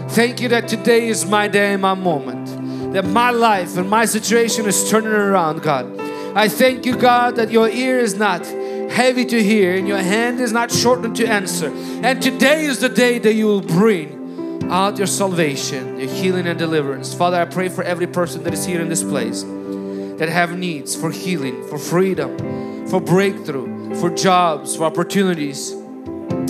Thank 0.09 0.41
you 0.41 0.49
that 0.49 0.67
today 0.67 1.07
is 1.07 1.25
my 1.25 1.47
day 1.47 1.73
and 1.73 1.81
my 1.81 1.93
moment. 1.93 2.93
That 2.93 3.05
my 3.05 3.31
life 3.31 3.77
and 3.77 3.89
my 3.89 4.05
situation 4.05 4.65
is 4.65 4.89
turning 4.89 5.11
around, 5.11 5.61
God. 5.61 5.99
I 6.35 6.49
thank 6.49 6.85
you, 6.85 6.97
God, 6.97 7.37
that 7.37 7.49
your 7.49 7.69
ear 7.69 7.99
is 7.99 8.15
not 8.15 8.45
heavy 8.45 9.25
to 9.25 9.41
hear 9.41 9.75
and 9.75 9.87
your 9.87 9.97
hand 9.97 10.39
is 10.39 10.51
not 10.51 10.71
shortened 10.71 11.15
to 11.15 11.25
answer. 11.25 11.71
And 12.03 12.21
today 12.21 12.65
is 12.65 12.79
the 12.79 12.89
day 12.89 13.17
that 13.19 13.33
you 13.33 13.47
will 13.47 13.61
bring 13.61 14.67
out 14.69 14.97
your 14.97 15.07
salvation, 15.07 15.99
your 15.99 16.09
healing 16.09 16.45
and 16.45 16.59
deliverance. 16.59 17.13
Father, 17.13 17.37
I 17.37 17.45
pray 17.45 17.69
for 17.69 17.83
every 17.83 18.07
person 18.07 18.43
that 18.43 18.53
is 18.53 18.65
here 18.65 18.81
in 18.81 18.89
this 18.89 19.03
place 19.03 19.43
that 19.43 20.29
have 20.29 20.57
needs 20.57 20.95
for 20.95 21.09
healing, 21.09 21.67
for 21.67 21.77
freedom, 21.77 22.87
for 22.87 22.99
breakthrough, 23.01 23.72
for 23.99 24.09
jobs, 24.09 24.75
for 24.75 24.83
opportunities. 24.83 25.73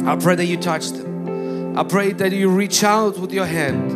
I 0.06 0.16
pray 0.16 0.36
that 0.36 0.46
you 0.46 0.58
touch 0.58 0.90
them. 0.90 1.78
I 1.78 1.84
pray 1.84 2.14
that 2.14 2.32
you 2.32 2.50
reach 2.50 2.84
out 2.84 3.18
with 3.18 3.32
your 3.32 3.46
hand 3.46 3.92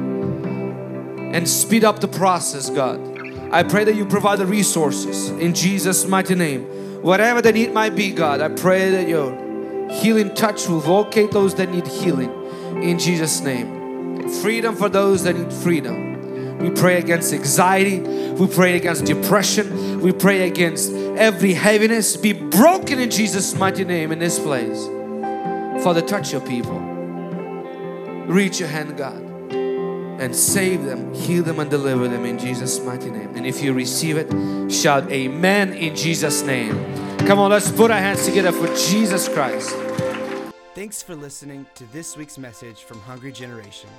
and 1.35 1.47
speed 1.47 1.83
up 1.83 1.99
the 1.99 2.07
process, 2.07 2.69
God. 2.69 2.99
I 3.51 3.63
pray 3.63 3.83
that 3.83 3.95
you 3.95 4.05
provide 4.05 4.39
the 4.39 4.45
resources 4.45 5.29
in 5.29 5.53
Jesus' 5.53 6.07
mighty 6.07 6.35
name. 6.35 6.63
Whatever 7.01 7.41
the 7.41 7.51
need 7.51 7.73
might 7.73 7.95
be, 7.95 8.11
God, 8.11 8.41
I 8.41 8.49
pray 8.49 8.89
that 8.91 9.07
your 9.07 9.31
healing 9.89 10.33
touch 10.35 10.67
will 10.67 10.79
locate 10.79 11.31
those 11.31 11.55
that 11.55 11.69
need 11.69 11.87
healing 11.87 12.31
in 12.81 12.99
Jesus' 12.99 13.41
name. 13.41 14.29
Freedom 14.41 14.75
for 14.75 14.89
those 14.89 15.23
that 15.23 15.35
need 15.37 15.53
freedom. 15.53 16.07
We 16.60 16.70
pray 16.72 16.97
against 16.97 17.34
anxiety. 17.34 17.99
We 17.99 18.47
pray 18.47 18.76
against 18.78 19.05
depression. 19.05 20.01
We 20.01 20.12
pray 20.12 20.47
against 20.47 20.91
every 20.91 21.53
heaviness. 21.53 22.18
Be 22.18 22.34
broken 22.34 22.99
in 22.99 23.10
Jesus' 23.12 23.55
mighty 23.55 23.84
name 23.84 24.12
in 24.12 24.20
this 24.20 24.39
place. 24.39 24.86
Father, 25.84 26.01
touch 26.01 26.32
your 26.32 26.41
people. 26.41 26.80
Reach 28.28 28.60
your 28.60 28.70
hand, 28.70 28.97
God, 28.97 29.22
and 29.22 30.36
save 30.36 30.84
them, 30.84 31.14
heal 31.14 31.43
them, 31.43 31.60
and 31.60 31.70
deliver 31.70 32.08
them 32.08 32.26
in 32.26 32.38
Jesus' 32.38 32.84
mighty 32.84 33.10
name. 33.10 33.36
And 33.36 33.45
if 33.45 33.64
you 33.64 33.74
receive 33.74 34.18
it, 34.18 34.72
shout 34.72 35.10
Amen 35.12 35.74
in 35.74 35.95
Jesus' 35.95 36.41
name. 36.41 36.76
Come 37.20 37.39
on, 37.39 37.51
let's 37.51 37.72
put 37.72 37.91
our 37.91 37.99
hands 37.99 38.26
together 38.26 38.51
for 38.51 38.68
Jesus 38.76 39.30
Christ. 39.30 39.76
Thanks 40.76 41.01
for 41.01 41.16
listening 41.16 41.66
to 41.76 41.86
this 41.93 42.18
week's 42.18 42.38
message 42.38 42.84
from 42.84 42.99
Hungry 43.01 43.32
Generation. 43.32 43.89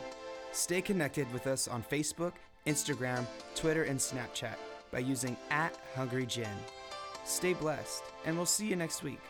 Stay 0.53 0.81
connected 0.81 1.31
with 1.33 1.47
us 1.47 1.69
on 1.69 1.83
Facebook, 1.83 2.33
Instagram, 2.69 3.27
Twitter, 3.55 3.85
and 3.85 3.99
Snapchat 3.99 4.57
by 4.93 4.99
using 4.99 5.37
at 5.51 5.75
Hungry 5.97 6.27
Gen. 6.27 6.57
Stay 7.25 7.55
blessed, 7.55 8.03
and 8.27 8.37
we'll 8.37 8.47
see 8.47 8.67
you 8.67 8.77
next 8.77 9.03
week. 9.03 9.21